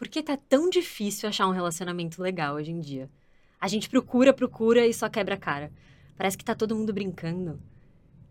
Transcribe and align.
Por 0.00 0.08
que 0.08 0.22
tá 0.22 0.34
tão 0.34 0.70
difícil 0.70 1.28
achar 1.28 1.46
um 1.46 1.52
relacionamento 1.52 2.22
legal 2.22 2.54
hoje 2.54 2.70
em 2.70 2.80
dia? 2.80 3.10
A 3.60 3.68
gente 3.68 3.86
procura, 3.86 4.32
procura 4.32 4.86
e 4.86 4.94
só 4.94 5.10
quebra 5.10 5.34
a 5.34 5.38
cara. 5.38 5.70
Parece 6.16 6.38
que 6.38 6.44
tá 6.44 6.54
todo 6.54 6.74
mundo 6.74 6.90
brincando. 6.90 7.60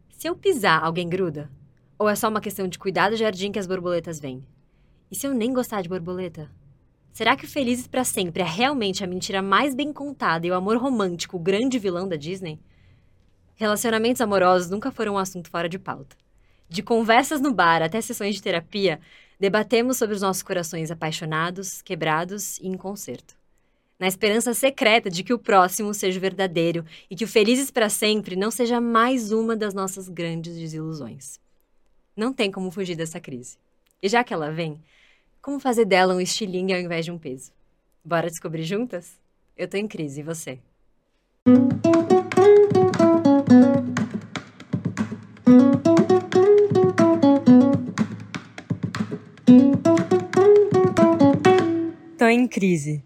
Se 0.10 0.26
eu 0.26 0.36
pisar, 0.36 0.84
alguém 0.84 1.08
gruda? 1.08 1.47
Ou 2.00 2.10
é 2.10 2.16
só 2.16 2.28
uma 2.28 2.42
questão 2.42 2.68
de 2.68 2.79
cuidar 2.79 3.12
do 3.12 3.16
jardim 3.16 3.52
que 3.52 3.60
as 3.60 3.68
borboletas 3.68 4.20
vêm? 4.20 4.44
E 5.12 5.16
se 5.16 5.28
eu 5.28 5.34
nem 5.36 5.54
gostar 5.54 5.84
de 5.84 5.90
borboleta? 5.90 6.50
Será 7.12 7.35
que 7.35 7.46
o 7.46 7.47
Felizes 7.47 7.86
para 7.86 8.04
Sempre 8.04 8.42
é 8.42 8.47
realmente 8.47 9.04
a 9.04 9.08
mentira 9.08 9.40
mais 9.40 9.76
bem 9.76 9.94
contada 9.94 10.47
e 10.47 10.49
o 10.49 10.56
amor 10.56 10.78
romântico 10.78 11.38
o 11.38 11.40
grande 11.40 11.78
vilão 11.78 12.10
da 12.10 12.15
Disney? 12.15 12.60
Relacionamentos 13.54 14.22
amorosos 14.22 14.72
nunca 14.72 14.90
foram 14.90 15.13
um 15.13 15.20
assunto 15.20 15.51
fora 15.51 15.70
de 15.70 15.78
pauta. 15.78 16.17
De 16.67 16.81
conversas 16.81 17.40
no 17.40 17.54
bar 17.54 17.84
até 17.84 18.02
sessões 18.02 18.34
de 18.34 18.41
terapia, 18.41 18.99
debatemos 19.40 19.98
sobre 19.98 20.16
os 20.16 20.21
nossos 20.21 20.44
corações 20.44 20.91
apaixonados, 20.91 21.81
quebrados 21.81 22.58
e 22.58 22.67
em 22.67 22.76
conserto. 22.76 23.35
Na 23.98 24.07
esperança 24.07 24.53
secreta 24.53 25.09
de 25.09 25.23
que 25.23 25.34
o 25.34 25.39
próximo 25.39 25.93
seja 25.93 26.20
verdadeiro 26.20 26.85
e 27.09 27.15
que 27.15 27.25
o 27.25 27.27
Felizes 27.27 27.70
para 27.70 27.89
Sempre 27.89 28.35
não 28.35 28.49
seja 28.52 28.79
mais 28.79 29.31
uma 29.31 29.55
das 29.55 29.73
nossas 29.73 30.07
grandes 30.07 30.55
desilusões. 30.55 31.39
Não 32.15 32.34
tem 32.34 32.52
como 32.52 32.71
fugir 32.71 32.95
dessa 32.95 33.20
crise. 33.20 33.57
E 34.02 34.07
já 34.07 34.23
que 34.23 34.34
ela 34.34 34.52
vem, 34.52 34.81
como 35.41 35.59
fazer 35.59 35.85
dela 35.85 36.15
um 36.15 36.21
estilingue 36.21 36.73
ao 36.73 36.79
invés 36.79 37.05
de 37.05 37.12
um 37.12 37.17
peso? 37.17 37.51
Bora 38.03 38.29
descobrir 38.29 38.63
juntas? 38.63 39.17
Eu 39.57 39.67
tô 39.67 39.76
em 39.76 39.87
crise, 39.87 40.21
e 40.21 40.23
você? 40.23 40.59
Em 52.31 52.47
crise. 52.47 53.03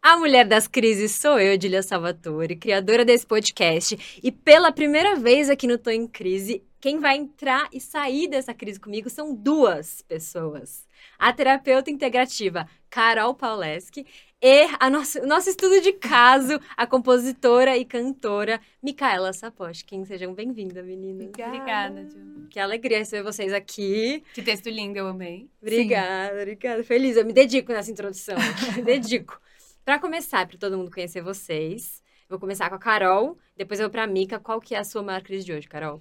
A 0.00 0.16
mulher 0.16 0.46
das 0.46 0.66
crises 0.66 1.12
sou 1.12 1.38
eu, 1.38 1.52
Edilia 1.52 1.82
Salvatore, 1.82 2.56
criadora 2.56 3.04
desse 3.04 3.26
podcast. 3.26 4.18
E 4.22 4.32
pela 4.32 4.72
primeira 4.72 5.16
vez 5.16 5.50
aqui 5.50 5.66
no 5.66 5.76
Tô 5.76 5.90
em 5.90 6.06
Crise, 6.06 6.62
quem 6.80 6.98
vai 6.98 7.18
entrar 7.18 7.68
e 7.70 7.78
sair 7.78 8.26
dessa 8.26 8.54
crise 8.54 8.80
comigo 8.80 9.10
são 9.10 9.34
duas 9.34 10.00
pessoas. 10.00 10.87
A 11.18 11.32
terapeuta 11.32 11.90
integrativa 11.90 12.68
Carol 12.88 13.34
Pauleski 13.34 14.06
e 14.40 14.68
a 14.78 14.88
nosso, 14.88 15.18
o 15.18 15.26
nosso 15.26 15.50
estudo 15.50 15.80
de 15.80 15.92
caso, 15.94 16.60
a 16.76 16.86
compositora 16.86 17.76
e 17.76 17.84
cantora 17.84 18.60
Micaela 18.80 19.32
Sapochkin. 19.32 20.04
Sejam 20.04 20.32
bem-vindas, 20.32 20.86
meninas. 20.86 21.30
Obrigada, 21.30 22.08
Ju. 22.08 22.46
Que 22.48 22.60
alegria 22.60 22.98
receber 22.98 23.24
vocês 23.24 23.52
aqui. 23.52 24.22
Que 24.32 24.42
texto 24.42 24.70
lindo, 24.70 24.96
eu 24.96 25.08
amei. 25.08 25.50
Obrigada, 25.60 26.36
Sim. 26.36 26.40
obrigada. 26.42 26.84
Feliz, 26.84 27.16
eu 27.16 27.26
me 27.26 27.32
dedico 27.32 27.72
nessa 27.72 27.90
introdução. 27.90 28.36
me 28.76 28.82
dedico. 28.82 29.40
Para 29.84 29.98
começar, 29.98 30.46
para 30.46 30.56
todo 30.56 30.78
mundo 30.78 30.90
conhecer 30.90 31.22
vocês, 31.22 32.00
vou 32.28 32.38
começar 32.38 32.68
com 32.68 32.76
a 32.76 32.78
Carol, 32.78 33.36
depois 33.56 33.80
eu 33.80 33.86
vou 33.86 33.90
para 33.90 34.04
a 34.04 34.06
Mica. 34.06 34.38
Qual 34.38 34.60
que 34.60 34.74
é 34.74 34.78
a 34.78 34.84
sua 34.84 35.02
maior 35.02 35.22
crise 35.22 35.46
de 35.46 35.52
hoje, 35.52 35.66
Carol? 35.66 36.00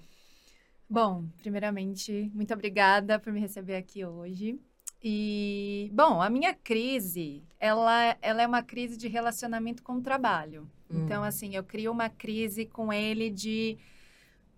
Bom, 0.89 1.25
primeiramente, 1.37 2.29
muito 2.33 2.53
obrigada 2.53 3.17
por 3.17 3.31
me 3.33 3.39
receber 3.39 3.77
aqui 3.77 4.05
hoje. 4.05 4.59
E, 5.03 5.91
bom, 5.93 6.21
a 6.21 6.29
minha 6.29 6.53
crise, 6.53 7.43
ela, 7.59 8.17
ela 8.21 8.41
é 8.41 8.47
uma 8.47 8.63
crise 8.63 8.97
de 8.97 9.07
relacionamento 9.07 9.83
com 9.83 9.93
o 9.93 10.01
trabalho. 10.01 10.69
Hum. 10.89 11.03
Então, 11.03 11.23
assim, 11.23 11.55
eu 11.55 11.63
crio 11.63 11.91
uma 11.91 12.09
crise 12.09 12.65
com 12.65 12.91
ele 12.91 13.29
de 13.29 13.77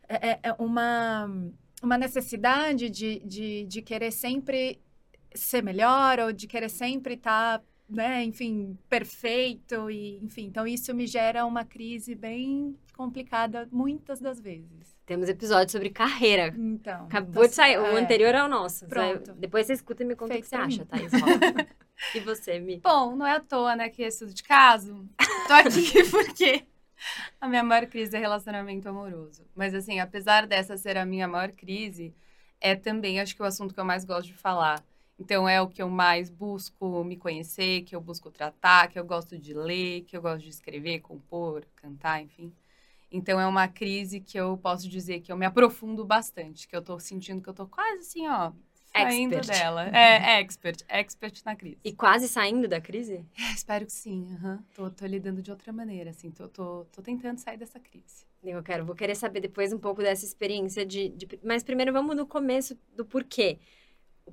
é, 0.08 0.30
é, 0.30 0.40
é 0.44 0.54
uma, 0.54 1.30
uma 1.84 1.98
necessidade 1.98 2.90
de, 2.90 3.20
de, 3.20 3.66
de 3.66 3.82
querer 3.82 4.12
sempre 4.12 4.80
ser 5.36 5.62
melhor 5.62 6.20
ou 6.20 6.34
de 6.34 6.48
querer 6.48 6.70
sempre 6.70 7.14
estar, 7.14 7.60
tá, 7.60 7.66
né, 7.88 8.24
enfim, 8.24 8.78
perfeito 8.90 9.90
e, 9.90 10.18
enfim, 10.24 10.46
então 10.46 10.66
isso 10.66 10.94
me 10.94 11.06
gera 11.06 11.46
uma 11.46 11.64
crise 11.64 12.16
bem 12.16 12.76
complicada 12.96 13.68
muitas 13.72 14.20
das 14.20 14.40
vezes. 14.40 14.98
Temos 15.10 15.28
episódio 15.28 15.72
sobre 15.72 15.90
carreira. 15.90 16.54
Então. 16.56 17.06
Acabou 17.06 17.48
de 17.48 17.56
sair. 17.56 17.74
É. 17.74 17.80
O 17.80 17.98
anterior 17.98 18.36
é 18.36 18.44
o 18.44 18.48
nosso. 18.48 18.86
Pronto. 18.86 19.34
Depois 19.34 19.66
você 19.66 19.74
escuta 19.74 20.04
e 20.04 20.06
me 20.06 20.16
conta 20.16 20.34
Feito 20.34 20.46
o 20.46 20.50
que 20.50 20.50
você 20.50 20.56
acha, 20.56 20.86
Thaís. 20.86 21.12
e 22.14 22.20
você, 22.20 22.60
Mi? 22.60 22.78
Bom, 22.78 23.16
não 23.16 23.26
é 23.26 23.32
à 23.32 23.40
toa, 23.40 23.76
né, 23.76 23.90
que 23.90 24.04
é 24.04 24.08
estudo 24.08 24.32
de 24.32 24.44
caso. 24.44 25.10
Tô 25.48 25.54
aqui 25.54 26.04
porque 26.12 26.64
a 27.42 27.48
minha 27.48 27.64
maior 27.64 27.88
crise 27.88 28.16
é 28.16 28.20
relacionamento 28.20 28.88
amoroso. 28.88 29.44
Mas, 29.56 29.74
assim, 29.74 30.00
apesar 30.00 30.46
dessa 30.46 30.78
ser 30.78 30.96
a 30.96 31.08
minha 31.08 31.28
maior 31.28 31.54
crise, 31.54 32.14
é 32.62 32.76
também, 32.76 33.20
acho 33.20 33.36
que, 33.36 33.42
o 33.42 33.46
assunto 33.46 33.74
que 33.74 33.80
eu 33.80 33.86
mais 33.86 34.06
gosto 34.06 34.28
de 34.28 34.36
falar. 34.36 34.80
Então, 35.18 35.50
é 35.50 35.60
o 35.60 35.68
que 35.68 35.82
eu 35.82 35.90
mais 35.90 36.30
busco 36.30 37.04
me 37.04 37.18
conhecer, 37.18 37.82
que 37.82 37.96
eu 37.96 38.00
busco 38.00 38.30
tratar, 38.30 38.88
que 38.88 39.00
eu 39.00 39.04
gosto 39.04 39.40
de 39.40 39.56
ler, 39.56 40.02
que 40.02 40.16
eu 40.16 40.22
gosto 40.22 40.44
de 40.44 40.50
escrever, 40.50 41.00
compor, 41.00 41.66
cantar, 41.76 42.22
enfim. 42.22 42.54
Então 43.12 43.40
é 43.40 43.48
uma 43.48 43.68
crise 43.68 44.20
que 44.20 44.40
eu 44.40 44.58
posso 44.58 44.88
dizer 44.88 45.22
que 45.22 45.32
eu 45.32 45.38
me 45.38 45.46
aprofundo 45.46 46.06
bastante, 46.06 46.68
que 46.68 46.76
eu 46.76 46.82
tô 46.82 47.00
sentindo 47.00 47.42
que 47.42 47.50
eu 47.50 47.54
tô 47.54 47.68
quase 47.68 48.00
assim, 48.00 48.28
ó, 48.28 48.52
saindo 48.92 49.36
expert. 49.36 49.58
dela. 49.58 49.88
É, 49.90 50.40
expert, 50.40 50.84
expert 50.88 51.42
na 51.44 51.56
crise. 51.56 51.78
E 51.84 51.92
quase 51.92 52.28
saindo 52.28 52.68
da 52.68 52.80
crise? 52.80 53.26
É, 53.38 53.54
espero 53.54 53.86
que 53.86 53.92
sim, 53.92 54.28
uhum. 54.42 54.60
tô, 54.76 54.90
tô 54.92 55.06
lidando 55.06 55.42
de 55.42 55.50
outra 55.50 55.74
maneira, 55.74 56.12
assim, 56.12 56.30
tô, 56.30 56.48
tô, 56.48 56.86
tô 56.92 57.02
tentando 57.02 57.40
sair 57.40 57.58
dessa 57.58 57.80
crise. 57.80 58.28
Eu 58.44 58.64
quero, 58.64 58.86
vou 58.86 58.96
querer 58.96 59.16
saber 59.16 59.42
depois 59.42 59.74
um 59.74 59.80
pouco 59.80 60.02
dessa 60.02 60.24
experiência 60.24 60.86
de, 60.86 61.10
de... 61.10 61.28
Mas 61.44 61.64
primeiro 61.64 61.92
vamos 61.92 62.16
no 62.16 62.26
começo 62.26 62.78
do 62.96 63.04
porquê. 63.04 63.60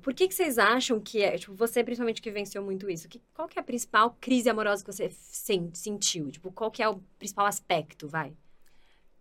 Por 0.01 0.13
que, 0.13 0.27
que 0.27 0.35
vocês 0.35 0.59
acham 0.59 0.99
que 0.99 1.23
é, 1.23 1.37
tipo, 1.37 1.55
você 1.55 1.83
principalmente 1.83 2.21
que 2.21 2.29
venceu 2.29 2.63
muito 2.63 2.89
isso, 2.89 3.09
que, 3.09 3.19
qual 3.33 3.47
que 3.47 3.57
é 3.57 3.61
a 3.61 3.65
principal 3.65 4.15
crise 4.21 4.47
amorosa 4.47 4.85
que 4.85 4.91
você 4.91 5.09
sentiu? 5.73 6.29
Tipo, 6.29 6.51
qual 6.51 6.69
que 6.69 6.83
é 6.83 6.87
o 6.87 7.01
principal 7.17 7.47
aspecto, 7.47 8.07
vai? 8.07 8.33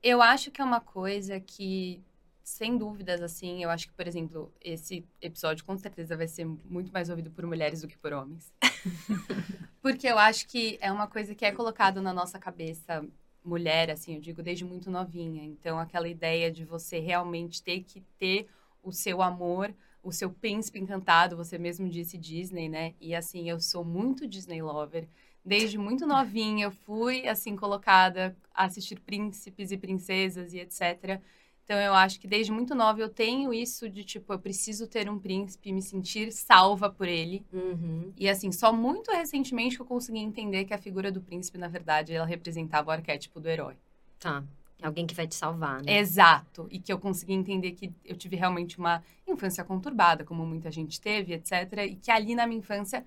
Eu 0.02 0.22
acho 0.22 0.50
que 0.50 0.60
é 0.60 0.64
uma 0.64 0.80
coisa 0.80 1.40
que, 1.40 2.02
sem 2.42 2.76
dúvidas, 2.76 3.20
assim, 3.20 3.62
eu 3.62 3.70
acho 3.70 3.88
que, 3.88 3.94
por 3.94 4.06
exemplo, 4.06 4.52
esse 4.60 5.04
episódio 5.20 5.64
com 5.64 5.76
certeza 5.76 6.16
vai 6.16 6.28
ser 6.28 6.44
muito 6.44 6.92
mais 6.92 7.10
ouvido 7.10 7.30
por 7.30 7.44
mulheres 7.46 7.80
do 7.80 7.88
que 7.88 7.98
por 7.98 8.12
homens. 8.12 8.52
Porque 9.82 10.06
eu 10.08 10.18
acho 10.18 10.46
que 10.48 10.78
é 10.80 10.90
uma 10.90 11.06
coisa 11.06 11.34
que 11.34 11.44
é 11.44 11.52
colocado 11.52 12.02
na 12.02 12.12
nossa 12.12 12.38
cabeça 12.38 13.06
mulher, 13.44 13.90
assim, 13.90 14.14
eu 14.16 14.20
digo 14.20 14.42
desde 14.42 14.64
muito 14.64 14.90
novinha. 14.90 15.44
Então, 15.44 15.78
aquela 15.78 16.08
ideia 16.08 16.50
de 16.50 16.64
você 16.64 16.98
realmente 16.98 17.62
ter 17.62 17.82
que 17.84 18.00
ter 18.18 18.48
o 18.82 18.92
seu 18.92 19.22
amor, 19.22 19.72
o 20.02 20.12
seu 20.12 20.30
príncipe 20.30 20.78
encantado, 20.78 21.36
você 21.36 21.58
mesmo 21.58 21.88
disse 21.88 22.18
Disney, 22.18 22.68
né? 22.68 22.94
E 23.00 23.14
assim, 23.14 23.48
eu 23.48 23.60
sou 23.60 23.84
muito 23.84 24.26
Disney 24.26 24.62
lover 24.62 25.08
desde 25.46 25.78
muito 25.78 26.04
novinha, 26.06 26.66
eu 26.66 26.70
fui, 26.72 27.28
assim, 27.28 27.54
colocada 27.54 28.36
a 28.52 28.64
assistir 28.64 28.98
príncipes 28.98 29.70
e 29.70 29.78
princesas 29.78 30.52
e 30.52 30.58
etc. 30.58 31.20
Então, 31.64 31.78
eu 31.78 31.94
acho 31.94 32.20
que 32.20 32.26
desde 32.26 32.52
muito 32.52 32.74
nova 32.74 33.00
eu 33.00 33.08
tenho 33.08 33.52
isso 33.52 33.88
de, 33.88 34.04
tipo, 34.04 34.32
eu 34.32 34.38
preciso 34.38 34.86
ter 34.86 35.08
um 35.08 35.18
príncipe 35.18 35.68
e 35.68 35.72
me 35.72 35.82
sentir 35.82 36.32
salva 36.32 36.90
por 36.90 37.08
ele. 37.08 37.44
Uhum. 37.52 38.12
E, 38.16 38.28
assim, 38.28 38.50
só 38.52 38.72
muito 38.72 39.10
recentemente 39.10 39.76
que 39.76 39.82
eu 39.82 39.86
consegui 39.86 40.18
entender 40.18 40.64
que 40.64 40.74
a 40.74 40.78
figura 40.78 41.10
do 41.10 41.20
príncipe, 41.20 41.58
na 41.58 41.68
verdade, 41.68 42.12
ela 42.12 42.26
representava 42.26 42.88
o 42.88 42.92
arquétipo 42.92 43.40
do 43.40 43.48
herói. 43.48 43.74
Tá. 44.18 44.44
Alguém 44.82 45.06
que 45.06 45.14
vai 45.14 45.26
te 45.26 45.34
salvar, 45.34 45.82
né? 45.82 45.98
Exato. 45.98 46.68
E 46.70 46.78
que 46.78 46.92
eu 46.92 46.98
consegui 46.98 47.32
entender 47.32 47.72
que 47.72 47.92
eu 48.04 48.16
tive 48.16 48.36
realmente 48.36 48.78
uma 48.78 49.02
infância 49.26 49.64
conturbada, 49.64 50.24
como 50.24 50.44
muita 50.44 50.70
gente 50.70 51.00
teve, 51.00 51.32
etc. 51.32 51.52
E 51.88 51.96
que 51.96 52.10
ali 52.10 52.34
na 52.34 52.46
minha 52.46 52.58
infância 52.58 53.04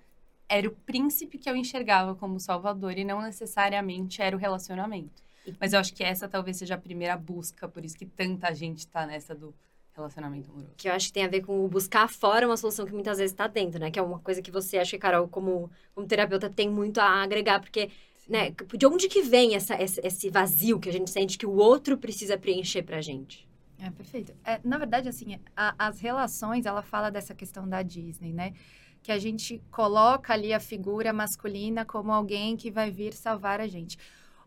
era 0.50 0.66
o 0.68 0.72
príncipe 0.72 1.38
que 1.38 1.48
eu 1.48 1.54
enxergava 1.54 2.12
como 2.16 2.40
salvador 2.40 2.98
e 2.98 3.04
não 3.04 3.22
necessariamente 3.22 4.20
era 4.20 4.34
o 4.36 4.38
relacionamento. 4.38 5.22
Mas 5.60 5.72
eu 5.72 5.78
acho 5.78 5.94
que 5.94 6.02
essa 6.02 6.28
talvez 6.28 6.56
seja 6.56 6.74
a 6.74 6.78
primeira 6.78 7.16
busca, 7.16 7.68
por 7.68 7.84
isso 7.84 7.96
que 7.96 8.04
tanta 8.04 8.52
gente 8.52 8.80
está 8.80 9.06
nessa 9.06 9.32
do 9.32 9.54
relacionamento 9.94 10.50
amoroso. 10.50 10.72
Que 10.76 10.88
eu 10.88 10.92
acho 10.92 11.06
que 11.06 11.12
tem 11.12 11.24
a 11.24 11.28
ver 11.28 11.42
com 11.42 11.64
o 11.64 11.68
buscar 11.68 12.08
fora 12.08 12.46
uma 12.46 12.56
solução 12.56 12.84
que 12.84 12.92
muitas 12.92 13.18
vezes 13.18 13.32
está 13.32 13.46
dentro, 13.46 13.78
né? 13.78 13.92
Que 13.92 13.98
é 13.98 14.02
uma 14.02 14.18
coisa 14.18 14.42
que 14.42 14.50
você 14.50 14.78
acha 14.78 14.90
que, 14.90 14.98
Carol, 14.98 15.28
como, 15.28 15.70
como 15.94 16.06
terapeuta, 16.06 16.50
tem 16.50 16.68
muito 16.68 16.98
a 16.98 17.22
agregar, 17.22 17.60
porque, 17.60 17.90
né, 18.28 18.52
de 18.76 18.86
onde 18.86 19.08
que 19.08 19.22
vem 19.22 19.54
essa, 19.54 19.76
esse 19.80 20.28
vazio 20.30 20.80
que 20.80 20.88
a 20.88 20.92
gente 20.92 21.10
sente 21.10 21.38
que 21.38 21.46
o 21.46 21.54
outro 21.54 21.96
precisa 21.96 22.36
preencher 22.36 22.82
pra 22.82 23.00
gente? 23.00 23.48
É, 23.78 23.88
perfeito. 23.90 24.34
É, 24.44 24.60
na 24.64 24.78
verdade, 24.78 25.08
assim, 25.08 25.38
a, 25.56 25.74
as 25.78 26.00
relações, 26.00 26.66
ela 26.66 26.82
fala 26.82 27.08
dessa 27.08 27.34
questão 27.34 27.68
da 27.68 27.82
Disney, 27.82 28.32
né? 28.32 28.52
Que 29.02 29.12
a 29.12 29.18
gente 29.18 29.62
coloca 29.70 30.32
ali 30.32 30.52
a 30.52 30.60
figura 30.60 31.12
masculina 31.12 31.84
como 31.84 32.12
alguém 32.12 32.56
que 32.56 32.70
vai 32.70 32.90
vir 32.90 33.12
salvar 33.14 33.60
a 33.60 33.66
gente. 33.66 33.98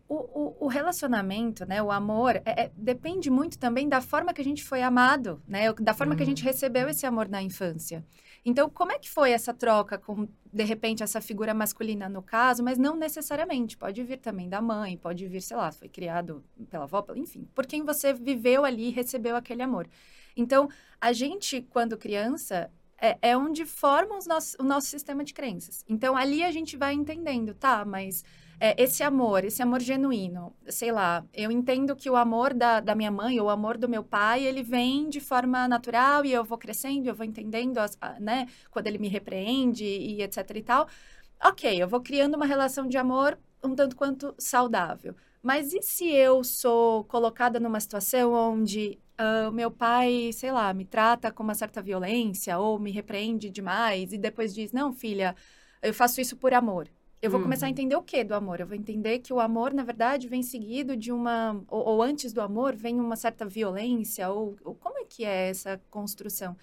O, 0.08 0.16
o, 0.16 0.66
o 0.66 0.68
relacionamento, 0.68 1.66
né, 1.66 1.82
o 1.82 1.90
amor, 1.90 2.36
é, 2.46 2.64
é, 2.64 2.72
depende 2.76 3.30
muito 3.30 3.58
também 3.58 3.88
da 3.88 4.02
forma 4.02 4.34
que 4.34 4.42
a 4.42 4.44
gente 4.44 4.64
foi 4.64 4.84
amado, 4.84 5.42
né, 5.48 5.74
da 5.74 5.94
forma 5.94 6.12
uhum. 6.12 6.18
que 6.18 6.24
a 6.24 6.26
gente 6.26 6.44
uhum. 6.44 6.48
recebeu 6.48 6.90
esse 6.90 7.06
amor 7.06 7.28
na 7.28 7.42
infância. 7.42 8.06
Então, 8.46 8.70
como 8.70 8.92
é 8.92 9.00
que 9.00 9.10
foi 9.10 9.32
essa 9.32 9.54
troca 9.54 9.98
com, 9.98 10.28
de 10.52 10.64
repente, 10.64 11.02
essa 11.02 11.22
figura 11.22 11.54
masculina 11.54 12.10
no 12.10 12.22
caso, 12.22 12.62
mas 12.62 12.78
não 12.78 12.96
necessariamente. 12.96 13.78
Pode 13.78 14.04
vir 14.04 14.18
também 14.18 14.50
da 14.50 14.62
mãe, 14.62 14.98
pode 14.98 15.26
vir, 15.28 15.42
sei 15.42 15.56
lá, 15.56 15.72
foi 15.72 15.88
criado 15.88 16.44
pela 16.70 16.84
avó, 16.84 17.04
enfim, 17.16 17.48
por 17.56 17.66
quem 17.66 17.84
você 17.84 18.14
viveu 18.14 18.66
ali 18.66 18.90
e 18.90 18.92
recebeu 18.92 19.38
aquele 19.38 19.64
amor. 19.64 19.88
Então, 20.36 20.68
a 21.00 21.14
gente, 21.14 21.62
quando 21.62 21.98
criança, 21.98 22.70
é, 23.04 23.18
é 23.22 23.38
onde 23.38 23.66
forma 23.66 24.18
os 24.18 24.26
nossos, 24.26 24.56
o 24.58 24.64
nosso 24.64 24.88
sistema 24.88 25.26
de 25.26 25.34
crenças. 25.34 25.84
Então, 25.90 26.16
ali 26.16 26.42
a 26.42 26.52
gente 26.52 26.78
vai 26.78 26.94
entendendo, 26.94 27.54
tá, 27.54 27.84
mas 27.84 28.24
é, 28.58 28.82
esse 28.82 29.04
amor, 29.04 29.44
esse 29.44 29.62
amor 29.62 29.82
genuíno, 29.82 30.56
sei 30.70 30.90
lá, 30.90 31.26
eu 31.34 31.52
entendo 31.52 31.98
que 31.98 32.10
o 32.10 32.16
amor 32.16 32.54
da, 32.54 32.80
da 32.80 32.96
minha 32.96 33.12
mãe 33.12 33.38
ou 33.42 33.48
o 33.48 33.50
amor 33.50 33.78
do 33.78 33.90
meu 33.90 34.06
pai, 34.06 34.46
ele 34.46 34.64
vem 34.64 35.10
de 35.10 35.20
forma 35.20 35.68
natural 35.68 36.24
e 36.24 36.32
eu 36.32 36.46
vou 36.46 36.58
crescendo, 36.58 37.10
eu 37.10 37.14
vou 37.14 37.26
entendendo, 37.26 37.78
as, 37.78 37.98
né, 38.22 38.48
quando 38.72 38.88
ele 38.88 38.98
me 38.98 39.10
repreende 39.10 39.84
e 39.84 40.22
etc 40.22 40.50
e 40.56 40.64
tal. 40.64 40.88
Ok, 41.44 41.76
eu 41.84 41.90
vou 41.90 42.00
criando 42.00 42.36
uma 42.36 42.46
relação 42.46 42.88
de 42.88 42.98
amor 42.98 43.38
um 43.62 43.76
tanto 43.76 43.98
quanto 43.98 44.34
saudável. 44.38 45.14
Mas 45.42 45.74
e 45.74 45.82
se 45.82 46.10
eu 46.10 46.42
sou 46.42 47.04
colocada 47.04 47.60
numa 47.60 47.80
situação 47.82 48.32
onde 48.34 48.98
uh, 49.20 49.52
meu 49.52 49.72
pai, 49.72 50.32
sei 50.34 50.52
lá, 50.52 50.74
me 50.74 50.86
trata 50.86 51.32
com 51.32 51.44
uma 51.44 51.56
certa 51.56 51.82
violência 51.82 52.58
ou 52.58 52.80
me 52.80 52.92
repreende 52.92 53.50
demais 53.50 54.14
e 54.14 54.18
depois 54.18 54.54
diz: 54.54 54.72
Não, 54.72 54.94
filha, 54.94 55.36
eu 55.82 55.94
faço 55.94 56.22
isso 56.22 56.36
por 56.38 56.54
amor. 56.54 56.90
Eu 57.22 57.30
vou 57.32 57.40
uhum. 57.40 57.46
começar 57.46 57.66
a 57.66 57.68
uhum. 57.68 57.72
entender 57.72 57.96
o 57.96 58.02
que 58.02 58.22
do 58.24 58.36
amor? 58.36 58.60
Eu 58.60 58.68
vou 58.68 58.76
entender 58.76 59.20
que 59.20 59.32
o 59.32 59.40
amor, 59.40 59.74
na 59.74 59.84
verdade, 59.84 60.28
vem 60.28 60.44
seguido 60.44 60.98
de 60.98 61.12
uma. 61.12 61.64
Ou, 61.70 61.86
ou 61.88 62.02
antes 62.04 62.34
do 62.34 62.42
amor, 62.42 62.76
vem 62.76 63.00
uma 63.00 63.16
certa 63.16 63.46
violência, 63.46 64.30
ou, 64.30 64.58
ou 64.64 64.76
como 64.76 65.00
é 65.00 65.06
que 65.06 65.24
é 65.24 65.50
essa 65.50 65.82
construção? 65.90 66.56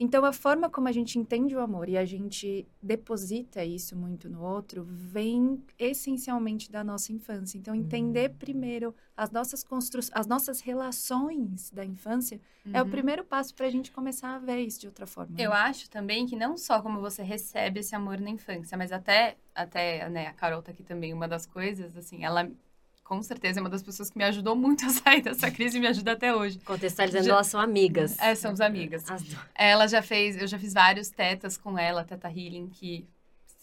Então, 0.00 0.24
a 0.24 0.32
forma 0.32 0.70
como 0.70 0.86
a 0.86 0.92
gente 0.92 1.18
entende 1.18 1.56
o 1.56 1.60
amor 1.60 1.88
e 1.88 1.96
a 1.96 2.04
gente 2.04 2.68
deposita 2.80 3.64
isso 3.64 3.96
muito 3.96 4.28
no 4.28 4.42
outro 4.42 4.84
vem 4.88 5.60
essencialmente 5.76 6.70
da 6.70 6.84
nossa 6.84 7.12
infância. 7.12 7.58
Então, 7.58 7.74
entender 7.74 8.30
uhum. 8.30 8.36
primeiro 8.36 8.94
as 9.16 9.32
nossas 9.32 9.64
construções, 9.64 10.12
as 10.14 10.26
nossas 10.28 10.60
relações 10.60 11.70
da 11.72 11.84
infância 11.84 12.40
uhum. 12.64 12.72
é 12.74 12.80
o 12.80 12.84
uhum. 12.84 12.90
primeiro 12.90 13.24
passo 13.24 13.52
para 13.52 13.66
a 13.66 13.70
gente 13.70 13.90
começar 13.90 14.36
a 14.36 14.38
ver 14.38 14.60
isso 14.60 14.80
de 14.80 14.86
outra 14.86 15.04
forma. 15.04 15.34
Eu 15.36 15.50
né? 15.50 15.56
acho 15.56 15.90
também 15.90 16.26
que 16.26 16.36
não 16.36 16.56
só 16.56 16.80
como 16.80 17.00
você 17.00 17.24
recebe 17.24 17.80
esse 17.80 17.96
amor 17.96 18.20
na 18.20 18.30
infância, 18.30 18.78
mas 18.78 18.92
até, 18.92 19.36
até 19.52 20.08
né, 20.08 20.28
a 20.28 20.32
Carol 20.32 20.62
tá 20.62 20.70
aqui 20.70 20.84
também, 20.84 21.12
uma 21.12 21.26
das 21.26 21.44
coisas, 21.44 21.96
assim, 21.96 22.24
ela 22.24 22.48
com 23.08 23.22
certeza 23.22 23.58
é 23.58 23.62
uma 23.62 23.70
das 23.70 23.82
pessoas 23.82 24.10
que 24.10 24.18
me 24.18 24.24
ajudou 24.24 24.54
muito 24.54 24.84
a 24.84 24.90
sair 24.90 25.22
dessa 25.22 25.50
crise 25.50 25.78
e 25.78 25.80
me 25.80 25.86
ajuda 25.86 26.12
até 26.12 26.34
hoje. 26.36 26.58
Contextualizando, 26.58 27.24
já... 27.24 27.32
elas 27.32 27.46
são 27.46 27.58
amigas. 27.58 28.18
É, 28.18 28.34
somos 28.34 28.60
amigas. 28.60 29.10
As... 29.10 29.24
Ela 29.54 29.86
já 29.86 30.02
fez, 30.02 30.36
eu 30.36 30.46
já 30.46 30.58
fiz 30.58 30.74
vários 30.74 31.08
tetas 31.08 31.56
com 31.56 31.78
ela, 31.78 32.04
teta 32.04 32.28
healing, 32.28 32.68
que 32.68 33.08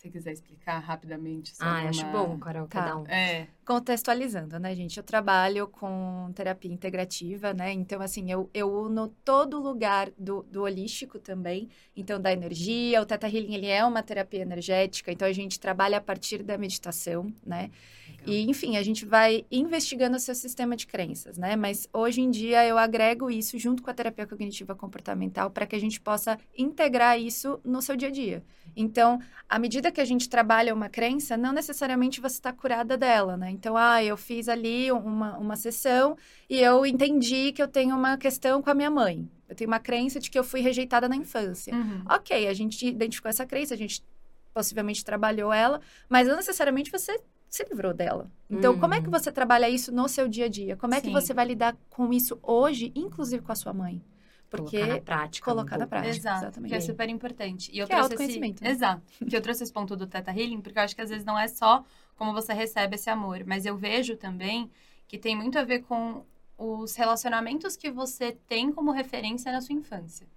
você 0.06 0.10
quiser 0.10 0.34
explicar 0.34 0.80
rapidamente. 0.80 1.54
Ah, 1.60 1.82
uma... 1.82 1.90
acho 1.90 2.06
bom, 2.08 2.40
Carol, 2.40 2.68
tá. 2.68 2.82
cada 2.82 2.98
um. 2.98 3.06
É. 3.08 3.48
Contextualizando, 3.64 4.60
né, 4.60 4.74
gente? 4.76 4.98
Eu 4.98 5.04
trabalho 5.04 5.68
com 5.68 6.32
terapia 6.34 6.72
integrativa, 6.72 7.54
né? 7.54 7.72
Então, 7.72 8.02
assim, 8.02 8.32
eu, 8.32 8.50
eu 8.52 8.72
uno 8.72 9.10
todo 9.24 9.60
lugar 9.60 10.10
do, 10.18 10.42
do 10.44 10.64
holístico 10.64 11.20
também. 11.20 11.70
Então, 11.96 12.20
da 12.20 12.32
energia, 12.34 13.00
o 13.00 13.06
Teta 13.06 13.28
Healing, 13.28 13.54
ele 13.54 13.68
é 13.68 13.86
uma 13.86 14.02
terapia 14.02 14.42
energética. 14.42 15.12
Então, 15.12 15.28
a 15.28 15.34
gente 15.34 15.60
trabalha 15.60 15.98
a 15.98 16.02
partir 16.02 16.42
da 16.42 16.58
meditação, 16.58 17.32
né? 17.46 17.70
E, 18.25 18.50
enfim, 18.50 18.77
a 18.77 18.83
gente 18.83 19.06
vai 19.06 19.45
investigando 19.51 20.18
o 20.18 20.19
seu 20.19 20.36
sistema 20.36 20.75
de 20.75 20.88
crenças, 20.88 21.38
né? 21.38 21.56
Mas 21.56 21.88
hoje 21.94 22.22
em 22.22 22.31
dia 22.31 22.66
eu 22.66 22.77
agrego 22.77 23.30
isso 23.30 23.57
junto 23.57 23.83
com 23.83 23.89
a 23.89 23.94
terapia 23.94 24.25
cognitiva 24.25 24.75
comportamental 24.75 25.50
para 25.50 25.66
que 25.66 25.75
a 25.75 25.80
gente 25.80 26.00
possa 26.01 26.38
integrar 26.57 27.19
isso 27.19 27.60
no 27.63 27.81
seu 27.81 27.95
dia 27.95 28.07
a 28.07 28.12
dia. 28.12 28.44
Então, 28.75 29.19
à 29.48 29.57
medida 29.57 29.92
que 29.92 30.01
a 30.01 30.06
gente 30.06 30.27
trabalha 30.27 30.74
uma 30.74 30.89
crença, 30.89 31.38
não 31.38 31.54
necessariamente 31.54 32.19
você 32.19 32.36
está 32.36 32.51
curada 32.51 32.98
dela, 32.98 33.38
né? 33.38 33.50
Então, 33.51 33.77
ah, 33.77 34.04
eu 34.04 34.18
fiz 34.18 34.50
ali 34.50 34.92
uma, 34.92 35.38
uma 35.38 35.56
sessão 35.56 36.18
e 36.50 36.60
eu 36.60 36.86
entendi 36.86 37.51
que 37.51 37.62
eu 37.62 37.68
tenho 37.68 37.95
uma 37.95 38.18
questão 38.18 38.62
com 38.62 38.69
a 38.69 38.74
minha 38.74 38.89
mãe. 38.89 39.30
Eu 39.48 39.56
tenho 39.56 39.69
uma 39.69 39.80
crença 39.80 40.19
de 40.19 40.30
que 40.30 40.38
eu 40.38 40.44
fui 40.44 40.60
rejeitada 40.60 41.07
na 41.07 41.16
infância. 41.16 41.74
Uhum. 41.74 42.04
Ok, 42.10 42.48
a 42.48 42.54
gente 42.54 42.88
identificou 42.88 43.30
essa 43.30 43.45
crença, 43.45 43.74
a 43.74 43.77
gente 43.77 44.04
possivelmente 44.54 45.04
trabalhou 45.04 45.51
ela, 45.51 45.81
mas 46.10 46.27
não 46.27 46.38
necessariamente 46.38 46.89
você 46.89 47.19
se 47.50 47.64
livrou 47.70 47.94
dela. 47.94 48.30
Então, 48.50 48.74
uhum. 48.74 48.80
como 48.80 48.94
é 48.94 49.00
que 49.00 49.08
uhum. 49.08 49.12
você 49.12 49.32
trabalha 49.32 49.70
isso 49.70 49.92
no 49.92 50.08
seu 50.08 50.28
dia 50.28 50.46
a 50.46 50.50
dia? 50.50 50.76
Como 50.76 50.94
é 50.94 51.00
Sim. 51.00 51.08
que 51.08 51.14
você 51.14 51.34
vai 51.34 51.46
lidar 51.46 51.76
com 51.90 52.12
isso 52.12 52.40
hoje, 52.42 52.92
inclusive 52.96 53.44
com 53.44 53.52
a 53.52 53.56
sua 53.56 53.74
mãe? 53.74 54.04
Porque 54.50 54.78
colocar 54.78 54.94
na 54.94 55.02
prática. 55.02 55.46
Colocar 55.46 55.78
na 55.78 55.88
prática, 55.88 56.16
Exato, 56.16 56.44
exatamente. 56.46 56.70
Que 56.70 56.76
é 56.76 56.80
super 56.80 57.10
importante. 57.10 57.72
E 57.74 57.80
eu 57.80 57.88
que 57.88 57.94
é 57.94 57.96
trouxe 57.98 58.24
é 58.24 58.26
esse... 58.26 58.40
né? 58.40 58.54
Exato. 58.70 59.02
que 59.28 59.36
eu 59.36 59.42
trouxe 59.42 59.64
esse 59.64 59.74
ponto 59.74 59.96
do 59.96 60.08
Teta 60.08 60.32
Healing, 60.32 60.62
porque 60.62 60.78
eu 60.78 60.84
acho 60.84 60.96
que 60.96 61.02
às 61.02 61.10
vezes 61.10 61.26
não 61.26 61.38
é 61.38 61.48
só 61.48 61.84
como 62.16 62.34
você 62.34 62.54
recebe 62.54 62.96
esse 62.96 63.10
amor, 63.10 63.44
mas 63.46 63.66
eu 63.66 63.76
vejo 63.76 64.16
também 64.16 64.70
que 65.08 65.18
tem 65.18 65.36
muito 65.36 65.60
a 65.60 65.64
ver 65.64 65.80
com 65.80 66.24
os 66.58 66.96
relacionamentos 66.96 67.76
que 67.76 67.92
você 67.92 68.32
tem 68.48 68.72
como 68.72 68.92
referência 68.92 69.52
na 69.52 69.62
sua 69.62 69.76
infância. 69.76 70.28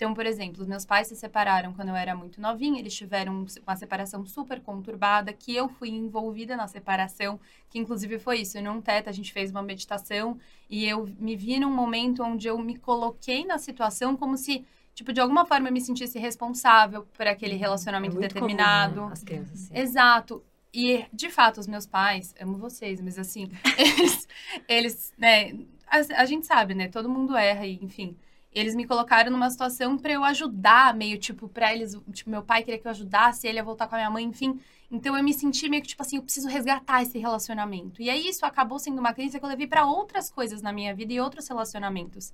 Então, 0.00 0.14
por 0.14 0.24
exemplo, 0.24 0.62
os 0.62 0.66
meus 0.66 0.86
pais 0.86 1.08
se 1.08 1.14
separaram 1.14 1.74
quando 1.74 1.90
eu 1.90 1.94
era 1.94 2.14
muito 2.14 2.40
novinha, 2.40 2.80
eles 2.80 2.94
tiveram 2.94 3.44
uma 3.66 3.76
separação 3.76 4.24
super 4.24 4.58
conturbada, 4.58 5.30
que 5.30 5.54
eu 5.54 5.68
fui 5.68 5.90
envolvida 5.90 6.56
na 6.56 6.66
separação, 6.66 7.38
que 7.68 7.78
inclusive 7.78 8.18
foi 8.18 8.38
isso. 8.38 8.58
Num 8.62 8.80
teta, 8.80 9.10
a 9.10 9.12
gente 9.12 9.30
fez 9.30 9.50
uma 9.50 9.62
meditação 9.62 10.38
e 10.70 10.86
eu 10.88 11.06
me 11.18 11.36
vi 11.36 11.60
num 11.60 11.70
momento 11.70 12.22
onde 12.22 12.48
eu 12.48 12.56
me 12.56 12.78
coloquei 12.78 13.44
na 13.44 13.58
situação 13.58 14.16
como 14.16 14.38
se 14.38 14.64
tipo, 14.94 15.12
de 15.12 15.20
alguma 15.20 15.44
forma 15.44 15.68
eu 15.68 15.72
me 15.72 15.82
sentisse 15.82 16.18
responsável 16.18 17.06
por 17.12 17.26
aquele 17.26 17.56
uhum. 17.56 17.60
relacionamento 17.60 18.16
é 18.16 18.20
determinado. 18.20 18.94
Comum, 18.94 19.06
né? 19.08 19.12
As 19.12 19.22
crianças, 19.22 19.58
sim. 19.58 19.76
Exato. 19.76 20.42
E, 20.72 21.04
de 21.12 21.28
fato, 21.28 21.60
os 21.60 21.66
meus 21.66 21.84
pais, 21.84 22.34
amo 22.40 22.56
vocês, 22.56 23.02
mas 23.02 23.18
assim, 23.18 23.50
eles, 23.76 24.28
eles 24.66 25.12
né, 25.18 25.52
a, 25.86 26.22
a 26.22 26.24
gente 26.24 26.46
sabe, 26.46 26.72
né, 26.74 26.88
todo 26.88 27.06
mundo 27.06 27.36
erra 27.36 27.66
e, 27.66 27.78
enfim, 27.82 28.16
eles 28.52 28.74
me 28.74 28.86
colocaram 28.86 29.30
numa 29.30 29.48
situação 29.48 29.96
para 29.96 30.12
eu 30.12 30.24
ajudar, 30.24 30.94
meio 30.94 31.18
tipo, 31.18 31.48
pra 31.48 31.72
eles, 31.72 31.96
tipo, 32.12 32.30
meu 32.30 32.42
pai 32.42 32.62
queria 32.62 32.80
que 32.80 32.86
eu 32.86 32.90
ajudasse 32.90 33.46
ele 33.46 33.60
a 33.60 33.62
voltar 33.62 33.86
com 33.86 33.94
a 33.94 33.98
minha 33.98 34.10
mãe, 34.10 34.24
enfim. 34.24 34.58
Então 34.90 35.16
eu 35.16 35.22
me 35.22 35.32
senti 35.32 35.68
meio 35.68 35.82
que 35.82 35.88
tipo 35.88 36.02
assim, 36.02 36.16
eu 36.16 36.22
preciso 36.22 36.48
resgatar 36.48 37.02
esse 37.02 37.16
relacionamento. 37.16 38.02
E 38.02 38.10
aí 38.10 38.26
isso 38.26 38.44
acabou 38.44 38.78
sendo 38.78 38.98
uma 38.98 39.14
crise 39.14 39.38
que 39.38 39.44
eu 39.44 39.48
levei 39.48 39.68
para 39.68 39.86
outras 39.86 40.30
coisas 40.30 40.62
na 40.62 40.72
minha 40.72 40.92
vida 40.94 41.12
e 41.12 41.20
outros 41.20 41.46
relacionamentos. 41.46 42.32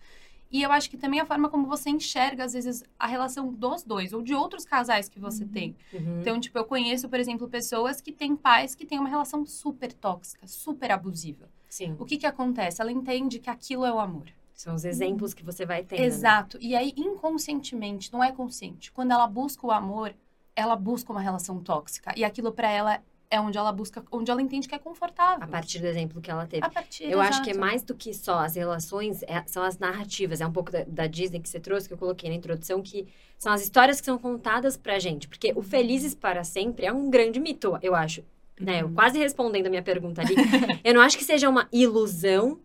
E 0.50 0.62
eu 0.62 0.70
acho 0.70 0.88
que 0.88 0.96
também 0.96 1.20
a 1.20 1.26
forma 1.26 1.48
como 1.48 1.66
você 1.66 1.90
enxerga, 1.90 2.44
às 2.44 2.52
vezes, 2.52 2.84
a 2.98 3.06
relação 3.06 3.52
dos 3.52 3.82
dois, 3.82 4.12
ou 4.12 4.22
de 4.22 4.32
outros 4.32 4.64
casais 4.64 5.08
que 5.08 5.18
você 5.18 5.42
uhum. 5.42 5.50
tem. 5.50 5.76
Uhum. 5.92 6.20
Então, 6.20 6.40
tipo, 6.40 6.56
eu 6.56 6.64
conheço, 6.64 7.08
por 7.08 7.18
exemplo, 7.18 7.48
pessoas 7.48 8.00
que 8.00 8.12
têm 8.12 8.36
pais 8.36 8.74
que 8.74 8.86
têm 8.86 8.98
uma 8.98 9.08
relação 9.08 9.44
super 9.44 9.92
tóxica, 9.92 10.46
super 10.46 10.92
abusiva. 10.92 11.50
Sim. 11.68 11.96
O 11.98 12.04
que 12.04 12.16
que 12.16 12.26
acontece? 12.26 12.80
Ela 12.80 12.92
entende 12.92 13.40
que 13.40 13.50
aquilo 13.50 13.84
é 13.84 13.92
o 13.92 13.98
amor. 13.98 14.32
São 14.56 14.74
os 14.74 14.86
exemplos 14.86 15.34
que 15.34 15.44
você 15.44 15.66
vai 15.66 15.84
tendo. 15.84 16.00
Né? 16.00 16.06
Exato. 16.06 16.56
Né? 16.56 16.64
E 16.64 16.74
aí, 16.74 16.94
inconscientemente, 16.96 18.10
não 18.10 18.24
é 18.24 18.32
consciente. 18.32 18.90
Quando 18.90 19.12
ela 19.12 19.26
busca 19.26 19.66
o 19.66 19.70
amor, 19.70 20.14
ela 20.56 20.74
busca 20.74 21.12
uma 21.12 21.20
relação 21.20 21.60
tóxica. 21.60 22.14
E 22.16 22.24
aquilo 22.24 22.50
para 22.50 22.70
ela 22.70 23.02
é 23.30 23.38
onde 23.38 23.58
ela 23.58 23.70
busca, 23.70 24.02
onde 24.10 24.30
ela 24.30 24.40
entende 24.40 24.66
que 24.66 24.74
é 24.74 24.78
confortável. 24.78 25.44
A 25.44 25.46
partir 25.46 25.78
do 25.78 25.86
exemplo 25.86 26.22
que 26.22 26.30
ela 26.30 26.46
teve. 26.46 26.64
A 26.64 26.70
partir, 26.70 27.04
Eu 27.04 27.20
exato. 27.20 27.28
acho 27.28 27.42
que 27.42 27.50
é 27.50 27.54
mais 27.54 27.82
do 27.82 27.94
que 27.94 28.14
só 28.14 28.38
as 28.38 28.56
relações, 28.56 29.22
é, 29.24 29.42
são 29.46 29.62
as 29.62 29.78
narrativas. 29.78 30.40
É 30.40 30.46
um 30.46 30.52
pouco 30.52 30.72
da, 30.72 30.84
da, 30.84 31.06
Disney 31.06 31.38
que 31.38 31.50
você 31.50 31.60
trouxe, 31.60 31.86
que 31.86 31.92
eu 31.92 31.98
coloquei 31.98 32.30
na 32.30 32.36
introdução, 32.36 32.80
que 32.80 33.06
são 33.36 33.52
as 33.52 33.62
histórias 33.62 34.00
que 34.00 34.06
são 34.06 34.16
contadas 34.16 34.74
pra 34.76 34.98
gente. 34.98 35.28
Porque 35.28 35.52
o 35.54 35.60
Felizes 35.60 36.14
para 36.14 36.44
Sempre 36.44 36.86
é 36.86 36.92
um 36.92 37.10
grande 37.10 37.38
mito, 37.38 37.78
eu 37.82 37.94
acho. 37.94 38.24
Né? 38.58 38.80
Eu 38.80 38.86
uhum. 38.86 38.94
quase 38.94 39.18
respondendo 39.18 39.66
a 39.66 39.70
minha 39.70 39.82
pergunta 39.82 40.22
ali. 40.22 40.34
eu 40.82 40.94
não 40.94 41.02
acho 41.02 41.18
que 41.18 41.24
seja 41.24 41.46
uma 41.46 41.68
ilusão 41.70 42.58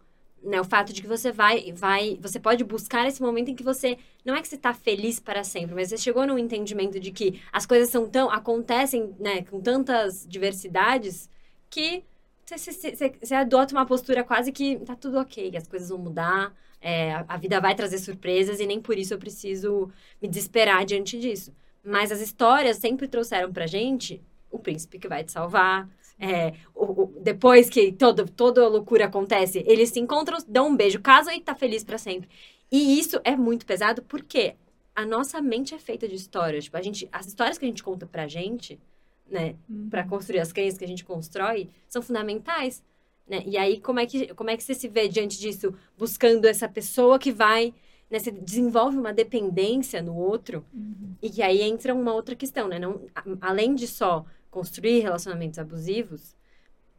né, 0.43 0.59
o 0.59 0.63
fato 0.63 0.91
de 0.91 1.01
que 1.01 1.07
você 1.07 1.31
vai, 1.31 1.71
vai, 1.71 2.17
você 2.21 2.39
pode 2.39 2.63
buscar 2.63 3.07
esse 3.07 3.21
momento 3.21 3.49
em 3.49 3.55
que 3.55 3.63
você 3.63 3.97
não 4.25 4.35
é 4.35 4.41
que 4.41 4.47
você 4.47 4.55
está 4.55 4.73
feliz 4.73 5.19
para 5.19 5.43
sempre, 5.43 5.75
mas 5.75 5.89
você 5.89 5.97
chegou 5.97 6.25
num 6.25 6.37
entendimento 6.37 6.99
de 6.99 7.11
que 7.11 7.41
as 7.51 7.65
coisas 7.65 7.89
são 7.89 8.09
tão 8.09 8.29
acontecem, 8.29 9.15
né, 9.19 9.43
com 9.43 9.61
tantas 9.61 10.25
diversidades 10.27 11.29
que 11.69 12.03
você, 12.45 12.71
você, 12.71 13.13
você 13.21 13.35
adota 13.35 13.73
uma 13.73 13.85
postura 13.85 14.23
quase 14.23 14.51
que 14.51 14.77
tá 14.79 14.95
tudo 14.95 15.19
ok, 15.19 15.55
as 15.55 15.67
coisas 15.67 15.89
vão 15.89 15.97
mudar, 15.97 16.53
é, 16.81 17.13
a, 17.27 17.37
vida 17.37 17.61
vai 17.61 17.75
trazer 17.75 17.99
surpresas 17.99 18.59
e 18.59 18.65
nem 18.65 18.81
por 18.81 18.97
isso 18.97 19.13
eu 19.13 19.19
preciso 19.19 19.89
me 20.21 20.27
desesperar 20.27 20.83
diante 20.83 21.19
disso. 21.19 21.53
Mas 21.83 22.11
as 22.11 22.19
histórias 22.19 22.77
sempre 22.77 23.07
trouxeram 23.07 23.51
pra 23.53 23.67
gente 23.67 24.21
o 24.49 24.59
príncipe 24.59 24.99
que 24.99 25.07
vai 25.07 25.23
te 25.23 25.31
salvar, 25.31 25.87
é, 26.21 26.53
o, 26.75 26.85
o, 26.85 27.13
depois 27.19 27.67
que 27.67 27.91
todo, 27.91 28.29
toda 28.29 28.63
a 28.63 28.67
loucura 28.67 29.05
acontece, 29.05 29.63
eles 29.65 29.89
se 29.89 29.99
encontram, 29.99 30.37
dão 30.47 30.67
um 30.67 30.75
beijo, 30.75 31.01
casam 31.01 31.33
e 31.33 31.41
tá 31.41 31.55
feliz 31.55 31.83
para 31.83 31.97
sempre. 31.97 32.29
E 32.71 32.99
isso 32.99 33.19
é 33.23 33.35
muito 33.35 33.65
pesado 33.65 34.03
porque 34.03 34.55
a 34.95 35.03
nossa 35.03 35.41
mente 35.41 35.73
é 35.73 35.79
feita 35.79 36.07
de 36.07 36.13
histórias. 36.13 36.65
Tipo, 36.65 36.77
a 36.77 36.81
gente, 36.81 37.09
as 37.11 37.25
histórias 37.25 37.57
que 37.57 37.65
a 37.65 37.67
gente 37.67 37.81
conta 37.81 38.05
pra 38.05 38.27
gente, 38.27 38.79
né, 39.27 39.55
uhum. 39.67 39.89
para 39.89 40.03
construir 40.03 40.39
as 40.39 40.53
crenças 40.53 40.77
que 40.77 40.85
a 40.85 40.87
gente 40.87 41.03
constrói, 41.03 41.69
são 41.87 42.03
fundamentais. 42.03 42.83
Né? 43.27 43.41
E 43.47 43.57
aí, 43.57 43.79
como 43.79 43.99
é, 43.99 44.05
que, 44.05 44.31
como 44.35 44.51
é 44.51 44.57
que 44.57 44.63
você 44.63 44.75
se 44.75 44.87
vê 44.87 45.07
diante 45.07 45.39
disso, 45.39 45.73
buscando 45.97 46.45
essa 46.45 46.69
pessoa 46.69 47.17
que 47.17 47.31
vai. 47.31 47.73
Né, 48.11 48.19
você 48.19 48.29
desenvolve 48.29 48.97
uma 48.97 49.13
dependência 49.13 50.01
no 50.01 50.15
outro, 50.15 50.65
uhum. 50.73 51.15
e 51.21 51.41
aí 51.41 51.61
entra 51.61 51.95
uma 51.95 52.13
outra 52.13 52.35
questão, 52.35 52.67
né? 52.67 52.77
Não, 52.77 53.07
além 53.39 53.73
de 53.73 53.87
só 53.87 54.25
construir 54.51 54.99
relacionamentos 54.99 55.57
abusivos, 55.57 56.35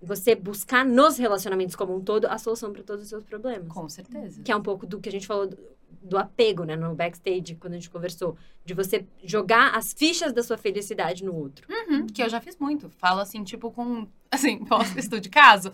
você 0.02 0.34
buscar 0.34 0.84
nos 0.84 1.16
relacionamentos 1.16 1.76
como 1.76 1.94
um 1.94 2.00
todo 2.00 2.24
a 2.24 2.36
solução 2.38 2.72
para 2.72 2.82
todos 2.82 3.04
os 3.04 3.08
seus 3.08 3.22
problemas. 3.22 3.68
Com 3.68 3.88
certeza. 3.88 4.42
Que 4.42 4.50
é 4.50 4.56
um 4.56 4.62
pouco 4.62 4.84
do 4.86 4.98
que 4.98 5.08
a 5.08 5.12
gente 5.12 5.26
falou 5.26 5.46
do, 5.46 5.56
do 6.02 6.18
apego, 6.18 6.64
né, 6.64 6.74
no 6.74 6.94
backstage, 6.94 7.54
quando 7.54 7.74
a 7.74 7.76
gente 7.76 7.90
conversou. 7.90 8.36
De 8.64 8.74
você 8.74 9.06
jogar 9.22 9.76
as 9.76 9.92
fichas 9.92 10.32
da 10.32 10.42
sua 10.42 10.56
felicidade 10.56 11.24
no 11.24 11.34
outro. 11.34 11.68
Uhum, 11.70 12.06
que 12.06 12.22
eu 12.22 12.28
já 12.28 12.40
fiz 12.40 12.56
muito. 12.58 12.90
Falo 12.90 13.20
assim, 13.20 13.44
tipo, 13.44 13.70
com. 13.70 14.08
Assim, 14.30 14.58
posso 14.66 14.98
estudo 14.98 15.20
de 15.20 15.28
caso. 15.28 15.72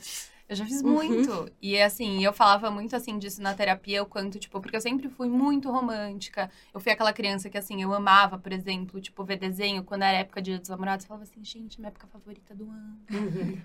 Eu 0.48 0.56
já 0.56 0.64
fiz 0.64 0.80
Uhum. 0.82 0.92
muito. 0.94 1.50
E 1.60 1.78
assim, 1.80 2.24
eu 2.24 2.32
falava 2.32 2.70
muito 2.70 2.96
assim 2.96 3.18
disso 3.18 3.42
na 3.42 3.52
terapia, 3.54 4.02
o 4.02 4.06
quanto, 4.06 4.38
tipo, 4.38 4.60
porque 4.60 4.74
eu 4.76 4.80
sempre 4.80 5.08
fui 5.10 5.28
muito 5.28 5.70
romântica. 5.70 6.50
Eu 6.72 6.80
fui 6.80 6.90
aquela 6.90 7.12
criança 7.12 7.50
que, 7.50 7.58
assim, 7.58 7.82
eu 7.82 7.92
amava, 7.92 8.38
por 8.38 8.50
exemplo, 8.52 8.98
tipo, 9.00 9.22
ver 9.24 9.36
desenho. 9.36 9.84
Quando 9.84 10.02
era 10.02 10.18
época 10.18 10.40
de 10.40 10.48
Dia 10.52 10.58
dos 10.58 10.70
namorados, 10.70 11.04
eu 11.04 11.08
falava 11.08 11.24
assim, 11.24 11.44
gente, 11.44 11.78
minha 11.78 11.88
época 11.88 12.06
favorita 12.06 12.54
do 12.54 12.64
ano. 12.70 12.98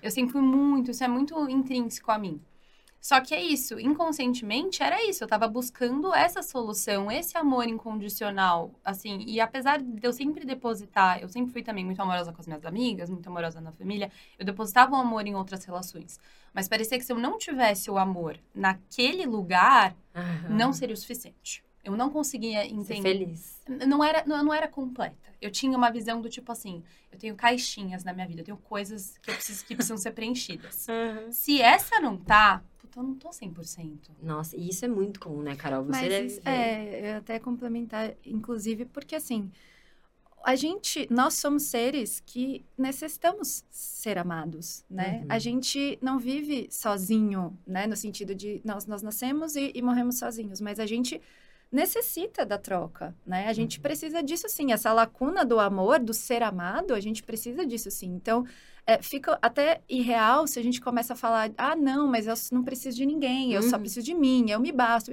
Eu 0.02 0.10
sempre 0.10 0.32
fui 0.32 0.42
muito, 0.42 0.90
isso 0.90 1.02
é 1.02 1.08
muito 1.08 1.48
intrínseco 1.48 2.10
a 2.10 2.18
mim. 2.18 2.38
Só 3.04 3.20
que 3.20 3.34
é 3.34 3.42
isso, 3.42 3.78
inconscientemente 3.78 4.82
era 4.82 5.04
isso, 5.04 5.22
eu 5.22 5.28
tava 5.28 5.46
buscando 5.46 6.14
essa 6.14 6.42
solução, 6.42 7.12
esse 7.12 7.36
amor 7.36 7.68
incondicional, 7.68 8.70
assim, 8.82 9.22
e 9.26 9.38
apesar 9.40 9.78
de 9.82 10.06
eu 10.06 10.10
sempre 10.10 10.46
depositar, 10.46 11.20
eu 11.20 11.28
sempre 11.28 11.52
fui 11.52 11.62
também 11.62 11.84
muito 11.84 12.00
amorosa 12.00 12.32
com 12.32 12.40
as 12.40 12.46
minhas 12.46 12.64
amigas, 12.64 13.10
muito 13.10 13.26
amorosa 13.26 13.60
na 13.60 13.72
família, 13.72 14.10
eu 14.38 14.46
depositava 14.46 14.92
o 14.92 14.96
amor 14.96 15.26
em 15.26 15.34
outras 15.34 15.66
relações. 15.66 16.18
Mas 16.54 16.66
parecia 16.66 16.96
que 16.96 17.04
se 17.04 17.12
eu 17.12 17.18
não 17.18 17.36
tivesse 17.36 17.90
o 17.90 17.98
amor 17.98 18.38
naquele 18.54 19.26
lugar, 19.26 19.94
Aham. 20.14 20.48
não 20.48 20.72
seria 20.72 20.94
o 20.94 20.96
suficiente. 20.96 21.62
Eu 21.84 21.98
não 21.98 22.08
conseguia 22.08 22.62
Ser 22.62 22.72
entender 22.72 23.02
feliz. 23.02 23.60
não 23.86 24.02
era, 24.02 24.24
não, 24.24 24.42
não 24.44 24.54
era 24.54 24.66
completa. 24.66 25.30
Eu 25.42 25.50
tinha 25.50 25.76
uma 25.76 25.90
visão 25.90 26.22
do 26.22 26.30
tipo 26.30 26.50
assim, 26.50 26.82
eu 27.12 27.18
tenho 27.18 27.36
caixinhas 27.36 28.02
na 28.02 28.14
minha 28.14 28.26
vida, 28.26 28.40
eu 28.40 28.44
tenho 28.46 28.56
coisas 28.56 29.18
que, 29.18 29.30
preciso, 29.30 29.62
que 29.66 29.74
precisam 29.74 29.98
ser 29.98 30.12
preenchidas. 30.12 30.86
Se 31.30 31.60
essa 31.60 32.00
não 32.00 32.16
tá, 32.16 32.62
puta, 32.94 33.00
eu 33.00 33.02
não 33.02 33.14
tô 33.14 33.30
100%. 33.32 34.10
Nossa, 34.22 34.56
e 34.56 34.68
isso 34.68 34.84
é 34.84 34.88
muito 34.88 35.18
comum, 35.20 35.42
né, 35.42 35.56
Carol? 35.56 35.84
Você 35.84 35.90
Mas 35.90 36.08
deve 36.08 36.26
isso- 36.26 36.40
ver. 36.42 36.50
é, 36.50 37.12
eu 37.12 37.18
até 37.18 37.38
complementar, 37.38 38.14
inclusive, 38.24 38.84
porque 38.84 39.16
assim, 39.16 39.50
a 40.44 40.54
gente, 40.56 41.06
nós 41.10 41.34
somos 41.34 41.64
seres 41.64 42.20
que 42.24 42.64
necessitamos 42.76 43.64
ser 43.70 44.18
amados, 44.18 44.84
né? 44.90 45.20
Uhum. 45.20 45.26
A 45.30 45.38
gente 45.38 45.98
não 46.02 46.18
vive 46.18 46.68
sozinho, 46.70 47.58
né? 47.66 47.86
No 47.86 47.96
sentido 47.96 48.34
de 48.34 48.60
nós, 48.64 48.86
nós 48.86 49.02
nascemos 49.02 49.56
e, 49.56 49.72
e 49.74 49.80
morremos 49.82 50.18
sozinhos, 50.18 50.60
mas 50.60 50.78
a 50.78 50.86
gente 50.86 51.20
necessita 51.70 52.46
da 52.46 52.56
troca, 52.58 53.14
né? 53.26 53.48
A 53.48 53.52
gente 53.52 53.78
Uhum. 53.78 53.82
precisa 53.82 54.22
disso 54.22 54.48
sim. 54.48 54.72
Essa 54.72 54.92
lacuna 54.92 55.44
do 55.44 55.58
amor, 55.58 55.98
do 55.98 56.14
ser 56.14 56.42
amado, 56.42 56.94
a 56.94 57.00
gente 57.00 57.22
precisa 57.22 57.66
disso 57.66 57.90
sim. 57.90 58.08
Então, 58.14 58.44
é, 58.86 59.02
fica 59.02 59.38
até 59.42 59.80
irreal 59.88 60.46
se 60.46 60.58
a 60.58 60.62
gente 60.62 60.80
começa 60.80 61.14
a 61.14 61.16
falar, 61.16 61.50
ah, 61.56 61.74
não, 61.76 62.06
mas 62.08 62.26
eu 62.26 62.34
não 62.52 62.62
preciso 62.62 62.96
de 62.96 63.06
ninguém, 63.06 63.52
eu 63.52 63.62
só 63.62 63.76
Uhum. 63.76 63.82
preciso 63.82 64.04
de 64.06 64.14
mim, 64.14 64.50
eu 64.50 64.60
me 64.60 64.70
basto. 64.72 65.10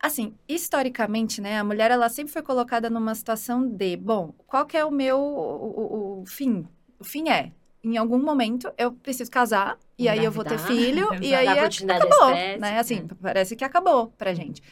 Assim, 0.00 0.32
historicamente, 0.48 1.40
né, 1.40 1.58
a 1.58 1.64
mulher 1.64 1.90
ela 1.90 2.08
sempre 2.08 2.32
foi 2.32 2.42
colocada 2.42 2.88
numa 2.88 3.14
situação 3.16 3.66
de, 3.66 3.96
bom, 3.96 4.32
qual 4.46 4.64
que 4.64 4.76
é 4.76 4.84
o 4.84 4.92
meu 4.92 5.18
o, 5.18 6.20
o- 6.20 6.22
o 6.22 6.26
fim? 6.26 6.64
O 7.00 7.04
fim 7.04 7.28
é, 7.28 7.50
em 7.82 7.96
algum 7.96 8.18
momento 8.22 8.72
eu 8.78 8.92
preciso 8.92 9.28
casar 9.30 9.76
e 9.98 10.08
aí 10.08 10.22
eu 10.22 10.30
vou 10.30 10.44
ter 10.44 10.56
filho 10.58 11.08
e 11.20 11.34
aí 11.34 11.48
é- 11.48 11.64
acabou, 11.64 12.30
né? 12.60 12.78
Assim, 12.78 13.08
é. 13.10 13.14
parece 13.20 13.56
que 13.56 13.64
acabou 13.64 14.06
pra 14.16 14.32
gente. 14.34 14.62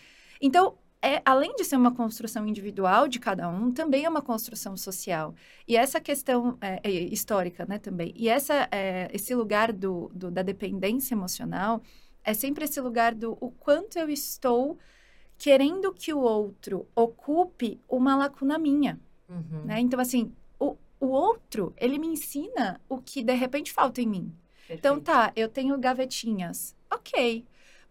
Então, 0.41 0.77
é, 1.03 1.23
além 1.25 1.55
de 1.57 1.65
ser 1.65 1.77
uma 1.77 1.93
construção 1.95 2.47
individual 2.47 3.07
de 3.07 3.19
cada 3.21 3.49
um, 3.49 3.71
também 3.73 4.05
é 4.05 4.09
uma 4.09 4.23
construção 4.23 4.77
social. 4.77 5.35
E 5.69 5.77
essa 5.77 6.01
questão 6.01 6.59
é, 6.61 6.81
é, 6.83 6.91
histórica, 6.91 7.65
né, 7.67 7.79
também. 7.79 8.13
E 8.17 8.29
essa, 8.29 8.69
é, 8.73 9.09
esse 9.13 9.35
lugar 9.35 9.73
do, 9.73 10.11
do- 10.15 10.31
da 10.31 10.43
dependência 10.43 11.15
emocional 11.15 11.81
é 12.25 12.35
sempre 12.35 12.65
esse 12.65 12.81
lugar 12.81 13.15
do 13.15 13.37
o 13.41 13.51
quanto 13.51 13.99
eu 13.99 14.09
estou 14.09 14.79
querendo 15.39 15.93
que 15.93 16.13
o 16.13 16.19
outro 16.21 16.89
ocupe 16.95 17.81
uma 17.89 18.17
lacuna 18.17 18.59
minha, 18.59 18.99
Uhum. 19.29 19.63
né? 19.65 19.81
Então, 19.81 19.99
assim, 20.01 20.33
o, 20.59 20.77
o 21.01 21.07
outro, 21.09 21.75
ele 21.77 21.99
me 21.99 22.07
ensina 22.07 22.81
o 22.89 22.99
que 22.99 23.23
de 23.23 23.35
repente 23.35 23.73
falta 23.73 24.01
em 24.01 24.07
mim. 24.07 24.33
Então, 24.71 25.01
Perfeito. 25.01 25.05
tá, 25.05 25.33
eu 25.37 25.49
tenho 25.49 25.77
gavetinhas. 25.79 26.75
Ok. 26.93 27.45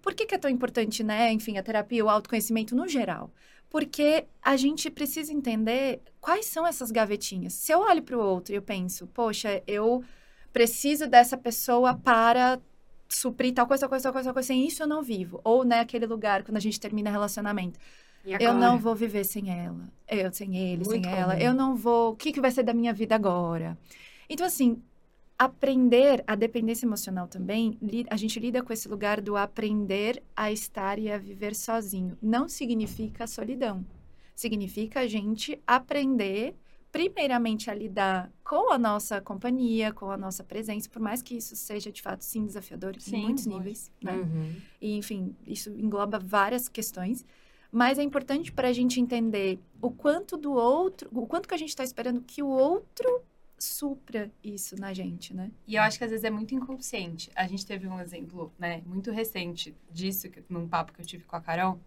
Por 0.06 0.14
que, 0.14 0.28
que 0.28 0.36
é 0.36 0.38
tão 0.38 0.52
importante, 0.52 1.04
né? 1.04 1.32
Enfim, 1.34 1.58
a 1.58 1.64
terapia, 1.64 2.06
o 2.06 2.10
autoconhecimento 2.10 2.76
no 2.76 2.88
geral. 2.88 3.32
Porque 3.72 4.26
a 4.40 4.56
gente 4.56 4.88
precisa 4.92 5.34
entender 5.34 6.00
quais 6.22 6.46
são 6.46 6.66
essas 6.66 6.92
gavetinhas. 6.92 7.54
Se 7.54 7.72
eu 7.72 7.80
olho 7.80 8.04
para 8.04 8.16
o 8.16 8.22
outro 8.22 8.54
e 8.54 8.56
eu 8.56 8.62
penso, 8.62 9.08
poxa, 9.08 9.64
eu 9.66 10.04
preciso 10.54 11.08
dessa 11.08 11.36
pessoa 11.36 11.96
para 11.96 12.60
suprir 13.10 13.52
tal 13.52 13.66
coisa, 13.66 13.82
tal 13.82 13.90
coisa, 13.90 14.04
tal 14.04 14.14
coisa, 14.14 14.28
tal 14.28 14.34
coisa. 14.36 14.46
Sem 14.46 14.68
isso 14.68 14.84
eu 14.84 14.88
não 14.88 15.02
vivo. 15.02 15.42
Ou, 15.44 15.64
né, 15.64 15.80
aquele 15.80 16.06
lugar, 16.06 16.44
quando 16.44 16.58
a 16.58 16.62
gente 16.62 16.80
termina 16.80 17.10
relacionamento. 17.10 17.80
Eu 18.40 18.54
não 18.54 18.78
vou 18.78 18.94
viver 18.94 19.24
sem 19.24 19.50
ela. 19.50 19.92
Eu 20.08 20.32
sem 20.32 20.56
ele, 20.56 20.86
Muito 20.86 21.04
sem 21.04 21.12
ela. 21.12 21.34
comum. 21.34 21.44
Eu 21.44 21.54
não 21.56 21.76
vou. 21.76 22.12
O 22.12 22.16
que, 22.16 22.32
que 22.32 22.40
vai 22.40 22.52
ser 22.52 22.62
da 22.62 22.76
minha 22.76 22.94
vida 22.94 23.16
agora? 23.16 23.76
Então, 24.30 24.46
assim, 24.46 24.80
aprender 25.38 26.24
a 26.26 26.36
dependência 26.36 26.86
emocional 26.86 27.28
também, 27.28 27.78
a 28.10 28.16
gente 28.16 28.40
lida 28.40 28.64
com 28.64 28.72
esse 28.72 28.88
lugar 28.88 29.20
do 29.22 29.36
aprender 29.36 30.24
a 30.36 30.52
estar 30.52 30.98
e 30.98 31.12
a 31.12 31.18
viver 31.18 31.54
sozinho. 31.54 32.18
Não 32.22 32.48
significa 32.48 33.28
solidão. 33.28 33.86
Significa 34.34 35.02
a 35.02 35.08
gente 35.08 35.62
aprender, 35.68 36.56
primeiramente, 36.92 37.70
a 37.70 37.74
lidar 37.74 38.32
com 38.44 38.72
a 38.72 38.78
nossa 38.78 39.20
companhia, 39.20 39.92
com 39.94 40.10
a 40.10 40.18
nossa 40.18 40.44
presença, 40.44 40.90
por 40.90 41.02
mais 41.02 41.22
que 41.22 41.36
isso 41.36 41.56
seja, 41.56 41.92
de 41.92 42.02
fato, 42.02 42.24
sim, 42.24 42.46
desafiador 42.46 42.96
Sim, 43.00 43.18
em 43.18 43.22
muitos 43.24 43.46
níveis, 43.46 43.92
né? 44.02 44.14
Uhum. 44.14 44.56
E, 44.82 44.98
enfim, 44.98 45.36
isso 45.46 45.70
engloba 45.72 46.18
várias 46.18 46.70
questões. 46.70 47.26
Mas 47.72 48.00
é 48.00 48.04
importante 48.04 48.54
para 48.54 48.70
a 48.70 48.74
gente 48.74 49.02
entender 49.02 49.60
o 49.82 49.92
quanto 49.92 50.38
do 50.38 50.54
outro, 50.54 51.10
o 51.12 51.28
quanto 51.28 51.48
que 51.48 51.54
a 51.54 51.58
gente 51.58 51.70
está 51.70 51.84
esperando 51.84 52.22
que 52.22 52.42
o 52.42 52.48
outro 52.48 53.22
supra 53.58 54.32
isso 54.44 54.76
na 54.80 54.94
gente, 54.94 55.34
né? 55.34 55.50
E 55.68 55.76
eu 55.76 55.82
acho 55.82 55.98
que 55.98 56.04
às 56.04 56.10
vezes 56.12 56.24
é 56.24 56.30
muito 56.30 56.54
inconsciente. 56.54 57.32
A 57.36 57.48
gente 57.48 57.66
teve 57.66 57.88
um 57.88 58.00
exemplo, 58.00 58.54
né, 58.60 58.82
muito 58.86 59.12
recente 59.12 59.74
disso, 59.92 60.30
que- 60.30 60.44
num 60.50 60.68
papo 60.68 60.92
que 60.94 61.02
eu 61.02 61.06
tive 61.06 61.24
com 61.24 61.36
a 61.36 61.42
Carol, 61.42 61.80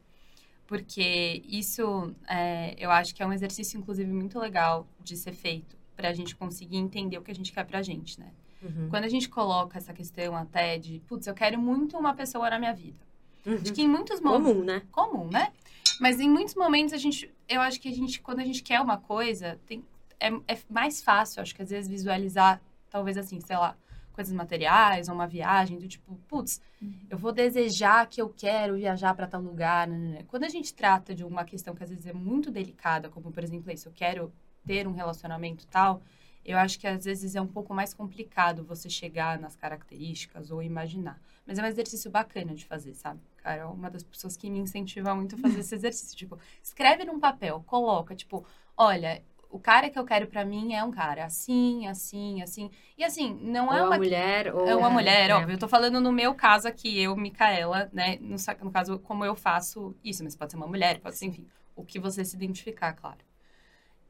porque 0.67 1.43
isso 1.47 2.15
é, 2.29 2.75
eu 2.79 2.91
acho 2.91 3.15
que 3.15 3.23
é 3.23 3.27
um 3.27 3.33
exercício, 3.33 3.79
inclusive, 3.79 4.11
muito 4.13 4.39
legal 4.39 4.87
de 5.03 5.17
ser 5.17 5.33
feito 5.33 5.77
para 5.97 6.09
a 6.11 6.13
gente 6.13 6.37
conseguir 6.37 6.77
entender 6.77 7.19
o 7.19 7.23
que 7.23 7.31
a 7.31 7.35
gente 7.35 7.53
quer 7.53 7.65
pra 7.65 7.83
gente, 7.83 8.19
né? 8.21 8.33
Uhum. 8.63 8.89
Quando 8.91 9.05
a 9.05 9.09
gente 9.09 9.29
coloca 9.29 9.79
essa 9.79 9.93
questão 9.93 10.37
até 10.37 10.79
de, 10.79 11.01
putz, 11.07 11.27
eu 11.27 11.35
quero 11.35 11.59
muito 11.61 11.97
uma 11.97 12.15
pessoa 12.15 12.51
na 12.51 12.59
minha 12.59 12.73
vida. 12.75 12.99
Acho 13.47 13.73
que 13.73 13.83
em 13.83 13.89
muitos 13.89 14.21
momentos. 14.21 14.53
Comum, 14.53 14.65
né? 14.65 14.83
comum, 14.93 15.29
né? 15.31 15.53
Mas 16.01 16.21
em 16.21 16.29
muitos 16.29 16.55
momentos 16.55 16.93
a 16.93 16.97
gente, 16.99 17.33
eu 17.49 17.61
acho 17.61 17.81
que 17.81 17.89
a 17.89 17.93
gente, 17.93 18.21
quando 18.21 18.41
a 18.41 18.45
gente 18.45 18.63
quer 18.63 18.81
uma 18.81 18.99
coisa, 18.99 19.59
tem, 19.67 19.83
é, 20.21 20.29
é 20.29 20.59
mais 20.69 21.03
fácil, 21.03 21.43
acho 21.43 21.55
que 21.55 21.63
às 21.63 21.71
vezes 21.71 21.89
visualizar, 21.91 22.61
talvez 22.91 23.17
assim, 23.17 23.41
sei 23.41 23.57
lá, 23.57 23.77
coisas 24.13 24.35
materiais 24.35 25.09
ou 25.09 25.15
uma 25.15 25.29
viagem, 25.29 25.79
do 25.79 25.87
tipo, 25.87 26.17
putz, 26.27 26.61
eu 27.09 27.17
vou 27.17 27.31
desejar 27.31 28.07
que 28.09 28.21
eu 28.21 28.29
quero 28.29 28.75
viajar 28.75 29.15
para 29.15 29.29
tal 29.29 29.41
lugar. 29.41 29.87
né, 29.87 29.97
né, 29.97 30.11
né. 30.19 30.25
Quando 30.27 30.45
a 30.45 30.49
gente 30.49 30.75
trata 30.75 31.15
de 31.15 31.25
uma 31.25 31.45
questão 31.45 31.75
que 31.75 31.85
às 31.85 31.91
vezes 31.91 32.07
é 32.07 32.13
muito 32.13 32.51
delicada, 32.51 33.09
como 33.09 33.31
por 33.31 33.45
exemplo 33.45 33.71
isso, 33.71 33.89
eu 33.89 33.93
quero 33.93 34.33
ter 34.67 34.89
um 34.89 34.93
relacionamento 34.93 35.67
tal, 35.69 36.03
eu 36.45 36.59
acho 36.59 36.81
que 36.81 36.87
às 36.87 37.05
vezes 37.05 37.37
é 37.37 37.41
um 37.41 37.47
pouco 37.47 37.73
mais 37.73 37.95
complicado 37.95 38.65
você 38.65 38.89
chegar 38.91 39.39
nas 39.39 39.55
características 39.55 40.51
ou 40.51 40.63
imaginar. 40.63 41.21
Mas 41.47 41.59
é 41.59 41.63
um 41.63 41.67
exercício 41.67 42.11
bacana 42.11 42.55
de 42.55 42.65
fazer, 42.65 42.95
sabe? 42.95 43.21
Cara, 43.37 43.63
é 43.63 43.65
uma 43.67 43.91
das 43.91 44.03
pessoas 44.03 44.37
que 44.37 44.51
me 44.51 44.59
incentiva 44.59 45.15
muito 45.15 45.37
a 45.37 45.39
fazer 45.39 45.61
esse 45.61 45.75
exercício. 45.75 46.17
Tipo, 46.17 46.39
escreve 46.63 47.05
num 47.05 47.21
papel, 47.21 47.63
coloca, 47.67 48.17
tipo, 48.17 48.45
olha, 48.77 49.23
o 49.51 49.59
cara 49.59 49.89
que 49.89 49.99
eu 49.99 50.05
quero 50.05 50.27
pra 50.27 50.45
mim 50.45 50.75
é 50.75 50.85
um 50.85 50.91
cara 50.91 51.25
assim, 51.25 51.87
assim, 51.87 52.43
assim. 52.43 52.71
E 52.97 53.05
assim, 53.05 53.39
não 53.43 53.73
é 53.73 53.81
ou 53.81 53.89
uma 53.89 53.97
mulher, 53.97 54.55
ou... 54.55 54.69
é 54.69 54.77
uma 54.77 54.91
mulher, 54.91 55.31
é. 55.31 55.35
óbvio. 55.35 55.55
Eu 55.55 55.59
tô 55.59 55.69
falando 55.69 56.01
no 56.01 56.13
meu 56.13 56.35
caso 56.35 56.69
aqui, 56.69 57.01
eu, 57.01 57.17
Micaela, 57.17 57.89
né? 57.93 58.19
No, 58.21 58.37
no 58.63 58.71
caso, 58.71 58.99
como 58.99 59.25
eu 59.25 59.35
faço 59.35 59.95
isso, 60.05 60.23
mas 60.23 60.37
pode 60.37 60.53
ser 60.53 60.57
uma 60.57 60.67
mulher, 60.67 61.01
pode 61.01 61.17
ser, 61.17 61.27
enfim, 61.27 61.47
o 61.75 61.85
que 61.85 61.99
você 61.99 62.25
se 62.25 62.37
identificar, 62.37 62.93
claro. 62.93 63.19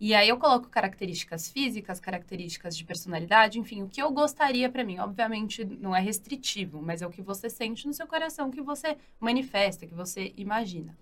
E 0.01 0.15
aí 0.15 0.29
eu 0.29 0.39
coloco 0.39 0.69
características 0.69 1.51
físicas, 1.51 1.99
características 1.99 2.77
de 2.77 2.85
personalidade, 2.85 3.59
enfim, 3.59 3.83
o 3.83 3.89
que 3.89 4.01
eu 4.01 4.11
gostaria 4.13 4.69
pra 4.69 4.85
mim. 4.85 4.99
Obviamente 5.01 5.65
não 5.65 5.95
é 5.95 6.01
restritivo, 6.01 6.81
mas 6.81 7.03
é 7.03 7.07
o 7.07 7.11
que 7.11 7.21
você 7.21 7.51
sente 7.51 7.87
no 7.87 7.93
seu 7.93 8.07
coração, 8.07 8.51
que 8.51 8.61
você 8.61 8.97
manifesta, 9.19 9.87
que 9.87 9.95
você 9.95 10.33
imagina. 10.37 10.97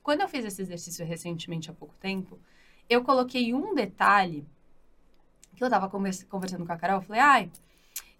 Quando 0.00 0.20
eu 0.20 0.28
fiz 0.28 0.44
esse 0.44 0.62
exercício 0.62 1.04
recentemente, 1.04 1.70
há 1.70 1.74
pouco 1.74 1.94
tempo, 1.98 2.38
eu 2.88 3.02
coloquei 3.04 3.52
um 3.54 3.74
detalhe 3.74 4.46
que 5.56 5.64
eu 5.64 5.70
tava 5.70 5.88
convers- 5.88 6.24
conversando 6.24 6.66
com 6.66 6.72
a 6.72 6.76
Carol, 6.76 6.98
eu 6.98 7.02
falei, 7.02 7.20
ai, 7.22 7.50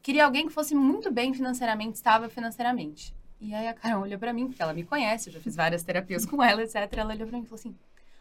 queria 0.02 0.25
alguém 0.25 0.46
que 0.46 0.52
fosse 0.52 0.75
muito 0.75 1.11
bem 1.12 1.35
financeiramente, 1.35 1.96
estável 1.96 2.30
financeiramente. 2.30 3.14
E 3.40 3.54
aí 3.54 3.68
a 3.68 3.75
Carol 3.75 4.02
olhou 4.02 4.18
pra 4.18 4.32
mim, 4.32 4.46
porque 4.49 4.62
ela 4.62 4.73
me 4.73 4.82
conhece, 4.85 5.28
eu 5.28 5.35
já 5.35 5.40
fiz 5.40 5.54
várias 5.54 5.82
terapias 5.82 6.25
com 6.25 6.42
ela, 6.42 6.62
etc. 6.62 6.88
Ela 6.96 7.12
olhou 7.14 7.28
pra 7.28 7.37
mim 7.37 7.44
e 7.44 7.46
falou 7.46 7.61
assim: 7.61 7.76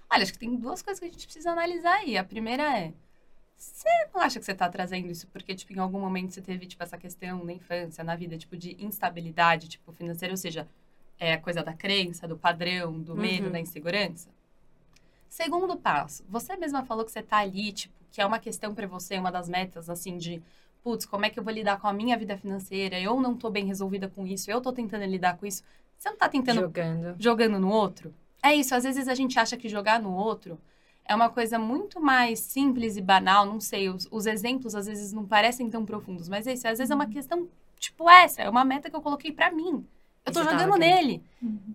Olha, 0.09 0.23
acho 0.23 0.33
que 0.33 0.39
tem 0.39 0.53
duas 0.57 0.81
coisas 0.81 0.99
que 0.99 1.05
a 1.05 1.09
gente 1.09 1.25
precisa 1.25 1.51
analisar 1.51 1.93
aí. 1.95 2.17
A 2.17 2.23
primeira 2.23 2.63
é: 2.77 2.91
Você 3.55 3.87
não 4.13 4.19
acha 4.21 4.37
que 4.39 4.45
você 4.45 4.53
tá 4.53 4.67
trazendo 4.67 5.07
isso 5.09 5.25
porque, 5.27 5.55
tipo, 5.55 5.71
em 5.71 5.79
algum 5.79 5.99
momento 6.01 6.33
você 6.33 6.41
teve, 6.41 6.65
tipo, 6.65 6.83
essa 6.83 6.97
questão 6.97 7.45
na 7.45 7.53
infância, 7.53 8.03
na 8.03 8.13
vida, 8.17 8.37
tipo, 8.37 8.57
de 8.57 8.75
instabilidade, 8.83 9.69
tipo, 9.69 9.93
financeira, 9.93 10.33
ou 10.33 10.37
seja, 10.37 10.67
é 11.17 11.31
a 11.31 11.39
coisa 11.39 11.63
da 11.63 11.71
crença, 11.73 12.27
do 12.27 12.37
padrão, 12.37 12.99
do 13.01 13.15
medo, 13.15 13.45
Uhum. 13.45 13.51
da 13.53 13.59
insegurança? 13.61 14.29
Segundo 15.35 15.75
passo, 15.75 16.23
você 16.29 16.55
mesma 16.55 16.85
falou 16.85 17.03
que 17.03 17.11
você 17.11 17.21
tá 17.21 17.39
ali, 17.39 17.73
tipo, 17.73 17.93
que 18.09 18.21
é 18.21 18.25
uma 18.25 18.39
questão 18.39 18.73
pra 18.73 18.87
você, 18.87 19.17
uma 19.17 19.29
das 19.29 19.49
metas, 19.49 19.89
assim, 19.89 20.17
de, 20.17 20.41
putz, 20.81 21.05
como 21.05 21.25
é 21.25 21.29
que 21.29 21.37
eu 21.37 21.43
vou 21.43 21.51
lidar 21.51 21.77
com 21.77 21.87
a 21.87 21.91
minha 21.91 22.17
vida 22.17 22.37
financeira? 22.37 22.97
Eu 23.01 23.19
não 23.19 23.35
tô 23.35 23.49
bem 23.49 23.65
resolvida 23.65 24.07
com 24.07 24.25
isso, 24.25 24.49
eu 24.49 24.61
tô 24.61 24.71
tentando 24.71 25.03
lidar 25.03 25.35
com 25.35 25.45
isso. 25.45 25.61
Você 25.97 26.09
não 26.09 26.15
tá 26.15 26.29
tentando 26.29 26.61
Jogando. 26.61 27.15
jogando 27.19 27.59
no 27.59 27.69
outro? 27.69 28.15
É 28.41 28.55
isso, 28.55 28.73
às 28.73 28.85
vezes 28.85 29.09
a 29.09 29.13
gente 29.13 29.37
acha 29.37 29.57
que 29.57 29.67
jogar 29.67 30.01
no 30.01 30.15
outro 30.15 30.57
é 31.03 31.13
uma 31.13 31.29
coisa 31.29 31.59
muito 31.59 31.99
mais 31.99 32.39
simples 32.39 32.95
e 32.95 33.01
banal, 33.01 33.45
não 33.45 33.59
sei, 33.59 33.89
os, 33.89 34.07
os 34.09 34.25
exemplos 34.25 34.73
às 34.73 34.85
vezes 34.85 35.11
não 35.11 35.25
parecem 35.25 35.69
tão 35.69 35.83
profundos, 35.85 36.29
mas 36.29 36.47
é 36.47 36.53
isso, 36.53 36.65
às 36.65 36.77
vezes 36.77 36.91
é 36.91 36.95
uma 36.95 37.07
questão 37.07 37.49
tipo 37.77 38.09
essa, 38.09 38.41
é 38.41 38.49
uma 38.49 38.63
meta 38.63 38.89
que 38.89 38.95
eu 38.95 39.01
coloquei 39.01 39.33
pra 39.33 39.51
mim. 39.51 39.85
Eu 40.25 40.31
tô 40.31 40.39
Você 40.41 40.45
tava 40.45 40.63
jogando 40.63 40.79
nele. 40.79 41.21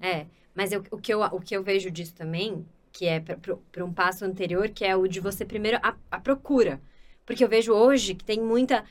É, 0.01 0.25
mas 0.55 0.73
eu- 0.73 0.83
o, 0.91 0.97
que 0.97 1.13
eu, 1.13 1.21
o 1.21 1.41
que 1.43 1.55
eu 1.55 1.63
vejo 1.63 1.91
disso 1.91 2.15
também, 2.15 2.65
que 2.93 3.07
é 3.07 3.21
para 3.21 3.85
um 3.85 3.93
passo 3.93 4.25
anterior, 4.25 4.69
que 4.69 4.85
é 4.85 4.97
o 4.97 5.07
de 5.07 5.21
você 5.21 5.45
primeiro 5.45 5.79
a, 5.83 5.95
a 6.11 6.19
procura. 6.21 6.81
Porque 7.27 7.45
eu 7.45 7.49
vejo 7.49 7.73
hoje 7.73 8.15
que 8.15 8.25
tem 8.25 8.41
muita. 8.41 8.85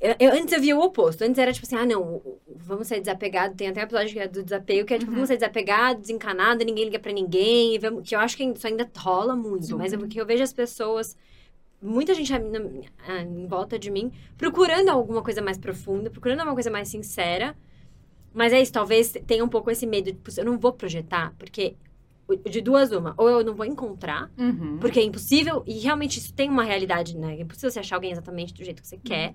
eu- 0.00 0.16
eu- 0.18 0.32
antes 0.32 0.52
eu 0.52 0.60
via 0.60 0.76
o 0.76 0.80
oposto. 0.82 1.22
Antes 1.22 1.38
era 1.38 1.52
tipo 1.52 1.64
assim, 1.66 1.76
ah, 1.76 1.86
não, 1.86 2.20
vamos 2.56 2.88
ser 2.88 2.98
desapegados. 3.00 3.56
Tem 3.56 3.68
até 3.68 3.80
um 3.80 3.84
episódio 3.84 4.12
que 4.12 4.18
é 4.20 4.26
do 4.28 4.42
desapego, 4.42 4.86
que 4.86 4.94
é 4.94 4.98
tipo, 4.98 5.10
Uhum. 5.10 5.16
vamos 5.16 5.28
ser 5.28 5.36
desapegados, 5.36 6.02
desencanado, 6.02 6.64
ninguém 6.64 6.84
liga 6.86 6.98
pra 6.98 7.12
ninguém. 7.12 7.78
vamos- 7.78 8.08
Que 8.08 8.14
eu 8.16 8.20
acho 8.20 8.36
que 8.36 8.42
isso 8.44 8.66
ainda 8.66 8.88
rola 8.96 9.34
muito. 9.36 9.66
Super. 9.66 9.78
Mas 9.78 9.92
o 9.92 10.06
que 10.08 10.20
eu 10.20 10.26
vejo 10.26 10.42
as 10.42 10.52
pessoas. 10.52 11.16
Muita 11.80 12.14
gente 12.14 12.32
na- 12.32 13.22
em 13.22 13.46
volta 13.48 13.76
de 13.78 13.90
mim 13.90 14.12
procurando 14.38 14.88
alguma 14.88 15.20
coisa 15.22 15.42
mais 15.42 15.58
profunda, 15.58 16.10
procurando 16.10 16.38
alguma 16.40 16.54
coisa 16.54 16.70
mais 16.70 16.86
sincera. 16.88 17.56
Mas 18.32 18.52
é 18.52 18.60
isso, 18.62 18.72
talvez 18.72 19.12
tenha 19.26 19.44
um 19.44 19.48
pouco 19.48 19.70
esse 19.70 19.86
medo 19.86 20.06
de, 20.12 20.16
"Putz, 20.18 20.38
eu 20.38 20.44
não 20.44 20.58
vou 20.58 20.72
projetar, 20.72 21.34
porque 21.38 21.74
de 22.36 22.60
duas 22.60 22.90
uma, 22.92 23.14
ou 23.16 23.28
eu 23.28 23.44
não 23.44 23.54
vou 23.54 23.66
encontrar, 23.66 24.30
Uhum. 24.38 24.78
porque 24.80 24.98
é 25.00 25.02
impossível, 25.02 25.62
e 25.66 25.78
realmente 25.78 26.18
isso 26.18 26.32
tem 26.34 26.48
uma 26.50 26.64
realidade, 26.64 27.16
né? 27.16 27.36
É 27.36 27.40
impossível 27.40 27.70
você 27.70 27.80
achar 27.80 27.96
alguém 27.96 28.12
exatamente 28.12 28.52
do 28.54 28.64
jeito 28.64 28.80
que 28.82 28.88
você 28.88 28.96
quer, 28.98 29.34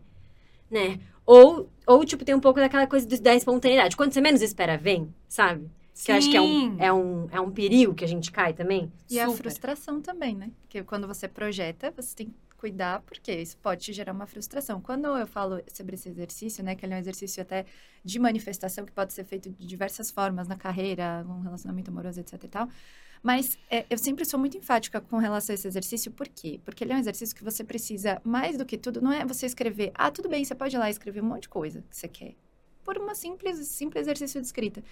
né? 0.69 0.99
Ou, 1.25 1.69
ou, 1.85 2.05
tipo, 2.05 2.23
tem 2.23 2.33
um 2.35 2.39
pouco 2.39 2.59
daquela 2.59 2.87
coisa 2.87 3.05
do- 3.07 3.21
da 3.21 3.35
espontaneidade. 3.35 3.95
Quando 3.97 4.13
você 4.13 4.21
menos 4.21 4.41
espera, 4.41 4.77
vem, 4.77 5.13
sabe? 5.27 5.69
Que 6.05 6.11
eu 6.11 6.15
acho 6.15 6.29
que 6.29 6.37
é 6.37 6.41
um, 6.41 6.45
Sim. 6.45 6.75
é, 6.79 6.93
um, 6.93 7.27
é 7.31 7.41
um 7.41 7.49
perigo 7.51 7.93
que 7.95 8.05
a 8.05 8.07
gente 8.07 8.31
cai 8.31 8.53
também. 8.53 8.91
E 9.09 9.19
a 9.19 9.25
Super. 9.27 9.37
frustração 9.43 9.99
também, 9.99 10.35
né? 10.35 10.51
Porque 10.61 10.83
quando 10.83 11.07
você 11.07 11.27
projeta, 11.27 11.91
você 11.95 12.15
tem 12.15 12.33
cuidar, 12.57 13.01
porque 13.01 13.31
isso 13.31 13.57
pode 13.57 13.85
te 13.85 13.93
gerar 13.93 14.11
uma 14.11 14.25
frustração. 14.25 14.81
Quando 14.81 15.05
eu 15.05 15.27
falo 15.27 15.61
sobre 15.71 15.95
esse 15.95 16.09
exercício, 16.09 16.63
né? 16.63 16.75
Que 16.75 16.85
ele 16.85 16.93
é 16.93 16.97
um 16.97 16.99
exercício 16.99 17.41
até 17.41 17.65
de 18.03 18.19
manifestação 18.19 18.85
que 18.85 18.91
pode 18.91 19.13
ser 19.13 19.23
feito 19.23 19.49
de 19.49 19.65
diversas 19.65 20.11
formas 20.11 20.47
na 20.47 20.55
carreira, 20.55 21.25
um 21.27 21.41
relacionamento 21.41 21.91
amoroso, 21.91 22.19
etc 22.19 22.43
e 22.43 22.47
tal. 22.47 22.69
Mas 23.21 23.57
é, 23.69 23.85
eu 23.89 23.97
sempre 23.97 24.25
sou 24.25 24.39
muito 24.39 24.57
enfática 24.57 25.01
com 25.01 25.17
relação 25.17 25.53
a 25.53 25.55
esse 25.55 25.67
exercício, 25.67 26.11
por 26.11 26.27
quê? 26.27 26.59
Porque 26.63 26.83
ele 26.83 26.93
é 26.93 26.95
um 26.95 26.99
exercício 26.99 27.35
que 27.35 27.43
você 27.43 27.63
precisa, 27.63 28.21
mais 28.23 28.57
do 28.57 28.65
que 28.65 28.77
tudo, 28.77 29.01
não 29.01 29.11
é 29.11 29.25
você 29.25 29.45
escrever, 29.45 29.91
ah, 29.95 30.11
tudo 30.11 30.29
bem, 30.29 30.45
você 30.45 30.53
pode 30.53 30.75
ir 30.75 30.79
lá 30.79 30.89
escrever 30.89 31.21
um 31.21 31.25
monte 31.25 31.43
de 31.43 31.49
coisa 31.49 31.83
que 31.89 31.97
você 31.97 32.07
quer. 32.07 32.35
Por 32.83 32.97
uma 32.97 33.15
simples, 33.15 33.67
simples 33.67 34.03
exercício 34.03 34.39
de 34.39 34.47
escrita. 34.47 34.83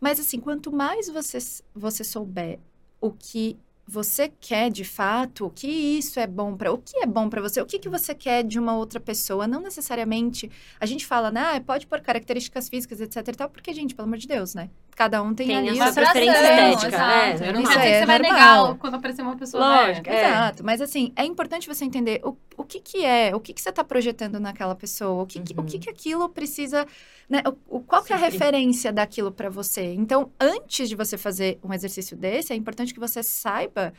Mas 0.00 0.20
assim, 0.20 0.38
quanto 0.38 0.70
mais 0.70 1.08
você, 1.08 1.38
você 1.74 2.04
souber 2.04 2.60
o 3.00 3.10
que 3.10 3.58
você 3.86 4.28
quer 4.40 4.70
de 4.70 4.84
fato, 4.84 5.46
o 5.46 5.50
que 5.50 5.66
isso 5.66 6.18
é 6.18 6.26
bom 6.26 6.56
para, 6.56 6.72
o 6.72 6.78
que 6.78 6.98
é 6.98 7.06
bom 7.06 7.28
para 7.28 7.40
você, 7.42 7.60
o 7.60 7.66
que, 7.66 7.78
que 7.78 7.88
você 7.88 8.14
quer 8.14 8.42
de 8.42 8.58
uma 8.58 8.76
outra 8.76 8.98
pessoa, 8.98 9.46
não 9.46 9.60
necessariamente. 9.60 10.50
A 10.80 10.86
gente 10.86 11.06
fala, 11.06 11.30
né, 11.30 11.56
ah, 11.56 11.60
pode 11.60 11.86
pôr 11.86 12.00
características 12.00 12.68
físicas, 12.68 13.00
etc 13.00 13.28
e 13.28 13.32
tal, 13.32 13.50
porque 13.50 13.72
gente, 13.74 13.94
pelo 13.94 14.06
amor 14.08 14.18
de 14.18 14.26
Deus, 14.26 14.54
né? 14.54 14.70
Cada 14.96 15.20
um 15.22 15.34
tem, 15.34 15.48
Tem 15.48 15.56
ali 15.56 15.70
a 15.70 15.72
o 15.72 15.76
sua 15.76 15.92
preferência 15.92 16.32
estética, 16.40 16.86
exato. 16.86 17.42
é, 17.42 17.52
Não 17.52 17.60
normal. 17.60 17.62
que 17.62 17.68
Isso 17.68 17.72
você 17.72 17.88
é 17.88 18.06
vai 18.06 18.18
normal. 18.20 18.64
negar 18.66 18.78
quando 18.78 18.94
aparecer 18.94 19.22
uma 19.22 19.36
pessoa 19.36 19.64
Lógico, 19.86 20.08
é. 20.08 20.28
Exato, 20.30 20.64
mas 20.64 20.80
assim, 20.80 21.12
é 21.16 21.24
importante 21.24 21.66
você 21.66 21.84
entender 21.84 22.20
o, 22.24 22.36
o 22.56 22.62
que 22.64 22.78
que 22.80 23.04
é, 23.04 23.34
o 23.34 23.40
que 23.40 23.52
que 23.52 23.60
você 23.60 23.70
está 23.70 23.82
projetando 23.82 24.38
naquela 24.38 24.74
pessoa, 24.76 25.24
o 25.24 25.26
que, 25.26 25.40
que- 25.40 25.52
o 25.54 25.60
Uhum. 25.60 25.66
que 25.66 25.80
que 25.80 25.90
aquilo 25.90 26.28
precisa, 26.28 26.86
né, 27.28 27.42
o, 27.68 27.78
o- 27.78 27.80
qual 27.80 28.04
que 28.04 28.12
é 28.12 28.16
a 28.16 28.18
referência 28.20 28.92
daquilo 28.92 29.32
para 29.32 29.50
você. 29.50 29.92
Então, 29.94 30.30
antes 30.40 30.88
de 30.88 30.94
você 30.94 31.18
fazer 31.18 31.58
um 31.64 31.72
exercício 31.74 32.16
desse, 32.16 32.52
é 32.52 32.56
importante 32.56 32.94
que 32.94 33.00
você 33.00 33.20
saiba 33.20 33.92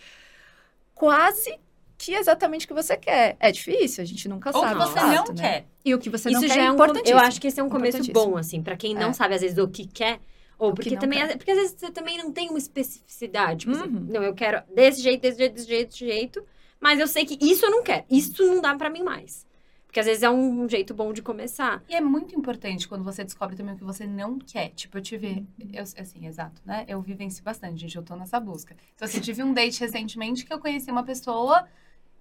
quase 0.93 1.59
que 1.97 2.13
exatamente 2.13 2.65
o 2.65 2.67
que 2.69 2.73
você 2.73 2.97
quer. 2.97 3.35
É 3.39 3.51
difícil, 3.51 4.01
a 4.03 4.05
gente 4.07 4.27
nunca 4.27 4.51
Ou 4.53 4.61
sabe. 4.61 4.75
que 4.75 4.79
de 4.85 4.91
você 4.91 4.99
fato, 4.99 5.27
não 5.29 5.35
né? 5.35 5.41
quer. 5.49 5.65
E 5.83 5.93
o 5.93 5.99
que 5.99 6.09
você 6.09 6.29
Isso 6.29 6.41
não 6.41 6.47
já 6.47 6.53
quer 6.55 6.61
é 6.61 6.65
é 6.65 6.71
um. 6.71 6.77
com- 6.77 6.99
Eu 7.05 7.17
acho 7.17 7.39
que 7.39 7.47
esse 7.47 7.59
é 7.59 7.63
um 7.63 7.69
começo 7.69 8.11
bom, 8.11 8.37
assim, 8.37 8.61
pra 8.61 8.75
quem 8.75 8.93
não 8.93 9.09
É. 9.09 9.13
sabe, 9.13 9.35
às 9.35 9.41
vezes, 9.41 9.57
o 9.57 9.67
que 9.67 9.85
quer. 9.85 10.19
Ou 10.57 10.73
porque 10.73 10.95
também. 10.97 11.19
quer. 11.25 11.37
Porque 11.37 11.51
às 11.51 11.57
vezes 11.57 11.75
você 11.77 11.91
também 11.91 12.17
não 12.17 12.31
tem 12.31 12.49
uma 12.49 12.57
especificidade. 12.57 13.61
Tipo 13.61 13.71
assim, 13.73 13.89
Uhum. 13.95 14.05
não, 14.09 14.23
eu 14.23 14.33
quero 14.33 14.61
desse 14.73 15.01
jeito, 15.01 15.21
desse 15.21 15.37
jeito, 15.37 15.53
desse 15.53 15.67
jeito, 15.67 15.89
desse 15.89 16.05
jeito. 16.05 16.43
Mas 16.79 16.99
eu 16.99 17.07
sei 17.07 17.25
que 17.25 17.37
isso 17.43 17.65
eu 17.65 17.71
não 17.71 17.83
quero. 17.83 18.05
Isso 18.09 18.43
não 18.45 18.61
dá 18.61 18.75
pra 18.75 18.89
mim 18.89 19.03
mais. 19.03 19.45
Porque 19.85 19.99
às 20.01 20.05
vezes 20.05 20.23
é 20.23 20.29
um 20.29 20.67
jeito 20.67 20.93
bom 20.93 21.13
de 21.13 21.21
começar. 21.21 21.81
E 21.87 21.95
é 21.95 22.01
muito 22.01 22.35
importante 22.35 22.85
quando 22.87 23.03
você 23.03 23.23
descobre 23.23 23.55
também 23.55 23.75
o 23.75 23.77
que 23.77 23.83
você 23.83 24.05
não 24.05 24.37
quer. 24.37 24.69
Tipo, 24.71 24.97
eu 24.97 25.01
tive. 25.01 25.45
Eu, 25.71 25.83
assim, 25.83 26.27
exato, 26.27 26.61
né? 26.65 26.83
Eu 26.87 27.01
vivencio 27.01 27.41
bastante, 27.43 27.79
gente. 27.79 27.95
Eu 27.95 28.03
tô 28.03 28.13
nessa 28.15 28.37
busca. 28.39 28.75
Então, 28.93 29.05
assim, 29.07 29.21
tive 29.21 29.41
um 29.41 29.53
date 29.53 29.79
recentemente 29.79 30.45
que 30.45 30.53
eu 30.53 30.59
conheci 30.59 30.91
uma 30.91 31.03
pessoa 31.03 31.65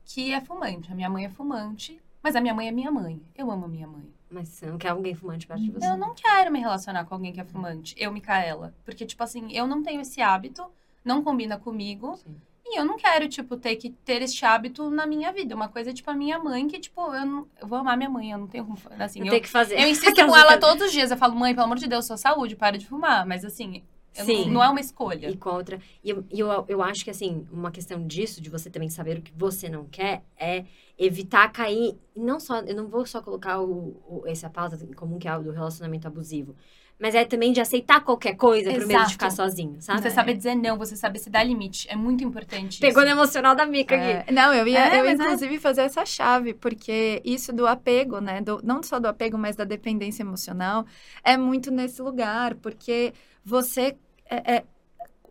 que 0.04 0.32
é 0.32 0.40
fumante. 0.40 0.90
A 0.92 0.94
minha 0.94 1.10
mãe 1.10 1.24
é 1.24 1.28
fumante, 1.30 2.00
mas 2.22 2.36
a 2.36 2.40
minha 2.40 2.54
mãe 2.54 2.68
é 2.68 2.72
minha 2.72 2.92
mãe. 2.92 3.20
Eu 3.36 3.50
amo 3.50 3.64
a 3.64 3.68
minha 3.68 3.88
mãe. 3.88 4.04
Mas 4.34 4.48
você 4.48 4.66
não 4.66 4.76
quer 4.76 4.88
alguém 4.88 5.14
fumante 5.14 5.46
perto 5.46 5.62
de 5.62 5.70
você. 5.70 5.86
Eu 5.86 5.96
não 5.96 6.14
quero 6.14 6.50
me 6.50 6.58
relacionar 6.58 7.04
com 7.04 7.14
alguém 7.14 7.32
que 7.32 7.40
é 7.40 7.44
fumante. 7.44 7.94
Eu, 7.96 8.12
Micaela. 8.12 8.74
Porque, 8.84 9.06
tipo 9.06 9.22
assim, 9.22 9.52
eu 9.52 9.66
não 9.66 9.82
tenho 9.82 10.00
esse 10.00 10.20
hábito, 10.20 10.66
não 11.04 11.22
combina 11.22 11.56
comigo. 11.56 12.16
Sim. 12.16 12.36
E 12.66 12.78
eu 12.78 12.84
não 12.84 12.96
quero, 12.96 13.28
tipo, 13.28 13.56
ter 13.56 13.76
que 13.76 13.90
ter 13.90 14.22
este 14.22 14.44
hábito 14.44 14.90
na 14.90 15.06
minha 15.06 15.30
vida. 15.32 15.54
Uma 15.54 15.68
coisa, 15.68 15.92
tipo, 15.92 16.10
a 16.10 16.14
minha 16.14 16.38
mãe, 16.38 16.66
que, 16.66 16.80
tipo, 16.80 17.00
eu, 17.14 17.26
não, 17.26 17.46
eu 17.60 17.68
vou 17.68 17.78
amar 17.78 17.96
minha 17.96 18.08
mãe, 18.08 18.30
eu 18.32 18.38
não 18.38 18.46
tenho 18.46 18.64
como. 18.64 18.78
Assim, 18.98 19.20
Não 19.20 19.26
eu, 19.26 19.32
tem 19.32 19.42
que 19.42 19.48
fazer. 19.48 19.78
eu 19.78 19.86
insisto 19.88 20.26
com 20.26 20.36
ela 20.36 20.58
todos 20.58 20.86
os 20.86 20.92
dias. 20.92 21.10
Eu 21.10 21.16
falo, 21.16 21.36
mãe, 21.36 21.54
pelo 21.54 21.66
amor 21.66 21.78
de 21.78 21.86
Deus, 21.86 22.06
sua 22.06 22.16
saúde, 22.16 22.56
para 22.56 22.78
de 22.78 22.86
fumar. 22.86 23.26
Mas 23.26 23.44
assim, 23.44 23.76
eu 23.76 23.82
Sim. 24.22 24.44
não, 24.46 24.52
não 24.54 24.64
é 24.64 24.68
uma 24.68 24.80
escolha. 24.80 25.28
E 25.28 25.36
com 25.36 25.48
a 25.48 25.54
outra. 25.54 25.80
E 26.02 26.10
eu, 26.10 26.24
eu, 26.30 26.64
eu 26.68 26.82
acho 26.82 27.04
que, 27.04 27.10
assim, 27.10 27.46
uma 27.50 27.70
questão 27.70 28.06
disso, 28.06 28.40
de 28.40 28.48
você 28.48 28.70
também 28.70 28.88
saber 28.88 29.18
o 29.18 29.22
que 29.22 29.32
você 29.36 29.68
não 29.68 29.84
quer, 29.86 30.22
é 30.38 30.64
evitar 30.98 31.48
cair. 31.52 31.96
Não 32.16 32.38
só. 32.38 32.60
Eu 32.60 32.76
não 32.76 32.86
vou 32.88 33.04
só 33.06 33.20
colocar 33.20 33.60
o, 33.60 34.00
o, 34.08 34.22
essa 34.26 34.48
pauta 34.48 34.78
em 34.82 34.92
comum 34.92 35.18
que 35.18 35.26
é 35.28 35.36
o 35.36 35.42
do 35.42 35.50
relacionamento 35.50 36.06
abusivo. 36.06 36.54
Mas 36.96 37.12
é 37.16 37.24
também 37.24 37.52
de 37.52 37.60
aceitar 37.60 38.00
qualquer 38.02 38.36
coisa 38.36 38.70
pro 38.72 38.86
medo 38.86 38.86
de 38.86 38.94
Exato. 38.94 39.10
ficar 39.10 39.30
sozinho, 39.32 39.82
sabe? 39.82 40.00
Você 40.00 40.10
saber 40.10 40.34
dizer 40.36 40.54
não, 40.54 40.78
você 40.78 40.94
saber 40.94 41.18
se 41.18 41.28
dar 41.28 41.42
limite. 41.42 41.88
É 41.90 41.96
muito 41.96 42.22
importante 42.22 42.78
Pegou 42.78 43.02
no 43.02 43.08
isso. 43.08 43.16
emocional 43.18 43.56
da 43.56 43.66
Mica 43.66 43.96
aqui. 43.96 44.30
É, 44.30 44.32
não, 44.32 44.54
eu 44.54 44.64
ia, 44.68 44.94
É, 44.94 45.00
eu 45.00 45.04
é. 45.06 45.12
inclusive 45.12 45.58
fazer 45.58 45.80
essa 45.82 46.06
chave, 46.06 46.54
porque 46.54 47.20
isso 47.24 47.52
do 47.52 47.66
apego, 47.66 48.20
né? 48.20 48.40
do- 48.40 48.60
não 48.62 48.80
só 48.80 49.00
do 49.00 49.06
apego, 49.08 49.36
mas 49.36 49.56
da 49.56 49.64
dependência 49.64 50.22
emocional, 50.22 50.86
é 51.24 51.36
muito 51.36 51.72
nesse 51.72 52.00
lugar, 52.00 52.54
porque 52.54 53.12
você. 53.44 53.96
É, 54.30 54.56
é- 54.56 54.64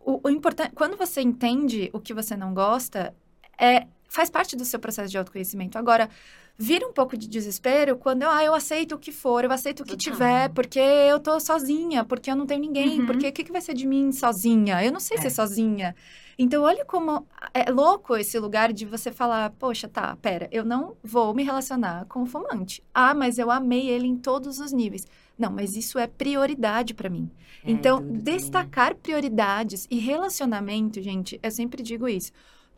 o, 0.04 0.20
o 0.28 0.30
importante. 0.30 0.72
Quando 0.74 0.96
você 0.96 1.20
entende 1.22 1.90
o 1.92 2.00
que 2.00 2.12
você 2.12 2.36
não 2.36 2.52
gosta, 2.52 3.14
é, 3.58 3.86
faz 4.08 4.28
parte 4.30 4.56
do 4.56 4.64
seu 4.64 4.78
processo 4.78 5.10
de 5.10 5.18
autoconhecimento. 5.18 5.78
Agora. 5.78 6.08
Vira 6.56 6.86
um 6.86 6.92
pouco 6.92 7.16
de 7.16 7.26
desespero 7.28 7.96
quando 7.96 8.22
eu, 8.22 8.30
ah, 8.30 8.44
eu 8.44 8.54
aceito 8.54 8.94
o 8.94 8.98
que 8.98 9.10
for, 9.10 9.44
eu 9.44 9.50
aceito 9.50 9.80
o 9.80 9.84
que 9.84 9.96
Total. 9.96 10.12
tiver, 10.12 10.48
porque 10.50 10.78
eu 10.78 11.18
tô 11.18 11.40
sozinha, 11.40 12.04
porque 12.04 12.30
eu 12.30 12.36
não 12.36 12.46
tenho 12.46 12.60
ninguém, 12.60 13.00
Uhum. 13.00 13.06
porque 13.06 13.26
o 13.28 13.32
que, 13.32 13.42
que 13.42 13.50
vai 13.50 13.60
ser 13.60 13.74
de 13.74 13.84
mim 13.86 14.12
sozinha? 14.12 14.84
Eu 14.84 14.92
não 14.92 15.00
sei 15.00 15.16
É. 15.18 15.20
ser 15.22 15.30
sozinha. 15.30 15.96
Então, 16.38 16.62
olha 16.62 16.84
como 16.84 17.26
é 17.52 17.70
louco 17.70 18.16
esse 18.16 18.38
lugar 18.38 18.72
de 18.72 18.84
você 18.84 19.10
falar, 19.10 19.50
poxa, 19.50 19.88
tá, 19.88 20.16
pera, 20.22 20.48
eu 20.52 20.64
não 20.64 20.96
vou 21.02 21.34
me 21.34 21.42
relacionar 21.42 22.06
com 22.06 22.22
o 22.22 22.26
fumante. 22.26 22.82
Ah, 22.94 23.14
mas 23.14 23.36
eu 23.38 23.50
amei 23.50 23.88
ele 23.88 24.06
em 24.06 24.16
todos 24.16 24.60
os 24.60 24.72
níveis. 24.72 25.06
Não, 25.36 25.50
mas 25.50 25.74
isso 25.76 25.98
é 25.98 26.06
prioridade 26.06 26.94
pra 26.94 27.10
mim. 27.10 27.28
É, 27.64 27.70
então, 27.70 27.98
né? 28.00 28.20
destacar 28.22 28.94
prioridades 28.94 29.88
e 29.90 29.98
relacionamento, 29.98 31.02
gente, 31.02 31.38
eu 31.42 31.50
sempre 31.50 31.82
digo 31.82 32.06
isso. 32.08 32.30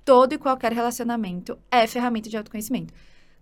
Todo 0.03 0.33
e 0.35 0.39
qualquer 0.39 0.73
relacionamento 0.73 1.59
é 1.71 1.87
ferramenta 1.87 2.29
de 2.31 2.37
autoconhecimento. 2.39 2.93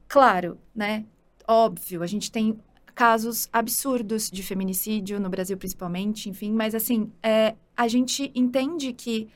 Claro, 0.09 0.59
né? 0.75 1.05
Óbvio, 1.47 2.03
a 2.03 2.07
gente 2.07 2.31
tem 2.31 2.59
casos 2.95 3.49
absurdos 3.53 4.31
de 4.31 4.43
feminicídio 4.43 5.19
no 5.19 5.29
Brasil, 5.29 5.57
principalmente, 5.57 6.29
enfim, 6.31 6.53
mas 6.53 6.75
assim, 6.75 7.11
é, 7.23 7.55
a 7.77 7.89
gente 7.89 8.31
entende 8.35 8.93
que, 8.93 9.29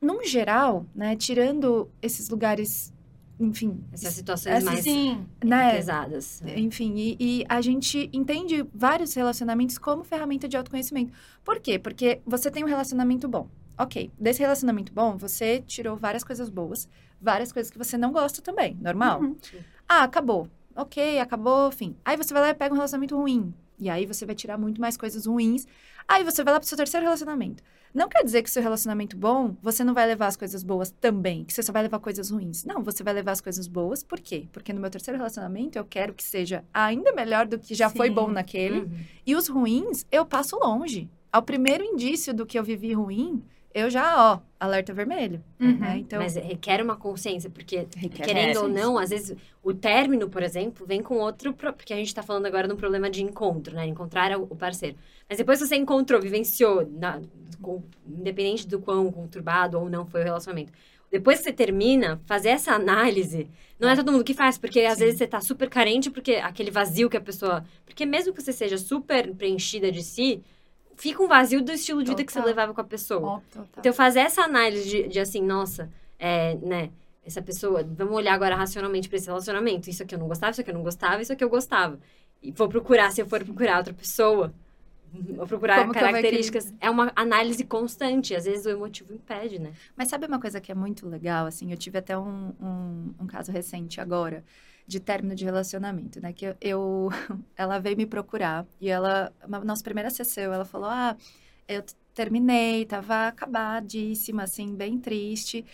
num 0.00 0.22
geral, 0.24 0.86
né, 0.94 1.16
tirando 1.16 1.90
esses 2.02 2.28
lugares, 2.28 2.92
enfim, 3.38 3.82
Essas 3.92 4.14
situações 4.14 4.56
Essa- 4.56 4.66
mais 4.70 4.84
Sim. 4.84 5.26
né, 5.42 5.72
pesadas. 5.76 6.42
né? 6.42 6.58
enfim, 6.58 6.94
e, 6.96 7.16
e 7.18 7.44
a 7.48 7.60
gente 7.62 8.10
entende 8.12 8.66
vários 8.74 9.14
relacionamentos 9.14 9.78
como 9.78 10.04
ferramenta 10.04 10.46
de 10.46 10.56
autoconhecimento. 10.56 11.12
Por 11.44 11.58
quê? 11.58 11.78
Porque 11.78 12.20
você 12.26 12.50
tem 12.50 12.62
um 12.64 12.68
relacionamento 12.68 13.26
bom. 13.28 13.48
ok, 13.78 14.10
desse 14.18 14.40
relacionamento 14.40 14.92
bom, 14.92 15.16
você 15.16 15.62
tirou 15.66 15.96
várias 15.96 16.22
coisas 16.22 16.50
boas, 16.50 16.86
várias 17.20 17.52
coisas 17.52 17.70
que 17.70 17.78
você 17.78 17.96
não 17.96 18.12
gosta 18.12 18.40
também, 18.40 18.76
normal. 18.80 19.20
Uhum. 19.20 19.36
Ah, 19.88 20.04
acabou. 20.04 20.48
Ok, 20.74 21.18
acabou, 21.18 21.70
fim. 21.70 21.96
Aí 22.04 22.16
você 22.16 22.32
vai 22.32 22.42
lá 22.42 22.48
e 22.50 22.54
pega 22.54 22.72
um 22.72 22.76
relacionamento 22.76 23.16
ruim. 23.16 23.52
E 23.78 23.88
aí 23.88 24.06
você 24.06 24.24
vai 24.26 24.34
tirar 24.34 24.58
muito 24.58 24.80
mais 24.80 24.96
coisas 24.96 25.26
ruins. 25.26 25.66
Aí 26.06 26.22
você 26.22 26.44
vai 26.44 26.52
lá 26.52 26.60
pro 26.60 26.68
seu 26.68 26.76
terceiro 26.76 27.04
relacionamento. 27.04 27.62
Não 27.92 28.08
quer 28.08 28.22
dizer 28.22 28.42
que 28.42 28.50
seu 28.50 28.62
relacionamento 28.62 29.16
bom, 29.16 29.56
você 29.60 29.82
não 29.82 29.92
vai 29.92 30.06
levar 30.06 30.28
as 30.28 30.36
coisas 30.36 30.62
boas 30.62 30.92
também, 30.92 31.44
que 31.44 31.52
você 31.52 31.62
só 31.62 31.72
vai 31.72 31.82
levar 31.82 31.98
coisas 31.98 32.30
ruins. 32.30 32.64
Não, 32.64 32.84
você 32.84 33.02
vai 33.02 33.12
levar 33.12 33.32
as 33.32 33.40
coisas 33.40 33.66
boas, 33.66 34.04
por 34.04 34.20
quê? 34.20 34.46
Porque 34.52 34.72
no 34.72 34.80
meu 34.80 34.90
terceiro 34.90 35.18
relacionamento 35.18 35.76
eu 35.76 35.84
quero 35.84 36.14
que 36.14 36.22
seja 36.22 36.64
ainda 36.72 37.12
melhor 37.12 37.46
do 37.46 37.58
que 37.58 37.74
já 37.74 37.90
foi 37.90 38.08
Sim. 38.08 38.14
bom 38.14 38.28
naquele. 38.28 38.80
Uhum. 38.80 38.98
E 39.26 39.34
os 39.34 39.48
ruins, 39.48 40.06
eu 40.10 40.24
passo 40.24 40.56
longe. 40.56 41.10
Ao 41.32 41.42
primeiro 41.42 41.82
indício 41.82 42.32
do 42.32 42.46
que 42.46 42.58
eu 42.58 42.62
vivi 42.62 42.92
ruim, 42.92 43.42
eu 43.72 43.88
já, 43.88 44.32
ó, 44.34 44.40
alerta 44.58 44.92
vermelho. 44.92 45.42
Uhum. 45.60 45.78
Né? 45.78 45.98
Então, 45.98 46.20
Mas 46.20 46.34
requer 46.34 46.82
uma 46.82 46.96
consciência, 46.96 47.48
porque 47.50 47.86
requer 47.96 48.24
querendo 48.24 48.62
ou 48.62 48.68
não, 48.68 48.98
às 48.98 49.10
vezes 49.10 49.36
o 49.62 49.72
término, 49.72 50.28
por 50.28 50.42
exemplo, 50.42 50.86
vem 50.86 51.02
com 51.02 51.16
outro. 51.18 51.52
pro- 51.54 51.72
Porque 51.72 51.92
a 51.92 51.96
gente 51.96 52.14
tá 52.14 52.22
falando 52.22 52.46
agora 52.46 52.66
de 52.66 52.74
um 52.74 52.76
problema 52.76 53.08
de 53.08 53.22
encontro, 53.22 53.74
né? 53.74 53.86
Encontrar 53.86 54.36
o 54.38 54.42
o 54.50 54.56
parceiro. 54.56 54.96
Mas 55.28 55.38
depois 55.38 55.60
que 55.60 55.66
você 55.68 55.76
encontrou, 55.76 56.20
vivenciou, 56.20 56.86
na- 56.90 57.20
com- 57.62 57.82
independente 58.08 58.66
do 58.66 58.80
quão 58.80 59.10
conturbado 59.12 59.78
ou 59.78 59.88
não 59.88 60.04
foi 60.06 60.22
o 60.22 60.24
relacionamento. 60.24 60.72
Depois 61.10 61.38
que 61.38 61.44
você 61.44 61.52
termina, 61.52 62.20
fazer 62.24 62.50
essa 62.50 62.72
análise, 62.72 63.48
não 63.80 63.88
é 63.88 63.96
todo 63.96 64.12
mundo 64.12 64.22
que 64.24 64.32
faz, 64.34 64.56
porque 64.58 64.80
às 64.80 64.98
Sim. 64.98 65.04
vezes 65.04 65.18
você 65.18 65.26
tá 65.26 65.40
super 65.40 65.68
carente, 65.68 66.08
porque 66.10 66.34
aquele 66.36 66.70
vazio 66.70 67.10
que 67.10 67.16
a 67.16 67.20
pessoa. 67.20 67.64
Porque 67.84 68.06
mesmo 68.06 68.32
que 68.32 68.40
você 68.42 68.52
seja 68.52 68.78
super 68.78 69.32
preenchida 69.34 69.90
de 69.90 70.02
si, 70.04 70.40
fica 71.00 71.22
um 71.22 71.26
vazio 71.26 71.62
do 71.62 71.72
estilo 71.72 72.02
de 72.02 72.10
vida 72.10 72.22
que 72.22 72.30
você 72.30 72.38
Total. 72.38 72.48
levava 72.48 72.74
com 72.74 72.80
a 72.80 72.84
pessoa. 72.84 73.42
Total. 73.50 73.68
Então, 73.78 73.92
fazer 73.92 74.20
essa 74.20 74.42
análise 74.42 74.88
de, 74.88 75.08
de 75.08 75.18
assim, 75.18 75.42
nossa, 75.42 75.90
é, 76.18 76.56
né, 76.56 76.90
essa 77.24 77.40
pessoa, 77.40 77.82
vamos 77.82 78.14
olhar 78.14 78.34
agora 78.34 78.54
racionalmente 78.54 79.08
para 79.08 79.16
esse 79.16 79.26
relacionamento. 79.26 79.88
Isso 79.88 80.02
aqui 80.02 80.14
eu 80.14 80.18
não 80.18 80.28
gostava, 80.28 80.52
isso 80.52 80.60
aqui 80.60 80.70
eu 80.70 80.74
não 80.74 80.82
gostava, 80.82 81.22
isso 81.22 81.32
aqui 81.32 81.42
eu 81.42 81.48
gostava. 81.48 81.98
E 82.42 82.52
vou 82.52 82.68
procurar, 82.68 83.10
se 83.10 83.22
eu 83.22 83.26
for 83.26 83.42
procurar 83.42 83.78
outra 83.78 83.94
pessoa, 83.94 84.52
vou 85.12 85.46
procurar 85.46 85.80
Como 85.80 85.94
características. 85.94 86.72
É 86.80 86.90
uma 86.90 87.10
análise 87.16 87.64
constante, 87.64 88.34
às 88.34 88.44
vezes 88.44 88.66
o 88.66 88.70
emotivo 88.70 89.14
impede, 89.14 89.58
né? 89.58 89.72
Mas 89.96 90.08
sabe 90.08 90.26
uma 90.26 90.40
coisa 90.40 90.60
que 90.60 90.70
é 90.70 90.74
muito 90.74 91.08
legal, 91.08 91.46
assim? 91.46 91.70
Eu 91.70 91.78
tive 91.78 91.98
até 91.98 92.16
um, 92.16 92.52
um, 92.60 93.14
um 93.20 93.26
caso 93.26 93.50
recente 93.50 94.00
agora, 94.00 94.44
de 94.90 95.00
término 95.00 95.34
de 95.34 95.44
relacionamento, 95.44 96.20
né? 96.20 96.32
Que 96.32 96.46
eu, 96.46 96.56
eu- 96.60 97.08
ela 97.56 97.78
veio 97.78 97.96
me 97.96 98.06
procurar 98.06 98.66
e 98.80 98.88
ela, 98.90 99.32
nossa 99.64 99.82
primeira 99.84 100.10
sessão, 100.10 100.52
ela 100.52 100.64
falou, 100.64 100.88
ah, 100.90 101.16
eu 101.68 101.82
terminei, 102.14 102.84
tava 102.86 103.28
acabadíssima, 103.28 104.42
assim, 104.44 104.74
bem 104.74 104.98
triste. 104.98 105.64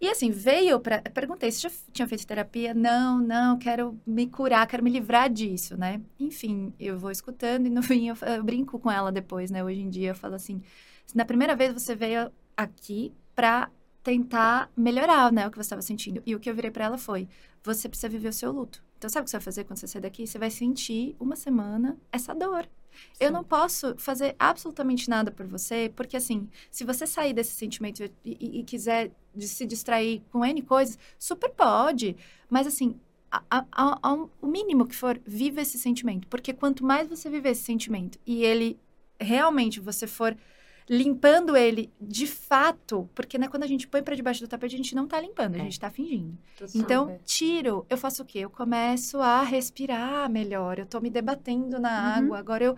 E 0.00 0.08
assim, 0.08 0.30
veio 0.32 0.70
eu 0.70 0.80
Perguntei, 1.14 1.50
você 1.50 1.60
já 1.68 1.70
tinha 1.92 2.08
feito 2.08 2.26
terapia? 2.26 2.74
Não, 2.74 3.18
não, 3.18 3.56
quero 3.58 3.98
me 4.06 4.26
curar, 4.26 4.66
quero 4.66 4.82
me 4.82 4.90
livrar 4.90 5.30
disso, 5.30 5.76
né? 5.76 6.00
Enfim, 6.18 6.72
eu 6.78 6.98
vou 6.98 7.10
escutando 7.10 7.66
e 7.66 7.70
no 7.70 7.82
fim 7.84 8.08
eu, 8.08 8.16
eu 8.36 8.42
brinco 8.42 8.78
com 8.80 8.90
ela 8.90 9.12
depois, 9.12 9.50
né? 9.50 9.62
Hoje 9.62 9.80
em 9.80 9.88
dia 9.90 10.10
eu 10.10 10.14
falo 10.14 10.34
assim, 10.34 10.60
na 11.14 11.24
primeira 11.24 11.54
vez 11.54 11.72
você 11.72 11.94
veio 11.94 12.30
aqui 12.56 13.12
pra 13.34 13.70
tentar 14.02 14.70
melhorar, 14.76 15.30
né, 15.32 15.46
o 15.46 15.50
que 15.50 15.56
você 15.56 15.62
estava 15.62 15.82
sentindo. 15.82 16.20
E 16.26 16.34
o 16.34 16.40
que 16.40 16.50
eu 16.50 16.54
virei 16.54 16.70
pra 16.70 16.84
ela 16.86 16.98
foi: 16.98 17.28
você 17.64 17.88
precisa 17.88 18.08
viver 18.08 18.28
o 18.28 18.32
seu 18.32 18.50
luto. 18.52 18.82
Então, 18.98 19.10
sabe 19.10 19.22
o 19.22 19.24
que 19.24 19.30
você 19.30 19.36
vai 19.38 19.44
fazer 19.44 19.64
quando 19.64 19.78
você 19.78 19.86
sair 19.88 20.02
daqui? 20.02 20.26
Você 20.26 20.38
vai 20.38 20.50
sentir 20.50 21.16
uma 21.18 21.34
semana 21.36 21.96
essa 22.12 22.34
dor. 22.34 22.68
Eu 23.18 23.32
não 23.32 23.42
posso 23.42 23.94
fazer 23.96 24.36
absolutamente 24.38 25.08
nada 25.08 25.30
por 25.30 25.46
você, 25.46 25.90
porque 25.96 26.16
assim, 26.16 26.48
se 26.70 26.84
você 26.84 27.06
sair 27.06 27.32
desse 27.32 27.52
sentimento 27.52 28.02
e, 28.04 28.10
e- 28.24 28.60
e 28.60 28.64
quiser 28.64 29.10
se 29.38 29.64
distrair 29.66 30.22
com 30.30 30.44
N 30.44 30.60
coisas, 30.62 30.98
super 31.18 31.50
pode. 31.50 32.16
Mas 32.50 32.66
assim, 32.66 33.00
a- 33.30 33.42
a- 33.50 33.98
a- 34.02 34.28
o 34.42 34.46
mínimo 34.46 34.86
que 34.86 34.94
for, 34.94 35.18
viva 35.26 35.62
esse 35.62 35.78
sentimento. 35.78 36.28
Porque 36.28 36.52
quanto 36.52 36.84
mais 36.84 37.08
você 37.08 37.30
viver 37.30 37.50
esse 37.50 37.62
sentimento 37.62 38.18
e 38.26 38.44
ele 38.44 38.78
realmente 39.18 39.80
você 39.80 40.06
for 40.06 40.36
limpando 40.88 41.56
ele 41.56 41.90
de 42.00 42.26
fato, 42.26 43.08
porque 43.14 43.38
né, 43.38 43.48
quando 43.48 43.62
a 43.62 43.66
gente 43.66 43.86
põe 43.88 44.02
pra 44.02 44.14
debaixo 44.14 44.40
do 44.40 44.48
tapete, 44.48 44.74
a 44.74 44.78
gente 44.78 44.94
não 44.94 45.06
tá 45.06 45.20
limpando, 45.20 45.54
a 45.54 45.58
É. 45.58 45.62
gente 45.62 45.78
tá 45.80 45.90
fingindo. 45.90 46.36
Então, 46.74 47.04
Super. 47.06 47.20
tiro, 47.24 47.86
eu 47.88 47.96
faço 47.96 48.22
o 48.22 48.26
quê? 48.26 48.40
Eu 48.40 48.50
começo 48.50 49.18
a 49.20 49.42
respirar 49.42 50.28
melhor, 50.30 50.78
eu 50.78 50.86
tô 50.86 51.00
me 51.00 51.10
debatendo 51.10 51.78
na 51.80 51.90
Uhum. 51.90 52.24
água, 52.24 52.38
agora 52.38 52.64
eu 52.64 52.76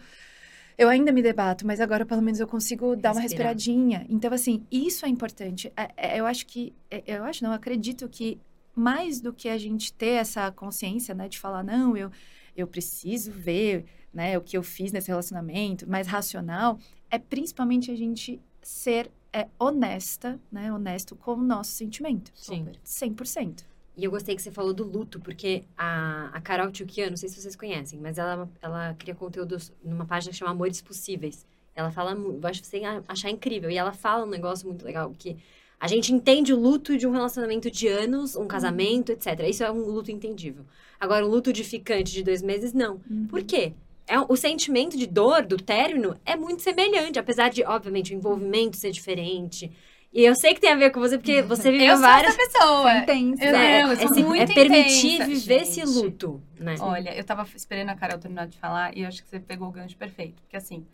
eu 0.77 0.89
ainda 0.89 1.13
me 1.13 1.23
debato, 1.23 1.65
mas 1.65 1.81
agora 1.81 2.05
pelo 2.05 2.21
menos 2.21 2.41
eu 2.41 2.49
consigo 2.49 2.97
dar 2.97 3.13
uma 3.13 3.21
Respirar. 3.21 3.53
respiradinha. 3.53 4.05
Então, 4.09 4.33
assim, 4.33 4.67
isso 4.73 5.07
é 5.07 5.09
importante. 5.09 5.73
É- 5.77 5.93
é- 5.97 6.19
eu 6.19 6.27
acho 6.27 6.45
que, 6.47 6.75
eu 7.07 7.23
acho 7.23 7.45
não, 7.45 7.51
eu 7.51 7.55
acredito 7.55 8.09
que 8.09 8.41
mais 8.75 9.21
do 9.21 9.33
que 9.33 9.49
a 9.49 9.57
gente 9.57 9.93
ter 9.93 10.15
essa 10.17 10.51
consciência, 10.51 11.15
né, 11.15 11.29
de 11.29 11.39
falar, 11.39 11.63
não, 11.63 11.97
eu, 11.97 12.11
eu 12.57 12.67
preciso 12.67 13.31
ver, 13.31 13.85
né, 14.13 14.37
o 14.37 14.41
que 14.41 14.57
eu 14.59 14.65
fiz 14.65 14.91
nesse 14.91 15.07
relacionamento, 15.07 15.89
mais 15.89 16.09
racional, 16.09 16.77
é 17.15 17.19
principalmente 17.19 17.93
a 17.93 17.97
gente 17.97 18.41
ser 18.61 19.09
é, 19.33 19.47
honesta, 19.57 20.41
né, 20.51 20.73
honesto 20.73 21.15
com 21.15 21.35
o 21.35 21.37
nosso 21.37 21.71
sentimento. 21.71 22.33
Sim. 22.35 22.67
100%. 22.85 23.63
E 23.97 24.03
eu 24.03 24.11
gostei 24.11 24.35
que 24.35 24.43
você 24.43 24.51
falou 24.51 24.75
do 24.75 24.83
luto, 24.83 25.21
porque 25.21 25.63
a, 25.79 26.31
a 26.33 26.41
Carol 26.41 26.73
Tchukian, 26.73 27.11
não 27.11 27.17
sei 27.17 27.29
se 27.29 27.41
vocês 27.41 27.55
conhecem, 27.55 28.01
mas 28.01 28.19
ela, 28.19 28.51
ela 28.61 28.95
cria 28.99 29.15
conteúdos 29.15 29.73
numa 29.85 30.05
página 30.05 30.33
que 30.33 30.39
chama 30.39 30.51
Amores 30.51 30.81
Possíveis. 30.83 31.47
Ela 31.77 31.93
fala, 31.93 32.13
eu 32.13 32.41
acho 32.43 32.61
que 32.61 32.67
você 32.67 32.79
ia 32.79 33.05
achar 33.07 33.31
incrível. 33.31 33.71
E 33.71 33.77
ela 33.77 33.93
fala 33.93 34.25
um 34.25 34.29
negócio 34.29 34.67
muito 34.67 34.85
legal, 34.85 35.13
que 35.17 35.37
a 35.79 35.87
gente 35.87 36.13
entende 36.13 36.53
o 36.53 36.59
luto 36.59 36.99
de 36.99 37.07
um 37.07 37.13
relacionamento 37.13 37.71
de 37.71 37.87
anos, 37.87 38.35
um 38.35 38.47
casamento, 38.49 39.13
etc. 39.13 39.41
Isso 39.49 39.63
é 39.63 39.71
um 39.71 39.85
luto 39.85 40.11
entendível. 40.11 40.65
Agora, 40.99 41.25
um 41.25 41.29
luto 41.29 41.53
de 41.53 41.63
ficante 41.63 42.13
de 42.13 42.25
dois 42.25 42.43
meses, 42.43 42.73
não. 42.73 42.99
Por 43.29 43.45
quê? 43.45 43.75
É, 44.07 44.19
o 44.21 44.37
sentimento 44.37 44.97
de 44.99 45.07
dor 45.07 45.43
do 45.47 45.57
término 45.57 46.17
é 46.27 46.37
muito 46.37 46.63
semelhante, 46.63 47.19
apesar 47.19 47.49
de, 47.49 47.65
obviamente, 47.65 48.13
o 48.15 48.17
envolvimento 48.17 48.77
ser 48.77 48.91
diferente. 48.91 49.73
E 50.13 50.23
eu 50.25 50.35
sei 50.37 50.55
que 50.55 50.61
tem 50.61 50.71
a 50.71 50.77
ver 50.77 50.91
com 50.91 51.01
você, 51.01 51.17
porque 51.19 51.43
você 51.43 51.73
viveu 51.73 51.87
Eu 51.89 51.97
sou 51.97 52.03
várias... 52.07 52.37
essa 52.39 52.47
pessoa. 52.53 52.99
Intensa. 52.99 53.45
Eu 53.45 53.57
É, 53.57 53.83
não, 53.83 53.91
eu 53.91 53.97
sou 53.97 54.05
é 54.11 54.15
se- 54.15 54.23
muito 54.25 54.43
é 54.53 54.55
permitir 54.55 55.15
intensa, 55.15 55.27
viver 55.27 55.63
esse 55.63 55.81
gente. 55.81 55.89
luto, 55.89 56.43
né? 56.61 56.77
Olha, 56.81 57.17
eu 57.17 57.25
tava 57.25 57.43
esperando 57.57 57.89
a 57.89 57.95
Carol 57.97 58.19
terminar 58.19 58.47
de 58.47 58.57
falar 58.59 58.97
e 58.97 59.03
eu 59.03 59.09
acho 59.09 59.23
que 59.23 59.29
você 59.29 59.41
pegou 59.41 59.69
o 59.69 59.73
gancho 59.73 59.97
perfeito. 59.97 60.41
Porque 60.43 60.57
assim, 60.57 60.87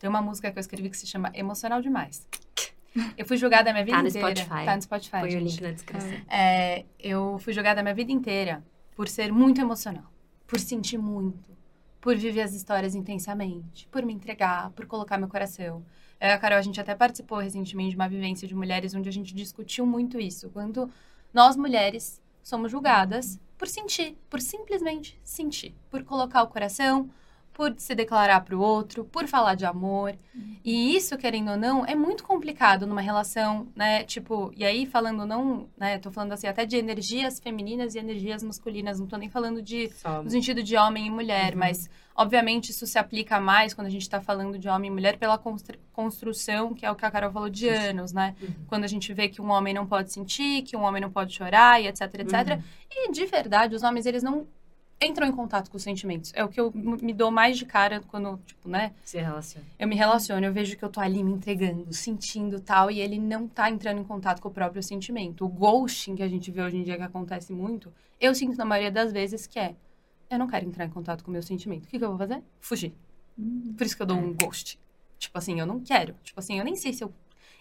tem 0.00 0.08
uma 0.10 0.20
música 0.22 0.50
que 0.50 0.58
eu 0.58 0.60
escrevi 0.60 0.90
que 0.90 0.96
se 0.96 1.06
chama 1.06 1.30
Emocional 1.34 1.80
Demais. 1.80 2.26
Eu 3.16 3.24
fui 3.26 3.36
julgada 3.36 3.70
a 3.70 3.72
minha 3.72 3.84
vida 3.84 3.96
Tá 3.98 4.02
no 4.02 4.08
inteira. 4.08 4.28
Spotify. 4.34 4.64
Tá 4.64 4.74
no 4.76 4.82
Spotify, 4.82 5.20
Põe 5.20 5.28
o 5.28 5.30
gente. 5.30 5.50
link 5.50 5.60
na 5.60 5.70
descrição. 5.70 6.10
É, 6.28 6.84
eu 6.98 7.38
fui 7.38 7.52
jogada 7.52 7.78
a 7.78 7.82
minha 7.84 7.94
vida 7.94 8.10
inteira 8.10 8.64
por 8.96 9.06
ser 9.06 9.30
muito 9.32 9.60
emocional, 9.60 10.10
por 10.48 10.58
sentir 10.58 10.98
muito, 10.98 11.38
por 12.00 12.16
viver 12.16 12.42
as 12.42 12.54
histórias 12.54 12.94
intensamente, 12.94 13.88
por 13.88 14.04
me 14.04 14.12
entregar, 14.12 14.70
por 14.70 14.86
colocar 14.86 15.18
meu 15.18 15.28
coração. 15.28 15.84
A 16.20 16.36
Carol, 16.38 16.58
a 16.58 16.62
gente 16.62 16.80
até 16.80 16.94
participou 16.94 17.38
recentemente 17.38 17.90
de 17.90 17.96
uma 17.96 18.08
vivência 18.08 18.46
de 18.46 18.54
mulheres 18.54 18.94
onde 18.94 19.08
a 19.08 19.12
gente 19.12 19.34
discutiu 19.34 19.86
muito 19.86 20.18
isso. 20.18 20.50
Quando 20.50 20.90
nós 21.32 21.56
mulheres 21.56 22.20
somos 22.42 22.70
julgadas 22.70 23.38
por 23.56 23.68
sentir, 23.68 24.16
por 24.30 24.40
simplesmente 24.40 25.18
sentir, 25.22 25.74
por 25.90 26.02
colocar 26.04 26.42
o 26.42 26.48
coração, 26.48 27.10
por 27.58 27.74
se 27.76 27.92
declarar 27.92 28.42
para 28.44 28.56
o 28.56 28.60
outro, 28.60 29.04
por 29.04 29.26
falar 29.26 29.56
de 29.56 29.66
amor. 29.66 30.14
E 30.64 30.94
isso, 30.94 31.18
querendo 31.18 31.50
ou 31.50 31.56
não, 31.56 31.84
é 31.84 31.92
muito 31.92 32.22
complicado 32.22 32.86
numa 32.86 33.00
relação, 33.00 33.66
né? 33.74 34.04
Tipo, 34.04 34.52
e 34.56 34.64
aí 34.64 34.86
falando 34.86 35.26
não, 35.26 35.68
né? 35.76 35.98
Tô 35.98 36.08
falando 36.12 36.30
assim 36.34 36.46
até 36.46 36.64
de 36.64 36.76
energias 36.76 37.40
femininas 37.40 37.96
e 37.96 37.98
energias 37.98 38.44
masculinas, 38.44 39.00
não 39.00 39.08
tô 39.08 39.16
nem 39.16 39.28
falando 39.28 39.60
de 39.60 39.90
Só. 39.90 40.22
no 40.22 40.30
sentido 40.30 40.62
de 40.62 40.76
homem 40.76 41.08
e 41.08 41.10
mulher, 41.10 41.54
Uhum. 41.54 41.58
mas 41.58 41.90
obviamente 42.14 42.70
isso 42.70 42.86
se 42.86 42.96
aplica 42.96 43.40
mais 43.40 43.74
quando 43.74 43.88
a 43.88 43.90
gente 43.90 44.02
está 44.02 44.20
falando 44.20 44.56
de 44.56 44.68
homem 44.68 44.88
e 44.88 44.94
mulher 44.94 45.18
pela 45.18 45.36
constru- 45.36 45.78
construção, 45.92 46.72
que 46.74 46.86
é 46.86 46.90
o 46.92 46.94
que 46.94 47.04
a 47.04 47.10
Carol 47.10 47.32
falou 47.32 47.50
de 47.50 47.68
anos, 47.68 48.12
né? 48.12 48.36
Uhum. 48.40 48.48
Quando 48.68 48.84
a 48.84 48.88
gente 48.88 49.12
vê 49.12 49.28
que 49.28 49.42
um 49.42 49.50
homem 49.50 49.74
não 49.74 49.84
pode 49.84 50.12
sentir, 50.12 50.62
que 50.62 50.76
um 50.76 50.82
homem 50.84 51.02
não 51.02 51.10
pode 51.10 51.34
chorar 51.34 51.82
e 51.82 51.88
etc, 51.88 52.02
etc. 52.02 52.34
Uhum. 52.56 52.62
E 52.88 53.10
de 53.10 53.26
verdade, 53.26 53.74
os 53.74 53.82
homens 53.82 54.06
eles 54.06 54.22
não 54.22 54.46
entram 55.00 55.26
em 55.26 55.32
contato 55.32 55.70
com 55.70 55.76
os 55.76 55.82
sentimentos. 55.82 56.32
É 56.34 56.44
o 56.44 56.48
que 56.48 56.60
eu 56.60 56.72
me 56.74 57.12
dou 57.12 57.30
mais 57.30 57.56
de 57.56 57.64
cara 57.64 58.00
quando, 58.08 58.38
tipo, 58.46 58.68
né? 58.68 58.92
Se 59.04 59.18
relaciona. 59.18 59.66
Eu 59.78 59.86
me 59.86 59.94
relaciono, 59.94 60.44
eu 60.44 60.52
vejo 60.52 60.76
que 60.76 60.84
eu 60.84 60.88
tô 60.88 61.00
ali 61.00 61.22
me 61.22 61.32
entregando, 61.32 61.92
sentindo 61.92 62.60
tal, 62.60 62.90
e 62.90 63.00
ele 63.00 63.18
não 63.18 63.46
tá 63.46 63.70
entrando 63.70 64.00
em 64.00 64.04
contato 64.04 64.40
com 64.40 64.48
o 64.48 64.52
próprio 64.52 64.82
sentimento. 64.82 65.44
O 65.44 65.48
ghosting 65.48 66.16
que 66.16 66.22
a 66.22 66.28
gente 66.28 66.50
vê 66.50 66.62
hoje 66.62 66.76
em 66.76 66.82
dia 66.82 66.96
que 66.96 67.02
acontece 67.02 67.52
muito, 67.52 67.92
eu 68.20 68.34
sinto 68.34 68.56
na 68.56 68.64
maioria 68.64 68.90
das 68.90 69.12
vezes 69.12 69.46
que 69.46 69.58
é, 69.58 69.76
eu 70.30 70.38
não 70.38 70.46
quero 70.46 70.66
entrar 70.66 70.84
em 70.84 70.90
contato 70.90 71.24
com 71.24 71.30
o 71.30 71.32
meu 71.32 71.42
sentimento. 71.42 71.84
O 71.84 71.88
que, 71.88 71.98
que 71.98 72.04
eu 72.04 72.10
vou 72.10 72.18
fazer? 72.18 72.42
Fugir. 72.60 72.92
Hum. 73.38 73.74
Por 73.76 73.84
isso 73.86 73.96
que 73.96 74.02
eu 74.02 74.06
dou 74.06 74.16
um 74.16 74.34
ghost. 74.34 74.78
Tipo 75.18 75.38
assim, 75.38 75.58
eu 75.58 75.66
não 75.66 75.80
quero. 75.80 76.14
Tipo 76.22 76.38
assim, 76.40 76.58
eu 76.58 76.64
nem 76.64 76.74
sei 76.76 76.92
se 76.92 77.02
eu. 77.02 77.12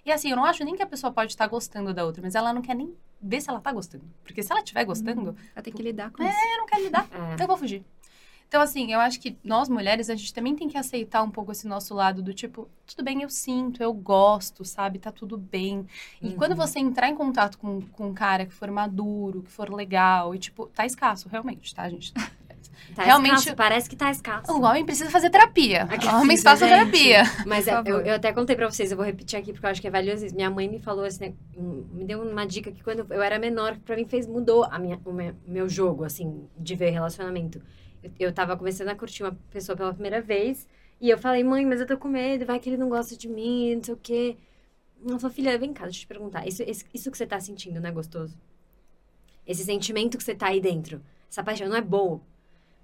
E 0.05 0.11
assim, 0.11 0.29
eu 0.29 0.37
não 0.37 0.45
acho 0.45 0.63
nem 0.63 0.75
que 0.75 0.83
a 0.83 0.87
pessoa 0.87 1.11
pode 1.11 1.31
estar 1.31 1.47
gostando 1.47 1.93
da 1.93 2.05
outra, 2.05 2.21
mas 2.21 2.35
ela 2.35 2.53
não 2.53 2.61
quer 2.61 2.75
nem 2.75 2.95
ver 3.21 3.41
se 3.41 3.49
ela 3.49 3.59
tá 3.59 3.71
gostando. 3.71 4.03
Porque 4.23 4.43
se 4.43 4.51
ela 4.51 4.61
estiver 4.61 4.85
gostando, 4.85 5.35
Ela 5.55 5.63
tem 5.63 5.73
que 5.73 5.81
lidar 5.83 6.11
com 6.11 6.23
isso. 6.23 6.37
eu 6.53 6.57
não 6.59 6.65
quero 6.65 6.83
lidar. 6.83 7.07
É. 7.37 7.43
Eu 7.43 7.47
vou 7.47 7.57
fugir. 7.57 7.83
Então, 8.47 8.61
assim, 8.61 8.93
eu 8.93 8.99
acho 9.01 9.19
que 9.19 9.37
nós 9.43 9.67
mulheres, 9.67 10.09
a 10.09 10.15
gente 10.15 10.33
também 10.33 10.55
tem 10.55 10.69
que 10.69 10.77
aceitar 10.77 11.21
um 11.21 11.29
pouco 11.29 11.51
esse 11.51 11.67
nosso 11.67 11.93
lado 11.93 12.21
do 12.23 12.33
tipo, 12.33 12.69
tudo 12.85 13.03
bem, 13.03 13.21
eu 13.21 13.29
sinto, 13.29 13.83
eu 13.83 13.93
gosto, 13.93 14.63
sabe? 14.63 14.99
Tá 14.99 15.11
tudo 15.11 15.37
bem. 15.37 15.85
E 16.21 16.33
quando 16.33 16.51
Uhum. 16.51 16.57
você 16.57 16.79
entrar 16.79 17.09
em 17.09 17.15
contato 17.15 17.57
com, 17.57 17.81
com 17.81 18.07
um 18.07 18.13
cara 18.13 18.45
que 18.45 18.53
for 18.53 18.71
maduro, 18.71 19.43
que 19.43 19.51
for 19.51 19.69
legal, 19.73 20.33
e 20.33 20.39
tipo, 20.39 20.67
tá 20.67 20.85
escasso, 20.85 21.27
realmente, 21.27 21.75
tá, 21.75 21.89
gente? 21.89 22.13
Tá 22.95 23.03
Realmente- 23.03 23.35
escasso, 23.39 23.55
parece 23.55 23.89
que 23.89 23.95
tá 23.95 24.09
escasso. 24.11 24.51
O 24.51 24.61
homem 24.63 24.85
precisa 24.85 25.09
fazer 25.09 25.29
terapia. 25.29 25.83
Aqui, 25.83 26.07
Homens 26.07 26.39
gente. 26.39 26.43
façam 26.43 26.67
terapia. 26.67 27.23
Mas 27.45 27.67
é, 27.67 27.73
eu, 27.85 27.99
eu 28.01 28.15
até 28.15 28.31
contei 28.33 28.55
pra 28.55 28.69
vocês, 28.69 28.91
eu 28.91 28.97
vou 28.97 29.05
repetir 29.05 29.37
aqui 29.37 29.51
porque 29.53 29.65
eu 29.65 29.69
acho 29.69 29.81
que 29.81 29.87
é 29.87 29.91
valiosíssimo. 29.91 30.35
Minha 30.37 30.49
mãe 30.49 30.67
me 30.67 30.79
falou 30.79 31.05
assim, 31.05 31.29
né, 31.29 31.33
me 31.57 32.05
deu 32.05 32.21
uma 32.21 32.45
dica 32.45 32.71
que 32.71 32.83
quando 32.83 33.05
eu 33.11 33.21
era 33.21 33.37
menor, 33.37 33.73
que 33.73 33.81
pra 33.81 33.95
mim 33.95 34.05
fez, 34.05 34.25
mudou 34.27 34.63
a 34.65 34.79
minha, 34.79 34.99
o 35.05 35.11
meu, 35.13 35.65
o 35.65 35.69
jogo, 35.69 36.03
assim, 36.03 36.47
de 36.57 36.75
ver 36.75 36.89
relacionamento. 36.89 37.61
Eu, 38.03 38.11
eu 38.19 38.33
tava 38.33 38.55
começando 38.57 38.89
a 38.89 38.95
curtir 38.95 39.23
uma 39.23 39.37
pessoa 39.51 39.75
pela 39.75 39.93
primeira 39.93 40.21
vez, 40.21 40.67
e 40.99 41.09
eu 41.09 41.17
falei, 41.17 41.43
mãe, 41.43 41.65
mas 41.65 41.79
eu 41.79 41.85
tô 41.87 41.97
com 41.97 42.07
medo, 42.07 42.45
vai 42.45 42.59
que 42.59 42.69
ele 42.69 42.77
não 42.77 42.89
gosta 42.89 43.15
de 43.15 43.27
mim, 43.27 43.75
não 43.75 43.83
sei 43.83 43.93
o 43.93 43.97
quê. 43.97 44.37
Ela 45.07 45.19
falou, 45.19 45.35
filha, 45.35 45.57
vem 45.59 45.73
cá, 45.73 45.83
deixa 45.83 45.97
eu 45.99 46.01
te 46.01 46.07
perguntar, 46.07 46.47
isso, 46.47 46.63
isso 46.93 47.11
que 47.11 47.17
você 47.17 47.27
tá 47.27 47.39
sentindo 47.39 47.79
não 47.79 47.87
é 47.89 47.91
gostoso? 47.91 48.35
Esse 49.45 49.63
sentimento 49.63 50.17
que 50.17 50.23
você 50.23 50.35
tá 50.35 50.47
aí 50.47 50.59
dentro, 50.59 51.01
essa 51.29 51.43
paixão 51.43 51.69
não 51.69 51.75
é 51.75 51.81
boa. 51.81 52.19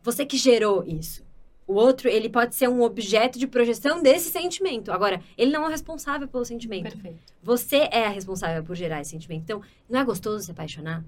Você 0.04 0.26
que 0.26 0.38
gerou 0.38 0.84
isso. 0.86 1.24
O 1.66 1.74
outro, 1.76 2.10
ele 2.10 2.28
pode 2.30 2.54
ser 2.56 2.68
um 2.68 2.82
objeto 2.82 3.40
de 3.40 3.48
projeção 3.48 4.04
desse 4.04 4.30
sentimento. 4.30 4.92
Agora, 4.92 5.22
ele 5.38 5.50
não 5.52 5.64
é 5.64 5.68
o 5.68 5.70
responsável 5.70 6.28
pelo 6.28 6.44
sentimento. 6.44 6.84
Perfeito. 6.92 7.34
Você 7.42 7.88
é 7.90 8.06
a 8.06 8.10
responsável 8.10 8.62
por 8.64 8.76
gerar 8.76 9.00
esse 9.00 9.12
sentimento. 9.12 9.44
Então, 9.44 9.62
não 9.90 10.00
é 10.02 10.04
gostoso 10.04 10.44
se 10.44 10.52
apaixonar? 10.52 11.04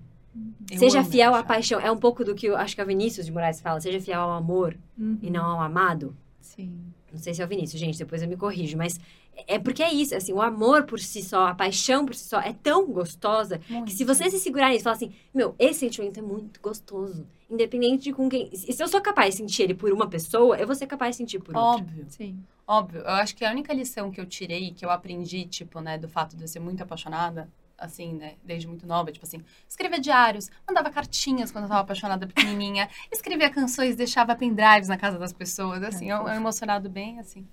Eu 0.71 0.79
seja 0.79 1.03
fiel 1.03 1.36
à 1.36 1.43
paixão. 1.43 1.79
É 1.79 1.91
um 1.91 1.97
pouco 1.97 2.23
do 2.23 2.34
que 2.34 2.47
eu 2.47 2.55
acho 2.58 2.73
que 2.73 2.79
é 2.81 2.84
o 2.84 2.88
Vinícius 2.88 3.25
de 3.25 3.31
Moraes 3.34 3.60
fala. 3.62 3.79
Seja 3.81 3.99
fiel 3.99 4.21
ao 4.21 4.31
amor 4.31 4.77
Uhum. 4.97 5.17
e 5.21 5.29
não 5.29 5.43
ao 5.45 5.60
amado. 5.62 6.15
Sim. 6.41 6.71
Não 7.15 7.23
sei 7.23 7.34
se 7.34 7.41
é 7.41 7.45
o 7.45 7.47
Vinícius, 7.47 7.80
gente, 7.80 7.97
depois 7.97 8.21
eu 8.21 8.28
me 8.28 8.36
corrijo. 8.38 8.78
Mas 8.78 8.99
é 9.47 9.58
porque 9.58 9.82
é 9.82 9.91
isso, 9.93 10.15
assim, 10.15 10.34
o 10.34 10.41
amor 10.41 10.84
por 10.84 10.99
si 10.99 11.23
só, 11.23 11.47
a 11.47 11.56
paixão 11.56 12.06
por 12.06 12.13
si 12.13 12.28
só 12.28 12.39
é 12.39 12.54
tão 12.54 12.86
gostosa 12.88 13.60
Muito. 13.69 13.86
que 13.86 13.93
se 13.93 14.04
você 14.04 14.30
se 14.30 14.39
segurar 14.39 14.69
nisso 14.69 14.82
e 14.82 14.84
falar 14.84 14.95
assim, 14.95 15.13
meu, 15.34 15.56
esse 15.58 15.80
sentimento 15.80 16.19
é 16.19 16.23
muito 16.23 16.60
gostoso. 16.62 17.25
Independente 17.49 18.06
de 18.06 18.13
com 18.13 18.28
quem. 18.28 18.54
Se 18.56 18.82
eu 18.82 18.88
sou 18.88 19.01
capaz 19.01 19.36
de 19.36 19.41
sentir 19.41 19.63
ele 19.63 19.73
por 19.73 19.91
uma 19.91 20.08
pessoa, 20.08 20.58
eu 20.58 20.65
vou 20.65 20.75
ser 20.75 20.88
capaz 20.88 21.15
de 21.15 21.17
sentir 21.17 21.39
por 21.39 21.56
outra. 21.56 21.84
Óbvio. 21.84 22.06
Sim. 22.10 22.39
Óbvio, 22.67 23.01
eu 23.01 23.10
acho 23.12 23.36
que 23.36 23.45
a 23.45 23.51
única 23.51 23.71
lição 23.71 24.10
que 24.10 24.19
eu 24.19 24.25
tirei, 24.25 24.71
que 24.71 24.84
eu 24.84 24.89
aprendi, 24.89 25.45
tipo, 25.45 25.80
né, 25.80 25.97
do 25.99 26.10
fato 26.10 26.36
de 26.36 26.43
eu 26.43 26.47
ser 26.47 26.60
muito 26.60 26.82
apaixonada, 26.82 27.47
assim, 27.78 28.14
né, 28.14 28.36
desde 28.44 28.68
muito 28.68 28.86
nova, 28.88 29.12
tipo 29.12 29.26
assim, 29.26 29.44
escrevia 29.68 30.00
diários, 30.00 30.50
mandava 30.68 30.90
cartinhas 30.90 31.52
quando 31.52 31.66
eu 31.66 31.70
tava 31.70 31.82
apaixonada 31.82 32.26
pequenininha, 32.26 32.90
escrevia 33.12 33.50
canções, 33.50 33.96
deixava 33.96 34.36
pendrives 34.36 34.88
na 34.88 34.98
casa 34.98 35.20
das 35.20 35.34
pessoas, 35.34 35.84
assim, 35.84 36.10
eu, 36.10 36.18
eu 36.28 36.34
emocionado 36.36 36.90
bem, 36.90 37.20
assim. 37.20 37.48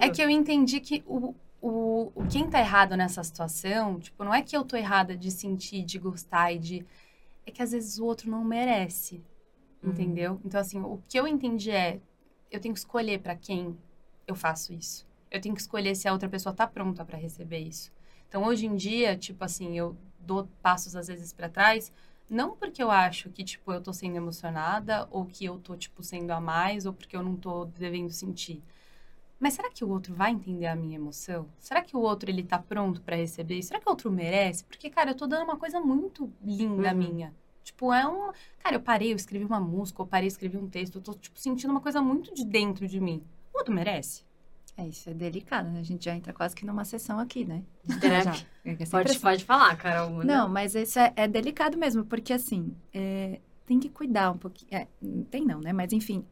É 0.00 0.08
que 0.10 0.22
eu 0.22 0.30
entendi 0.30 0.80
que 0.80 1.02
o, 1.06 1.34
o, 1.60 2.12
o 2.14 2.26
quem 2.26 2.48
tá 2.48 2.58
errado 2.60 2.96
nessa 2.96 3.22
situação, 3.22 3.98
tipo, 4.00 4.24
não 4.24 4.32
é 4.34 4.42
que 4.42 4.56
eu 4.56 4.64
tô 4.64 4.76
errada 4.76 5.16
de 5.16 5.30
sentir, 5.30 5.82
de 5.84 5.98
gostar 5.98 6.52
e 6.52 6.58
de... 6.58 6.86
É 7.46 7.50
que 7.50 7.62
às 7.62 7.72
vezes 7.72 7.98
o 7.98 8.04
outro 8.06 8.30
não 8.30 8.42
merece, 8.42 9.22
Uhum. 9.82 9.90
entendeu? 9.90 10.40
Então, 10.44 10.58
assim, 10.58 10.80
o 10.80 10.98
que 11.08 11.18
eu 11.18 11.28
entendi 11.28 11.70
é, 11.70 12.00
eu 12.50 12.58
tenho 12.58 12.72
que 12.72 12.80
escolher 12.80 13.20
pra 13.20 13.36
quem 13.36 13.76
eu 14.26 14.34
faço 14.34 14.72
isso. 14.72 15.06
Eu 15.30 15.40
tenho 15.40 15.54
que 15.54 15.60
escolher 15.60 15.94
se 15.94 16.08
a 16.08 16.12
outra 16.12 16.28
pessoa 16.28 16.54
tá 16.54 16.66
pronta 16.66 17.04
pra 17.04 17.18
receber 17.18 17.58
isso. 17.58 17.92
Então, 18.34 18.48
hoje 18.48 18.66
em 18.66 18.74
dia, 18.74 19.16
tipo 19.16 19.44
assim, 19.44 19.78
eu 19.78 19.96
dou 20.18 20.48
passos 20.60 20.96
às 20.96 21.06
vezes 21.06 21.32
pra 21.32 21.48
trás, 21.48 21.92
não 22.28 22.56
porque 22.56 22.82
eu 22.82 22.90
acho 22.90 23.30
que, 23.30 23.44
tipo, 23.44 23.72
eu 23.72 23.80
tô 23.80 23.92
sendo 23.92 24.16
emocionada, 24.16 25.06
ou 25.12 25.24
que 25.24 25.44
eu 25.44 25.56
tô, 25.56 25.76
tipo, 25.76 26.02
sendo 26.02 26.32
a 26.32 26.40
mais, 26.40 26.84
ou 26.84 26.92
porque 26.92 27.16
eu 27.16 27.22
não 27.22 27.36
tô 27.36 27.66
devendo 27.66 28.10
sentir. 28.10 28.60
Mas 29.38 29.54
será 29.54 29.70
que 29.70 29.84
o 29.84 29.88
outro 29.88 30.12
vai 30.12 30.32
entender 30.32 30.66
a 30.66 30.74
minha 30.74 30.96
emoção? 30.96 31.46
Será 31.60 31.80
que 31.80 31.96
o 31.96 32.00
outro, 32.00 32.28
ele 32.28 32.42
tá 32.42 32.58
pronto 32.58 33.00
pra 33.02 33.14
receber? 33.14 33.62
Será 33.62 33.78
que 33.78 33.86
o 33.86 33.90
outro 33.90 34.10
merece? 34.10 34.64
Porque, 34.64 34.90
cara, 34.90 35.12
eu 35.12 35.16
tô 35.16 35.28
dando 35.28 35.44
uma 35.44 35.56
coisa 35.56 35.80
muito 35.80 36.28
linda 36.42 36.90
Uhum. 36.90 36.98
minha. 36.98 37.32
Tipo, 37.62 37.92
é 37.92 38.04
um... 38.04 38.32
Cara, 38.58 38.74
eu 38.74 38.80
parei, 38.80 39.12
eu 39.12 39.16
escrevi 39.16 39.44
uma 39.44 39.60
música, 39.60 40.02
eu 40.02 40.06
parei, 40.08 40.26
eu 40.26 40.32
escrevi 40.32 40.56
um 40.56 40.68
texto. 40.68 40.96
Eu 40.96 41.02
tô, 41.02 41.14
tipo, 41.14 41.38
sentindo 41.38 41.70
uma 41.70 41.80
coisa 41.80 42.02
muito 42.02 42.34
de 42.34 42.44
dentro 42.44 42.88
de 42.88 42.98
mim. 42.98 43.22
O 43.54 43.58
outro 43.58 43.72
merece? 43.72 44.24
É, 44.76 44.88
isso 44.88 45.08
é 45.08 45.14
delicado, 45.14 45.70
né? 45.70 45.80
A 45.80 45.84
gente 45.84 46.04
já 46.04 46.16
entra 46.16 46.32
quase 46.32 46.54
que 46.54 46.66
numa 46.66 46.84
sessão 46.84 47.18
aqui, 47.20 47.44
né? 47.44 47.62
Já. 48.02 48.32
É 48.64 48.84
sempre 48.84 48.86
Pode, 48.90 49.10
assim. 49.12 49.20
pode 49.20 49.44
falar, 49.44 49.76
Carol. 49.76 50.24
Não, 50.24 50.48
mas 50.48 50.74
isso 50.74 50.98
é, 50.98 51.12
é 51.14 51.28
delicado 51.28 51.76
mesmo, 51.78 52.04
porque 52.04 52.32
assim, 52.32 52.76
é, 52.92 53.40
tem 53.64 53.78
que 53.78 53.88
cuidar 53.88 54.32
um 54.32 54.38
pouquinho. 54.38 54.74
É, 54.74 54.88
tem 55.30 55.44
não, 55.44 55.60
né? 55.60 55.72
Mas 55.72 55.92
enfim, 55.92 56.26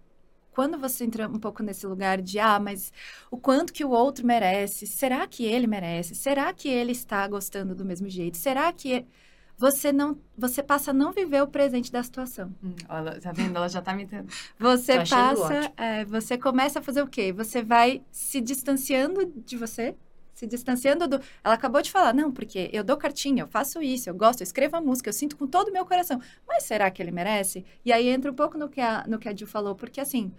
quando 0.51 0.79
você 0.79 1.05
entra 1.05 1.29
um 1.29 1.39
pouco 1.39 1.63
nesse 1.63 1.87
lugar 1.87 2.21
de, 2.21 2.39
ah, 2.39 2.59
mas 2.59 2.93
o 3.31 3.39
quanto 3.39 3.73
que 3.73 3.85
o 3.85 3.91
outro 3.91 4.27
merece? 4.27 4.87
Será 4.87 5.27
que 5.27 5.45
ele 5.45 5.67
merece? 5.67 6.15
Será 6.15 6.53
que 6.53 6.69
ele 6.69 6.93
está 6.93 7.27
gostando 7.29 7.75
do 7.75 7.85
mesmo 7.85 8.09
jeito? 8.09 8.37
Será 8.37 8.73
que 8.73 9.07
você 9.57 9.93
não, 9.93 10.19
você 10.37 10.63
passa 10.63 10.91
a 10.91 10.95
não 10.95 11.13
viver 11.13 11.43
o 11.43 11.47
presente 11.47 11.93
da 11.93 12.03
situação? 12.03 12.53
Hum, 12.63 12.75
ela, 12.89 13.21
tá 13.21 13.33
vendo? 13.33 13.57
Ela 13.57 13.69
já 13.69 13.81
tá 13.81 13.95
me 13.95 14.03
entendendo. 14.05 14.33
Você 14.59 14.99
passa, 15.05 15.73
é, 15.77 16.05
você 16.05 16.37
começa 16.37 16.81
a 16.81 16.83
fazer 16.83 17.03
o 17.03 17.07
quê? 17.07 17.33
Você 17.33 17.63
vai 17.63 18.03
se 18.11 18.41
distanciando 18.41 19.27
de 19.27 19.57
você, 19.57 19.95
se 20.35 20.47
distanciando 20.47 21.07
do. 21.07 21.21
Ela 21.45 21.55
acabou 21.55 21.81
de 21.81 21.93
falar, 21.93 22.13
não, 22.13 22.33
porque 22.33 22.71
eu 22.73 22.83
dou 22.83 22.97
cartinha, 22.97 23.45
eu 23.45 23.47
faço 23.47 23.81
isso, 23.81 24.11
eu 24.11 24.15
gosto, 24.15 24.41
eu 24.41 24.45
escrevo 24.45 24.77
a 24.77 24.81
música, 24.81 25.09
eu 25.09 25.13
sinto 25.13 25.37
com 25.37 25.47
todo 25.47 25.69
o 25.69 25.73
meu 25.73 25.87
coração. 25.87 26.21
Mas 26.49 26.65
será 26.65 26.91
que 26.91 27.01
ele 27.01 27.13
merece? 27.13 27.65
E 27.85 27.93
aí 27.93 28.09
entra 28.09 28.33
um 28.33 28.35
pouco 28.35 28.59
no 28.59 28.69
que 28.69 28.81
a, 28.81 29.05
no 29.07 29.19
que 29.19 29.29
a 29.29 29.35
Jill 29.37 29.47
falou, 29.47 29.75
porque 29.77 30.01
assim, 30.01 30.33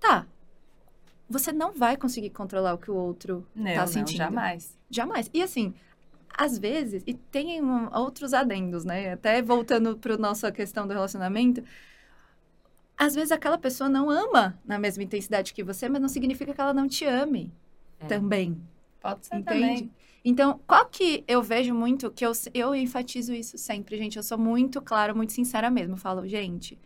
tá. 0.00 0.26
Você 1.28 1.52
não 1.52 1.72
vai 1.72 1.96
conseguir 1.96 2.30
controlar 2.30 2.74
o 2.74 2.78
que 2.78 2.90
o 2.90 2.94
outro 2.94 3.46
Não, 3.54 3.72
tá 3.72 3.80
não, 3.80 3.86
sentindo. 3.86 4.18
jamais. 4.18 4.78
Jamais. 4.90 5.30
E 5.32 5.42
assim, 5.42 5.74
às 6.36 6.58
vezes, 6.58 7.02
e 7.06 7.14
tem 7.14 7.60
outros 7.92 8.34
adendos, 8.34 8.84
né? 8.84 9.12
Até 9.12 9.40
voltando 9.42 9.96
para 9.96 10.16
nossa 10.16 10.50
questão 10.50 10.86
do 10.86 10.92
relacionamento, 10.92 11.62
às 12.96 13.14
vezes 13.14 13.32
aquela 13.32 13.58
pessoa 13.58 13.88
não 13.88 14.08
ama 14.10 14.58
na 14.64 14.78
mesma 14.78 15.02
intensidade 15.02 15.52
que 15.52 15.62
você, 15.64 15.88
mas 15.88 16.00
não 16.00 16.08
significa 16.08 16.52
que 16.54 16.60
ela 16.60 16.74
não 16.74 16.88
te 16.88 17.04
ame 17.04 17.52
É. 18.00 18.06
também. 18.06 18.60
Pode 19.00 19.26
ser 19.26 19.36
Entende? 19.36 19.60
também. 19.60 19.90
Então, 20.24 20.58
qual 20.66 20.86
que 20.86 21.22
eu 21.28 21.42
vejo 21.42 21.74
muito, 21.74 22.10
que 22.10 22.24
eu, 22.24 22.32
eu 22.54 22.74
enfatizo 22.74 23.34
isso 23.34 23.58
sempre, 23.58 23.96
gente. 23.98 24.16
Eu 24.16 24.22
sou 24.22 24.38
muito 24.38 24.80
clara, 24.80 25.12
muito 25.12 25.32
sincera 25.32 25.70
mesmo. 25.70 25.94
Eu 25.94 25.98
falo, 25.98 26.26
gente, 26.26 26.78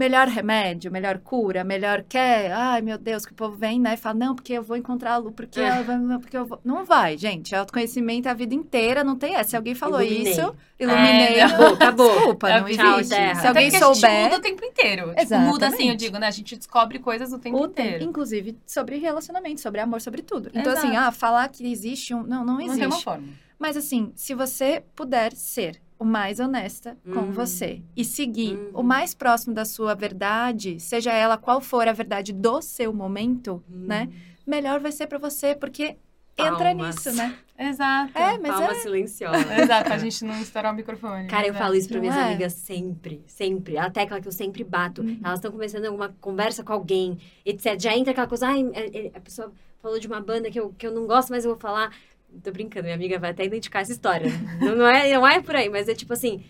melhor 0.00 0.26
remédio, 0.28 0.90
melhor 0.90 1.18
cura, 1.18 1.62
melhor 1.62 2.02
quer. 2.08 2.50
Ai, 2.52 2.80
meu 2.80 2.96
Deus, 2.96 3.26
que 3.26 3.32
o 3.32 3.34
povo 3.34 3.54
vem, 3.56 3.78
né? 3.78 3.94
E 3.94 3.96
fala, 3.96 4.14
não, 4.18 4.34
porque 4.34 4.54
eu 4.54 4.62
vou 4.62 4.76
encontrá-lo, 4.76 5.30
porque, 5.30 5.60
É. 5.60 5.64
ela 5.64 5.82
vai- 5.82 6.18
porque 6.18 6.36
eu 6.36 6.46
vou. 6.46 6.58
Não 6.64 6.84
vai, 6.84 7.18
gente. 7.18 7.54
Autoconhecimento 7.54 8.28
a 8.28 8.34
vida 8.34 8.54
inteira, 8.54 9.04
não 9.04 9.14
tem 9.16 9.34
essa. 9.34 9.50
Se 9.50 9.56
alguém 9.56 9.74
falou 9.74 10.00
Iluminei. 10.02 10.32
isso, 10.32 10.54
iluminei. 10.78 11.34
É, 11.38 11.42
Acabou, 11.42 11.66
acabou. 11.74 12.14
Desculpa, 12.14 12.48
não 12.60 12.64
Tchau, 12.68 13.00
existe. 13.00 13.14
terra. 13.14 13.34
Se 13.34 13.40
Até 13.40 13.48
alguém 13.48 13.70
porque 13.70 13.84
a 13.84 13.86
gente 13.88 13.96
souber. 14.00 14.22
muda 14.24 14.36
o 14.36 14.40
tempo 14.40 14.64
inteiro. 14.64 15.00
Tipo, 15.02 15.10
muda 15.10 15.22
Exatamente. 15.22 15.64
assim, 15.74 15.88
eu 15.90 15.96
digo, 15.96 16.18
né? 16.18 16.26
A 16.26 16.30
gente 16.30 16.56
descobre 16.56 16.98
coisas 16.98 17.32
o 17.32 17.38
tempo 17.38 17.58
O 17.58 17.68
tempo, 17.68 17.88
inteiro. 17.88 18.04
inclusive 18.04 18.56
sobre 18.66 18.96
relacionamento, 18.96 19.60
sobre 19.60 19.80
amor, 19.80 20.00
sobre 20.00 20.22
tudo. 20.22 20.50
Então, 20.54 20.72
assim, 20.72 20.88
Exato. 20.88 21.08
ah, 21.08 21.12
falar 21.12 21.48
que 21.50 21.70
existe 21.70 22.14
um. 22.14 22.22
Não, 22.22 22.42
não 22.44 22.54
Não 22.54 22.56
tem 22.58 22.68
uma 22.68 22.84
existe. 22.86 23.04
forma. 23.04 23.28
Mas 23.58 23.76
assim, 23.76 24.10
se 24.16 24.32
você 24.34 24.82
puder 24.96 25.34
ser 25.34 25.78
o 26.00 26.04
mais 26.04 26.40
honesta 26.40 26.96
com 27.04 27.20
Hum. 27.20 27.30
você 27.32 27.82
e 27.94 28.04
seguir 28.06 28.54
Uhum. 28.56 28.70
o 28.80 28.82
mais 28.82 29.14
próximo 29.14 29.54
da 29.54 29.66
sua 29.66 29.94
verdade, 29.94 30.80
seja 30.80 31.12
ela 31.12 31.36
qual 31.36 31.60
for 31.60 31.86
a 31.86 31.92
verdade 31.92 32.32
do 32.32 32.62
seu 32.62 32.90
momento, 32.92 33.62
né? 33.68 34.08
Melhor 34.46 34.80
vai 34.80 34.90
ser 34.92 35.06
pra 35.06 35.18
você, 35.18 35.54
porque 35.54 35.96
entra 36.38 36.56
Palmas. 36.74 36.96
nisso, 36.96 37.12
né? 37.12 37.36
Exato. 37.58 38.16
É, 38.18 38.38
mas 38.38 38.50
Palma 38.52 38.70
é. 38.72 38.74
silenciosa. 38.76 39.60
Exato, 39.62 39.84
pra 39.84 39.98
gente 39.98 40.24
não 40.24 40.40
estourar 40.40 40.72
o 40.72 40.76
microfone. 40.76 41.28
Cara, 41.28 41.42
eu 41.46 41.50
Exato. 41.50 41.62
falo 41.64 41.74
isso 41.76 41.88
pra 41.88 41.96
Não 41.98 42.00
minhas 42.00 42.16
é? 42.16 42.22
amigas 42.22 42.54
sempre, 42.54 43.22
sempre. 43.26 43.76
A 43.76 43.90
tecla 43.90 44.22
que 44.22 44.26
eu 44.26 44.32
sempre 44.32 44.64
bato. 44.64 45.02
Uhum. 45.02 45.20
Elas 45.22 45.38
estão 45.38 45.52
começando 45.52 45.84
alguma 45.84 46.14
conversa 46.18 46.64
com 46.64 46.72
alguém, 46.72 47.18
etc. 47.44 47.78
Já 47.78 47.94
entra 47.94 48.12
aquela 48.12 48.26
coisa, 48.26 48.46
ai, 48.48 48.66
é- 48.72 49.06
é- 49.08 49.10
a 49.14 49.20
pessoa 49.20 49.52
falou 49.82 49.98
de 49.98 50.06
uma 50.06 50.20
banda 50.22 50.50
que 50.50 50.58
eu, 50.58 50.70
que 50.78 50.86
eu 50.86 50.92
não 50.92 51.06
gosto, 51.06 51.28
mas 51.28 51.44
eu 51.44 51.50
vou 51.50 51.60
falar. 51.60 51.94
Tô 52.42 52.50
brincando, 52.52 52.84
minha 52.84 52.94
amiga 52.94 53.18
vai 53.18 53.30
até 53.30 53.44
identificar 53.44 53.80
essa 53.80 53.92
história. 53.92 54.28
não, 54.60 54.74
não 54.76 54.86
é, 54.86 55.12
não 55.12 55.26
é 55.26 55.40
por 55.40 55.54
aí, 55.56 55.68
mas 55.68 55.88
é 55.88 55.94
tipo 55.94 56.12
assim. 56.12 56.42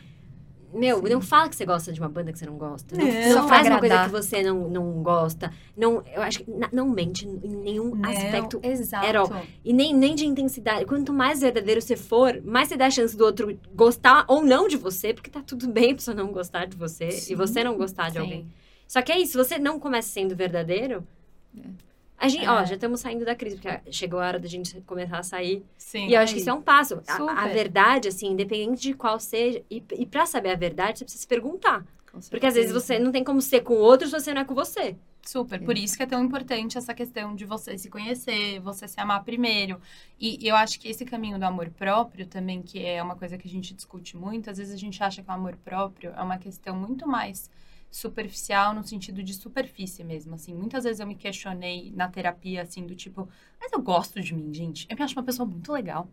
Meu, 0.73 1.03
não 1.03 1.21
fala 1.21 1.49
que 1.49 1.57
você 1.57 1.67
gosta 1.67 1.93
de 1.93 1.99
uma 1.99 2.09
banda 2.09 2.33
que 2.33 2.39
você 2.39 2.47
não 2.47 2.57
gosta. 2.57 2.97
Não, 2.97 3.05
Não. 3.05 3.33
Só 3.43 3.49
faz 3.49 3.63
pra 3.67 3.75
uma 3.75 3.81
coisa 3.81 3.95
agradar. 3.97 4.05
que 4.05 4.11
você 4.13 4.41
não, 4.41 4.69
não 4.69 5.03
gosta. 5.03 5.53
Não, 5.77 6.01
eu 6.15 6.23
acho 6.23 6.39
que 6.45 6.47
não 6.73 6.89
mente 6.89 7.27
em 7.27 7.57
nenhum 7.57 7.93
Não, 7.97 8.09
aspecto 8.09 8.61
exato. 8.63 9.33
E 9.65 9.73
nem, 9.73 9.93
nem 9.93 10.15
de 10.15 10.25
intensidade. 10.27 10.85
Quanto 10.87 11.13
mais 11.13 11.41
verdadeiro 11.41 11.83
você 11.83 11.97
for, 11.97 12.41
mais 12.45 12.69
você 12.69 12.77
dá 12.77 12.87
a 12.87 12.91
chance 12.91 13.17
do 13.17 13.25
outro 13.25 13.59
gostar 13.75 14.25
ou 14.29 14.45
não 14.45 14.69
de 14.69 14.77
você, 14.77 15.13
porque 15.13 15.29
tá 15.29 15.43
tudo 15.45 15.67
bem 15.67 15.91
a 15.91 15.95
pessoa 15.97 16.15
não 16.15 16.31
gostar 16.31 16.67
de 16.67 16.77
você 16.77 17.11
Sim, 17.11 17.33
e 17.33 17.35
você 17.37 17.65
não 17.65 17.77
gostar 17.77 18.07
de 18.07 18.13
Sim. 18.13 18.19
alguém. 18.21 18.47
Só 18.87 19.03
que 19.03 19.11
é 19.11 19.19
isso, 19.19 19.33
se 19.33 19.39
você 19.39 19.59
não 19.59 19.81
começa 19.81 20.09
sendo 20.11 20.37
verdadeiro, 20.37 21.05
É. 21.59 21.63
A 22.21 22.29
gente, 22.29 22.47
ó, 22.47 22.61
É. 22.61 22.67
já 22.67 22.75
estamos 22.75 23.01
saindo 23.01 23.25
da 23.25 23.35
crise, 23.35 23.57
porque 23.57 23.91
chegou 23.91 24.21
a 24.21 24.27
hora 24.27 24.39
da 24.39 24.47
gente 24.47 24.79
começar 24.83 25.19
a 25.19 25.23
sair. 25.23 25.65
Sim. 25.79 26.07
E 26.07 26.15
eu 26.15 26.21
acho 26.21 26.35
que 26.35 26.41
isso 26.41 26.51
é 26.51 26.53
um 26.53 26.61
passo. 26.61 27.01
A, 27.09 27.45
a 27.45 27.49
verdade, 27.49 28.09
assim, 28.09 28.29
independente 28.29 28.83
de 28.83 28.93
qual 28.93 29.19
seja, 29.19 29.63
e, 29.71 29.83
e 29.97 30.05
pra 30.05 30.27
saber 30.27 30.51
a 30.51 30.55
verdade, 30.55 30.99
você 30.99 31.05
precisa 31.05 31.23
se 31.23 31.27
perguntar. 31.27 31.83
Porque 32.29 32.45
às 32.47 32.55
vezes 32.55 32.73
você 32.73 32.99
não 32.99 33.11
tem 33.11 33.25
como 33.25 33.41
ser 33.41 33.61
com 33.61 33.75
o 33.75 33.79
outro 33.79 34.07
se 34.07 34.13
você 34.13 34.35
não 34.35 34.43
é 34.43 34.45
com 34.45 34.55
você. 34.55 34.97
Super. 35.23 35.63
Por 35.63 35.79
isso 35.79 35.97
que 35.97 36.03
é 36.03 36.07
tão 36.07 36.23
importante 36.25 36.77
essa 36.77 36.93
questão 36.93 37.35
de 37.37 37.45
você 37.45 37.79
se 37.79 37.89
conhecer, 37.89 38.59
você 38.61 38.89
se 38.89 38.99
amar 39.01 39.23
primeiro. 39.23 39.81
E 40.19 40.39
eu 40.47 40.57
acho 40.57 40.81
que 40.81 40.89
esse 40.89 41.05
caminho 41.05 41.39
do 41.39 41.45
amor 41.45 41.71
próprio 41.71 42.27
também, 42.27 42.63
que 42.63 42.85
é 42.85 43.03
uma 43.03 43.15
coisa 43.15 43.39
que 43.39 43.47
a 43.47 43.51
gente 43.51 43.73
discute 43.75 44.17
muito, 44.17 44.51
às 44.51 44.59
vezes 44.59 44.75
a 44.75 44.79
gente 44.79 45.03
acha 45.03 45.23
que 45.23 45.29
o 45.31 45.33
amor 45.33 45.57
próprio 45.65 46.13
é 46.17 46.23
uma 46.23 46.37
questão 46.39 46.75
muito 46.75 47.07
mais 47.07 47.49
superficial 47.91 48.73
no 48.73 48.85
sentido 48.85 49.23
de 49.23 49.35
superfície 49.35 50.05
mesmo, 50.05 50.35
assim. 50.35 50.55
Muitas 50.55 50.85
vezes 50.85 51.01
eu 51.01 51.07
me 51.07 51.15
questionei 51.15 51.93
na 51.95 52.09
terapia, 52.09 52.63
assim, 52.63 52.87
do 52.87 52.95
tipo, 52.95 53.29
mas 53.61 53.73
eu 53.73 53.81
gosto 53.81 54.21
de 54.21 54.35
mim, 54.35 54.53
gente. 54.55 54.87
Eu 54.89 54.97
me 54.97 55.03
acho 55.03 55.15
uma 55.15 55.25
pessoa 55.25 55.47
muito 55.47 55.73
legal. 55.73 56.09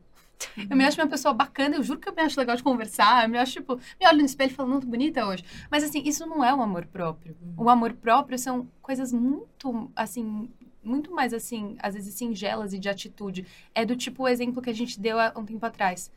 Eu 0.70 0.76
me 0.76 0.84
acho 0.86 1.00
uma 1.00 1.08
pessoa 1.08 1.34
bacana, 1.34 1.76
eu 1.76 1.84
juro 1.84 2.00
que 2.00 2.10
eu 2.10 2.14
me 2.14 2.22
acho 2.22 2.40
legal 2.40 2.56
de 2.56 2.64
conversar. 2.64 3.24
Eu 3.24 3.30
me 3.30 3.38
acho, 3.38 3.54
tipo, 3.54 3.76
me 4.00 4.08
olho 4.08 4.20
no 4.20 4.26
espelho 4.26 4.52
e 4.52 4.54
falo, 4.54 4.70
não, 4.70 4.80
tô 4.80 4.88
bonita 4.88 5.26
hoje. 5.26 5.44
Mas, 5.70 5.84
assim, 5.84 6.02
isso 6.04 6.26
não 6.26 6.44
é 6.44 6.54
o 6.54 6.62
amor 6.62 6.86
próprio. 6.86 7.36
O 7.56 7.70
amor 7.70 7.94
próprio 7.94 8.38
são 8.38 8.68
coisas 8.82 9.12
muito, 9.12 9.92
assim, 9.96 10.50
muito 10.84 11.12
mais, 11.12 11.34
assim, 11.34 11.76
às 11.80 11.96
vezes 11.96 12.14
singelas 12.14 12.74
e 12.74 12.80
de 12.80 12.90
atitude. 12.90 13.46
É 13.74 13.86
do 13.86 13.96
tipo 13.96 14.24
o 14.24 14.28
exemplo 14.28 14.62
que 14.62 14.70
a 14.70 14.74
gente 14.74 15.00
deu 15.00 15.20
há 15.20 15.34
um 15.36 15.46
tempo 15.46 15.66
atrás. 15.66 16.12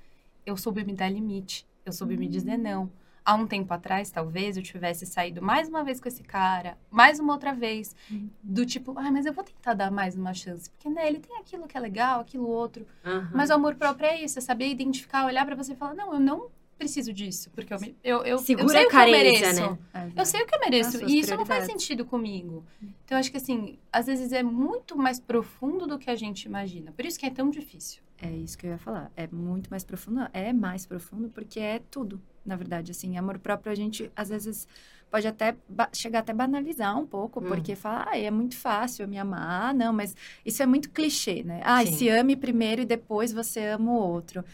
Eu 0.45 0.57
soube 0.57 0.85
me 0.85 0.95
dar 0.95 1.09
limite. 1.09 1.67
Eu 1.85 1.93
soube 1.93 2.17
me 2.17 2.29
dizer 2.29 2.59
não. 2.59 2.91
Há 3.31 3.35
um 3.37 3.47
tempo 3.47 3.73
atrás, 3.73 4.11
talvez, 4.11 4.57
eu 4.57 4.63
tivesse 4.63 5.07
saído 5.07 5.41
mais 5.41 5.69
uma 5.69 5.85
vez 5.85 6.01
com 6.01 6.09
esse 6.09 6.25
cara, 6.25 6.77
mais 6.91 7.21
uma 7.21 7.33
outra 7.33 7.55
vez. 7.55 7.95
Do 8.43 8.67
tipo, 8.67 8.93
ah, 8.99 9.09
mas 9.13 9.25
eu 9.25 9.33
vou 9.33 9.45
tentar 9.45 9.75
dar 9.75 9.89
mais 9.89 10.17
uma 10.17 10.35
chance. 10.35 10.69
Porque, 10.69 10.89
né, 10.91 11.07
ele 11.07 11.21
tem 11.21 11.37
aquilo 11.39 11.69
que 11.69 11.77
é 11.77 11.81
legal, 11.81 12.19
aquilo 12.23 12.49
outro. 12.49 12.85
Aham. 13.05 13.31
Mas 13.33 13.51
o 13.51 13.53
amor 13.53 13.77
próprio 13.77 14.07
é 14.09 14.21
isso, 14.21 14.37
é 14.41 14.43
saber 14.43 14.67
identificar, 14.69 15.27
olhar 15.27 15.47
pra 15.47 15.55
você 15.55 15.75
e 15.75 15.77
falar, 15.77 15.95
não, 15.95 16.13
eu 16.13 16.19
não 16.19 16.49
preciso 16.77 17.13
disso, 17.13 17.51
porque 17.51 17.73
eu, 17.73 17.79
me- 17.79 17.95
eu, 18.03 18.25
eu, 18.25 18.39
Segura 18.39 18.65
eu 18.65 18.69
sei 18.69 18.87
o 18.87 18.91
que 18.91 18.97
eu 18.97 19.11
mereço. 19.13 19.61
né? 19.63 19.79
Eu 20.17 20.27
sei 20.27 20.43
o 20.43 20.47
que 20.47 20.55
eu 20.57 20.61
mereço. 20.61 20.91
suas 20.99 21.13
E 21.13 21.19
isso 21.21 21.37
não 21.37 21.47
faz 21.47 21.67
sentido 21.67 22.05
comigo. 22.05 22.65
Então, 22.83 23.17
eu 23.17 23.19
acho 23.19 23.31
que, 23.31 23.37
assim, 23.37 23.79
às 23.93 24.07
vezes 24.07 24.33
é 24.33 24.43
muito 24.43 24.99
mais 24.99 25.21
profundo 25.21 25.87
do 25.87 26.01
que 26.01 26.11
a 26.11 26.17
gente 26.17 26.47
imagina. 26.47 26.91
Por 26.91 27.05
isso 27.07 27.17
que 27.17 27.27
é 27.27 27.31
tão 27.31 27.49
difícil. 27.49 28.03
É 28.21 28.31
isso 28.31 28.59
que 28.59 28.67
eu 28.67 28.71
ia 28.73 28.79
falar. 28.79 29.13
É 29.17 29.29
muito 29.29 29.71
mais 29.71 29.85
profundo. 29.85 30.27
É 30.33 30.53
mais 30.53 30.85
profundo 30.85 31.29
porque 31.31 31.61
é 31.61 31.81
tudo, 31.91 32.21
na 32.45 32.57
verdade. 32.57 32.91
Assim, 32.91 33.17
amor 33.17 33.39
próprio 33.39 33.73
a 33.73 33.75
gente, 33.75 34.11
às 34.15 34.29
vezes, 34.29 34.67
pode 35.11 35.27
até 35.27 35.57
chegar 35.93 36.21
até 36.21 36.33
banalizar 36.33 36.99
um 36.99 37.07
pouco, 37.07 37.41
Hum. 37.41 37.49
porque 37.49 37.75
fala, 37.75 38.07
ah, 38.11 38.19
é 38.19 38.31
muito 38.31 38.57
fácil 38.57 39.05
eu 39.05 39.09
me 39.09 39.19
amar. 39.19 39.71
Ah, 39.71 39.75
não, 39.75 39.93
mas 39.93 40.15
isso 40.45 40.63
é 40.63 40.67
muito 40.67 40.91
clichê, 40.91 41.43
né? 41.43 41.61
Ah, 41.65 41.85
Sim. 41.85 41.93
se 41.93 42.09
ame 42.09 42.37
primeiro 42.37 42.83
e 42.83 42.85
depois 42.87 43.33
você 43.33 43.61
ama 43.67 43.91
o 43.93 43.97
outro. 43.97 44.45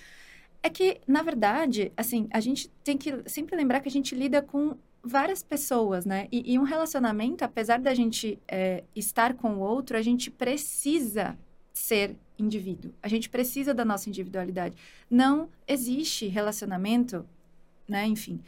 É 0.62 0.68
que, 0.70 0.98
na 1.06 1.22
verdade, 1.22 1.92
assim, 1.96 2.26
a 2.32 2.40
gente 2.40 2.68
tem 2.82 2.96
que 2.98 3.22
sempre 3.26 3.54
lembrar 3.54 3.80
que 3.80 3.88
a 3.88 3.92
gente 3.92 4.14
lida 4.14 4.42
com 4.42 4.76
várias 5.02 5.40
pessoas, 5.42 6.04
né? 6.04 6.26
E, 6.32 6.54
e 6.54 6.58
um 6.58 6.64
relacionamento, 6.64 7.44
apesar 7.44 7.78
da 7.78 7.94
gente 7.94 8.38
é, 8.48 8.82
estar 8.94 9.34
com 9.34 9.56
o 9.56 9.60
outro, 9.60 9.96
a 9.96 10.02
gente 10.02 10.28
precisa 10.30 11.38
ser 11.72 12.16
indivíduo. 12.38 12.90
A 13.02 13.06
gente 13.06 13.28
precisa 13.28 13.72
da 13.72 13.84
nossa 13.84 14.08
individualidade. 14.08 14.76
Não 15.08 15.48
existe 15.68 16.26
relacionamento, 16.26 17.24
né? 17.88 18.06
Enfim, 18.06 18.40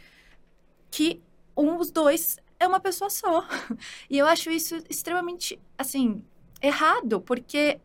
que 0.91 1.21
um 1.57 1.77
dos 1.77 1.91
dois 1.91 2.39
é 2.59 2.67
uma 2.67 2.81
pessoa 2.81 3.11
só. 3.11 3.47
E 4.11 4.19
eu 4.19 4.27
acho 4.27 4.51
isso 4.51 4.77
extremamente, 4.89 5.59
assim, 5.77 6.23
errado, 6.63 7.21
porque 7.21 7.79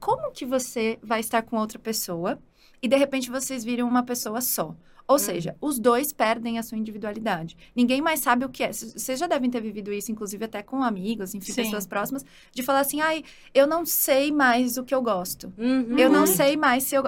como 0.00 0.30
que 0.32 0.44
você 0.46 0.98
vai 1.02 1.20
estar 1.20 1.42
com 1.42 1.56
outra 1.56 1.78
pessoa 1.78 2.38
e 2.82 2.88
de 2.88 2.96
repente 2.96 3.30
vocês 3.30 3.64
viram 3.64 3.86
uma 3.88 4.02
pessoa 4.02 4.40
só? 4.40 4.74
Ou 5.06 5.18
seja, 5.18 5.56
os 5.58 5.78
dois 5.78 6.12
perdem 6.12 6.58
a 6.58 6.62
sua 6.62 6.76
individualidade. 6.76 7.56
Ninguém 7.74 8.02
mais 8.02 8.20
sabe 8.20 8.44
o 8.44 8.48
que 8.50 8.62
é. 8.62 8.70
Vocês 8.70 9.18
já 9.18 9.26
devem 9.26 9.48
ter 9.50 9.58
vivido 9.62 9.90
isso, 9.90 10.12
inclusive 10.12 10.44
até 10.44 10.62
com 10.62 10.82
amigos, 10.82 11.34
enfim, 11.34 11.50
Sim. 11.50 11.62
pessoas 11.62 11.86
próximas, 11.86 12.22
de 12.52 12.62
falar 12.62 12.80
assim: 12.80 13.00
ai, 13.00 13.24
eu 13.54 13.66
não 13.66 13.86
sei 13.86 14.30
mais 14.30 14.76
o 14.76 14.84
que 14.84 14.94
eu 14.94 15.00
gosto. 15.00 15.50
Uhum. 15.56 15.96
Eu 15.98 16.10
não 16.10 16.20
Uhum. 16.20 16.26
sei 16.26 16.58
mais 16.58 16.84
se 16.84 16.94
eu. 16.94 17.04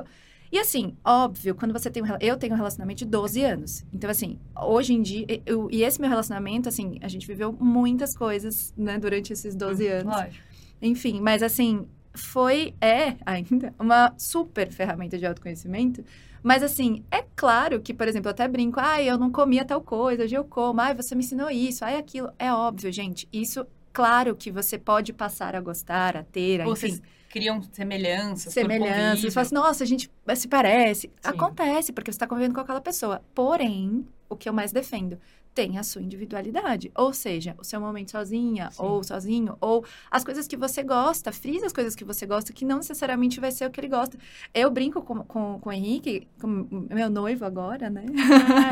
E 0.53 0.59
assim, 0.59 0.97
óbvio, 1.05 1.55
quando 1.55 1.73
você 1.73 1.89
tem 1.91 2.03
um. 2.03 2.07
Eu 2.21 2.37
tenho 2.37 2.53
um 2.53 2.57
relacionamento 2.57 2.99
de 2.99 3.05
12 3.05 3.43
anos. 3.45 3.85
Então, 3.93 4.11
assim, 4.11 4.39
hoje 4.61 4.93
em 4.95 5.01
dia. 5.03 5.25
eu- 5.47 5.69
e 5.71 5.85
esse 5.85 6.01
meu 6.01 6.11
relacionamento, 6.11 6.69
assim, 6.69 6.99
a 7.01 7.09
gente 7.09 7.27
viveu 7.27 7.53
muitas 7.53 8.17
coisas, 8.17 8.75
né, 8.77 8.99
durante 8.99 9.33
esses 9.33 9.55
12 9.55 9.87
anos. 9.87 10.13
Lógico. 10.13 10.45
Enfim, 10.83 11.21
mas 11.21 11.43
assim, 11.43 11.87
foi, 12.15 12.75
é 12.81 13.17
ainda, 13.25 13.73
uma 13.79 14.13
super 14.19 14.71
ferramenta 14.73 15.17
de 15.19 15.25
autoconhecimento. 15.27 16.03
Mas 16.43 16.63
assim, 16.63 17.05
é 17.11 17.23
claro 17.37 17.81
que, 17.81 17.93
por 17.93 18.09
exemplo, 18.09 18.29
eu 18.29 18.31
até 18.33 18.49
brinco, 18.49 18.81
ai, 18.81 19.09
eu 19.09 19.19
não 19.19 19.31
comia 19.31 19.65
tal 19.65 19.81
coisa, 19.83 20.25
hoje 20.25 20.35
eu 20.35 20.43
como, 20.45 20.81
ai, 20.81 20.95
você 20.95 21.15
me 21.15 21.23
ensinou 21.23 21.51
isso, 21.51 21.85
ai, 21.85 21.97
aquilo. 21.97 22.31
É 22.39 22.53
óbvio, 22.53 22.91
gente. 22.91 23.29
Isso, 23.33 23.65
claro 23.93 24.35
que 24.35 24.51
você 24.51 24.79
pode 24.79 25.13
passar 25.13 25.55
a 25.55 25.61
gostar, 25.61 26.17
a 26.17 26.25
ter, 26.25 26.63
a, 26.63 26.67
enfim 26.67 27.01
criam 27.31 27.63
semelhanças. 27.73 28.53
semelhanças. 28.53 29.21
Você 29.21 29.31
fala 29.31 29.47
assim, 29.47 29.55
nossa, 29.55 29.85
a 29.85 29.87
gente 29.87 30.11
se 30.35 30.49
parece. 30.49 31.07
Sim. 31.07 31.13
Acontece, 31.23 31.93
porque 31.93 32.11
você 32.11 32.17
está 32.17 32.27
convivendo 32.27 32.55
com 32.55 32.61
aquela 32.61 32.81
pessoa. 32.81 33.23
Porém, 33.35 34.05
o 34.29 34.37
que 34.37 34.49
eu 34.49 34.53
mais 34.53 34.73
defendo, 34.73 35.19
tem 35.55 35.79
a 35.79 35.83
sua 35.83 36.03
individualidade. 36.03 36.91
Ou 36.95 37.13
seja, 37.13 37.55
o 37.59 37.65
seu 37.65 37.81
momento 37.81 38.11
sozinha, 38.11 38.71
Sim. 38.71 38.83
ou 38.83 39.03
sozinho, 39.03 39.57
ou 39.61 39.85
as 40.11 40.25
coisas 40.25 40.47
que 40.47 40.57
você 40.57 40.83
gosta, 40.83 41.33
frisa 41.33 41.67
as 41.67 41.73
coisas 41.73 41.95
que 41.95 42.05
você 42.05 42.27
gosta, 42.27 42.53
que 42.53 42.65
não 42.65 42.79
necessariamente 42.79 43.41
vai 43.41 43.51
ser 43.51 43.67
o 43.67 43.71
que 43.71 43.81
ele 43.81 43.89
gosta. 43.89 44.19
Eu 44.53 44.71
brinco 44.71 45.01
com, 45.03 45.23
com, 45.25 45.59
com 45.61 45.71
o 45.71 45.73
Henrique, 45.73 46.27
com 46.41 46.67
meu 46.91 47.09
noivo 47.09 47.45
agora, 47.45 47.89
né? 47.89 48.05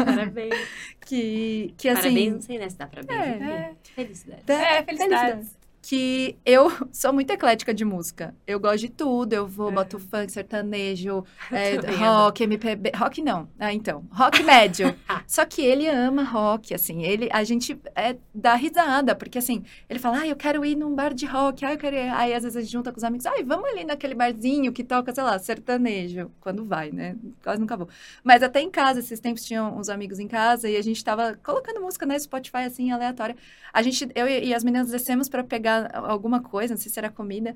Ah, 0.00 0.04
parabéns. 0.04 0.54
Que, 1.08 1.72
que 1.78 1.88
assim. 1.88 2.02
Parabéns, 2.02 2.32
não 2.34 2.40
sei 2.42 2.58
né, 2.58 2.68
se 2.68 2.76
dá 2.76 2.86
pra 2.86 3.00
ver. 3.00 3.14
É. 3.14 3.14
É. 3.14 3.74
Felicidade. 3.94 4.42
É, 4.46 4.82
felicidades. 4.82 5.57
Que 5.88 6.36
eu 6.44 6.70
sou 6.92 7.14
muito 7.14 7.30
eclética 7.30 7.72
de 7.72 7.82
música. 7.82 8.34
Eu 8.46 8.60
gosto 8.60 8.80
de 8.80 8.88
tudo. 8.90 9.32
Eu 9.32 9.46
vou, 9.46 9.72
boto 9.72 9.98
funk, 9.98 10.30
sertanejo, 10.30 11.24
é, 11.50 11.76
rock, 11.96 12.42
MPB. 12.42 12.92
Rock 12.94 13.22
não. 13.22 13.48
Ah, 13.58 13.72
então. 13.72 14.04
Rock 14.10 14.42
médio. 14.42 14.94
Só 15.26 15.46
que 15.46 15.62
ele 15.62 15.88
ama 15.88 16.22
rock, 16.24 16.74
assim. 16.74 17.04
Ele, 17.04 17.30
a 17.32 17.42
gente 17.42 17.80
é, 17.94 18.16
dá 18.34 18.54
risada, 18.54 19.14
porque 19.14 19.38
assim, 19.38 19.64
ele 19.88 19.98
fala, 19.98 20.18
ah, 20.18 20.26
eu 20.26 20.36
quero 20.36 20.62
ir 20.62 20.76
num 20.76 20.94
bar 20.94 21.14
de 21.14 21.24
rock. 21.24 21.64
Ah, 21.64 21.72
eu 21.72 21.78
quero 21.78 21.96
ir. 21.96 22.10
Aí 22.10 22.34
às 22.34 22.42
vezes 22.42 22.58
a 22.58 22.60
gente 22.60 22.70
junta 22.72 22.92
com 22.92 22.98
os 22.98 23.04
amigos, 23.04 23.24
ai, 23.24 23.42
vamos 23.42 23.70
ali 23.70 23.82
naquele 23.82 24.14
barzinho 24.14 24.74
que 24.74 24.84
toca, 24.84 25.14
sei 25.14 25.24
lá, 25.24 25.38
sertanejo. 25.38 26.30
Quando 26.38 26.66
vai, 26.66 26.90
né? 26.90 27.16
Quase 27.42 27.58
nunca 27.58 27.78
vou. 27.78 27.88
Mas 28.22 28.42
até 28.42 28.60
em 28.60 28.70
casa, 28.70 29.00
esses 29.00 29.20
tempos 29.20 29.42
tinham 29.42 29.78
uns 29.78 29.88
amigos 29.88 30.18
em 30.18 30.28
casa 30.28 30.68
e 30.68 30.76
a 30.76 30.82
gente 30.82 31.02
tava 31.02 31.34
colocando 31.42 31.80
música 31.80 32.04
no 32.04 32.20
Spotify, 32.20 32.58
assim, 32.66 32.90
aleatória. 32.90 33.34
A 33.72 33.80
gente, 33.80 34.06
eu 34.14 34.26
e 34.26 34.48
e 34.48 34.54
as 34.54 34.62
meninas 34.62 34.90
descemos 34.90 35.28
pra 35.28 35.42
pegar 35.42 35.77
alguma 35.92 36.40
coisa, 36.40 36.74
não 36.74 36.80
sei 36.80 36.90
se 36.90 36.98
era 36.98 37.10
comida. 37.10 37.54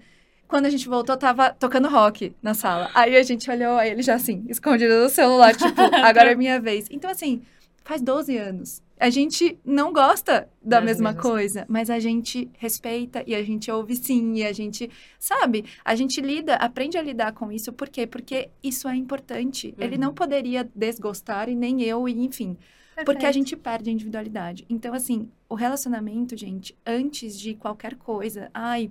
Quando 0.48 0.66
a 0.66 0.70
gente 0.70 0.88
voltou, 0.88 1.16
tava 1.16 1.50
tocando 1.50 1.88
rock 1.88 2.34
na 2.42 2.52
sala. 2.54 2.90
Aí 2.94 3.16
a 3.16 3.22
gente 3.22 3.50
olhou, 3.50 3.78
aí 3.78 3.90
ele 3.90 4.02
já 4.02 4.14
assim, 4.14 4.44
escondido 4.48 4.94
no 5.02 5.08
celular, 5.08 5.54
tipo, 5.54 5.80
agora 6.04 6.32
é 6.32 6.34
minha 6.34 6.60
vez. 6.60 6.86
Então, 6.90 7.10
assim, 7.10 7.40
faz 7.84 8.02
12 8.02 8.36
anos. 8.36 8.82
A 9.00 9.08
gente 9.10 9.58
não 9.64 9.92
gosta 9.92 10.48
da 10.62 10.80
mesma 10.80 11.08
mesmas 11.10 11.22
coisa, 11.22 11.64
mas 11.68 11.90
a 11.90 11.98
gente 11.98 12.48
respeita 12.58 13.24
e 13.26 13.34
a 13.34 13.42
gente 13.42 13.68
ouve 13.70 13.96
sim, 13.96 14.34
e 14.34 14.44
a 14.44 14.52
gente, 14.52 14.88
sabe? 15.18 15.64
A 15.84 15.94
gente 15.96 16.20
lida, 16.20 16.54
aprende 16.56 16.96
a 16.96 17.02
lidar 17.02 17.32
com 17.32 17.50
isso, 17.50 17.72
por 17.72 17.88
quê? 17.88 18.06
Porque 18.06 18.48
isso 18.62 18.86
é 18.86 18.94
importante. 18.94 19.74
Ele 19.78 19.94
Uhum. 19.96 20.00
não 20.02 20.14
poderia 20.14 20.68
desgostar 20.74 21.48
e 21.48 21.54
nem 21.56 21.82
eu, 21.82 22.08
e 22.08 22.12
enfim. 22.24 22.56
Porque 23.04 23.26
a 23.26 23.32
gente 23.32 23.56
perde 23.56 23.90
a 23.90 23.92
individualidade. 23.92 24.64
Então, 24.68 24.94
assim, 24.94 25.30
o 25.48 25.54
relacionamento, 25.54 26.36
gente, 26.36 26.76
antes 26.86 27.38
de 27.38 27.54
qualquer 27.54 27.96
coisa, 27.96 28.50
ai, 28.54 28.90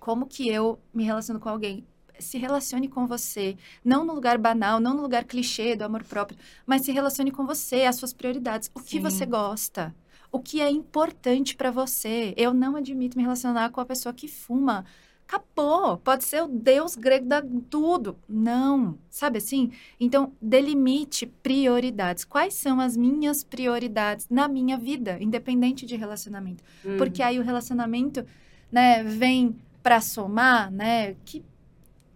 como 0.00 0.26
que 0.26 0.48
eu 0.48 0.78
me 0.92 1.04
relaciono 1.04 1.38
com 1.38 1.48
alguém? 1.48 1.86
Se 2.18 2.38
relacione 2.38 2.88
com 2.88 3.06
você, 3.06 3.56
não 3.84 4.04
no 4.04 4.14
lugar 4.14 4.38
banal, 4.38 4.78
não 4.78 4.94
no 4.94 5.02
lugar 5.02 5.24
clichê 5.24 5.74
do 5.74 5.84
amor 5.84 6.04
próprio, 6.04 6.38
mas 6.66 6.82
se 6.82 6.92
relacione 6.92 7.30
com 7.30 7.46
você, 7.46 7.84
as 7.84 7.96
suas 7.96 8.12
prioridades, 8.12 8.70
o 8.74 8.80
que 8.80 8.96
Sim. 8.96 9.00
você 9.00 9.26
gosta, 9.26 9.94
o 10.30 10.38
que 10.38 10.60
é 10.60 10.70
importante 10.70 11.54
pra 11.56 11.70
você. 11.70 12.32
Eu 12.36 12.54
não 12.54 12.76
admito 12.76 13.16
me 13.16 13.22
relacionar 13.22 13.70
com 13.70 13.80
a 13.80 13.84
pessoa 13.84 14.12
que 14.12 14.28
fuma. 14.28 14.84
Acabou. 15.32 15.96
Pode 15.96 16.24
ser 16.24 16.42
o 16.42 16.48
deus 16.48 16.94
grego 16.94 17.26
da 17.26 17.42
tudo. 17.70 18.18
Não. 18.28 18.98
Sabe 19.08 19.38
assim? 19.38 19.72
Então, 19.98 20.32
delimite 20.40 21.24
prioridades. 21.24 22.24
Quais 22.24 22.52
são 22.52 22.78
as 22.78 22.96
minhas 22.96 23.42
prioridades 23.42 24.26
na 24.28 24.46
minha 24.46 24.76
vida, 24.76 25.16
independente 25.20 25.86
de 25.86 25.96
relacionamento? 25.96 26.62
Uhum. 26.84 26.98
Porque 26.98 27.22
aí 27.22 27.38
o 27.38 27.42
relacionamento, 27.42 28.26
né, 28.70 29.02
vem 29.02 29.56
pra 29.82 30.00
somar, 30.02 30.70
né, 30.70 31.14
que 31.24 31.42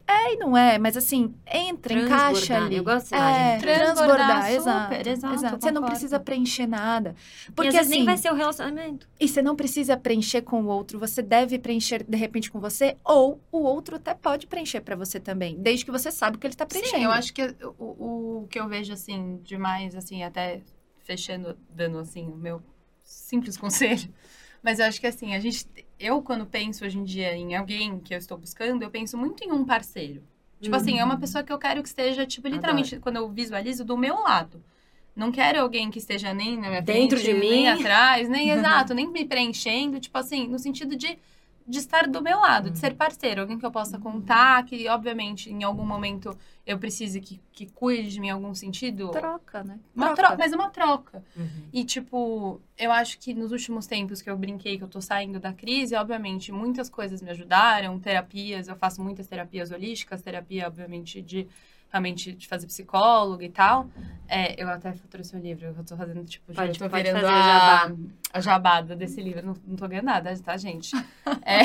É 0.09 0.35
e 0.35 0.37
não 0.37 0.57
é, 0.57 0.79
mas 0.79 0.97
assim, 0.97 1.35
entra, 1.53 1.93
encaixa 1.93 2.57
ali. 2.57 2.77
Eu 2.77 2.85
gosto 2.85 3.13
É, 3.13 3.59
transbordar, 3.59 3.87
Transbordar, 3.87 4.53
exato, 4.53 4.83
super, 4.95 5.07
exato, 5.07 5.35
exato. 5.35 5.61
Você 5.61 5.71
não 5.73 5.83
precisa 5.83 6.21
preencher 6.21 6.67
nada. 6.67 7.17
Porque 7.55 7.73
vezes 7.73 7.87
assim, 7.89 7.97
nem 7.97 8.05
vai 8.05 8.17
ser 8.17 8.31
o 8.31 8.35
relacionamento. 8.35 9.09
e 9.19 9.27
você 9.27 9.43
não 9.43 9.57
precisa 9.57 9.97
preencher 9.97 10.43
com 10.43 10.63
o 10.63 10.67
outro, 10.67 10.99
você 10.99 11.23
deve 11.23 11.59
preencher 11.59 12.05
de 12.05 12.17
repente 12.17 12.51
com 12.51 12.61
você, 12.61 12.97
ou 13.05 13.41
o 13.51 13.59
outro 13.59 13.97
até 13.97 14.15
pode 14.15 14.47
preencher 14.47 14.81
pra 14.81 14.95
você 14.95 15.19
também, 15.19 15.57
desde 15.61 15.85
que 15.85 15.91
você 15.91 16.11
sabe 16.13 16.37
o 16.37 16.41
que 16.41 16.47
ele 16.47 16.55
tá 16.55 16.67
preenchendo. 16.67 16.99
Sim, 16.99 17.05
eu 17.05 17.11
acho 17.11 17.35
que 17.35 17.43
o, 17.79 18.43
o 18.43 18.47
que 18.49 18.61
eu 18.61 18.69
vejo, 18.69 18.93
assim, 18.93 19.41
demais, 19.43 19.97
assim, 19.97 20.23
até 20.23 20.63
fechando, 21.05 21.57
dando, 21.69 21.99
assim, 21.99 22.27
o 22.29 22.37
meu 22.37 22.63
simples 23.03 23.57
conselho. 23.59 24.09
Mas 24.67 24.81
eu 24.81 24.87
acho 24.87 25.01
que, 25.01 25.07
assim, 25.07 25.33
a 25.33 25.39
gente... 25.39 25.65
Eu, 25.97 26.21
quando 26.21 26.45
penso 26.45 26.85
hoje 26.85 26.99
em 26.99 27.05
dia 27.05 27.33
em 27.37 27.55
alguém 27.55 28.01
que 28.01 28.13
eu 28.13 28.19
estou 28.19 28.37
buscando, 28.37 28.83
eu 28.83 28.91
penso 28.91 29.17
muito 29.17 29.45
em 29.45 29.53
um 29.53 29.65
parceiro. 29.65 30.25
Tipo 30.61 30.75
assim, 30.75 30.99
é 30.99 31.05
uma 31.05 31.17
pessoa 31.17 31.45
que 31.45 31.53
eu 31.53 31.59
quero 31.59 31.81
que 31.81 31.89
esteja, 31.89 32.27
tipo, 32.27 32.49
literalmente, 32.49 32.99
quando 32.99 33.15
eu 33.15 33.31
visualizo, 33.31 33.85
do 33.85 33.97
meu 33.97 34.17
lado. 34.23 34.61
Não 35.15 35.31
quero 35.31 35.61
alguém 35.61 35.89
que 35.89 36.01
esteja 36.01 36.35
nem 36.35 36.57
na 36.57 36.69
minha 36.69 36.83
Dentro 36.83 37.17
frente, 37.17 37.33
de 37.33 37.39
mim. 37.41 37.49
nem 37.49 37.69
atrás, 37.69 38.29
nem 38.29 38.51
exato, 38.59 38.93
nem 38.93 39.09
me 39.09 39.25
preenchendo, 39.25 40.01
tipo 40.01 40.19
assim, 40.19 40.49
no 40.49 40.59
sentido 40.59 40.97
de, 40.97 41.17
de 41.69 41.79
estar 41.79 42.07
do 42.07 42.23
meu 42.23 42.39
lado, 42.39 42.71
de 42.71 42.79
ser 42.79 42.95
parceiro, 42.95 43.41
alguém 43.41 43.59
que 43.59 43.67
eu 43.67 43.71
possa 43.71 43.99
contar, 43.99 44.65
que 44.65 44.89
obviamente 44.89 45.51
em 45.51 45.65
algum 45.65 45.85
momento 45.85 46.37
eu 46.65 46.79
precise 46.79 47.21
que, 47.21 47.41
que 47.53 47.67
cuide 47.67 48.11
de 48.11 48.21
mim 48.21 48.29
em 48.29 48.31
algum 48.31 48.55
sentido. 48.55 49.11
troca, 49.11 49.65
né? 49.65 49.79
Uma 49.95 50.07
Troca. 50.07 50.23
troca, 50.23 50.37
mas 50.39 50.53
uma 50.53 50.71
troca. 50.71 51.25
Uhum. 51.37 51.69
E, 51.73 51.85
tipo, 51.85 52.61
eu 52.77 52.91
acho 52.93 53.19
que 53.19 53.35
nos 53.35 53.53
últimos 53.53 53.87
tempos 53.87 54.21
que 54.23 54.29
eu 54.29 54.37
brinquei, 54.37 54.79
que 54.79 54.85
eu 54.85 54.89
tô 54.89 55.01
saindo 55.01 55.39
da 55.41 55.53
crise, 55.53 55.95
obviamente, 55.95 56.51
muitas 56.53 56.89
coisas 56.91 57.23
me 57.23 57.31
ajudaram, 57.31 57.99
terapias, 58.01 58.69
eu 58.69 58.77
faço 58.77 59.03
muitas 59.03 59.27
terapias 59.27 59.71
holísticas, 59.71 60.23
terapia, 60.23 60.67
obviamente, 60.67 61.21
de 61.23 61.47
realmente 61.97 62.33
de 62.33 62.47
fazer 62.47 62.67
psicólogo 62.67 63.43
e 63.43 63.49
tal. 63.49 63.89
É, 64.29 64.61
eu 64.63 64.69
até 64.69 64.93
trouxe 65.09 65.35
um 65.37 65.41
livro, 65.41 65.67
eu 65.67 65.85
tô 65.85 65.97
fazendo, 65.97 66.25
tipo, 66.25 66.53
Pode- 66.53 66.67
gente, 66.69 66.79
tô 66.79 66.89
pode 66.91 67.11
fazer 67.11 67.25
a, 67.27 67.31
jabá. 67.31 67.97
a 68.33 68.41
jabada 68.41 68.97
desse 68.97 69.21
livro. 69.23 69.45
Não, 69.47 69.55
não 69.67 69.77
tô 69.77 69.87
ganhando 69.89 70.07
nada, 70.07 70.37
tá, 70.43 70.57
gente? 70.57 70.91
É, 71.45 71.61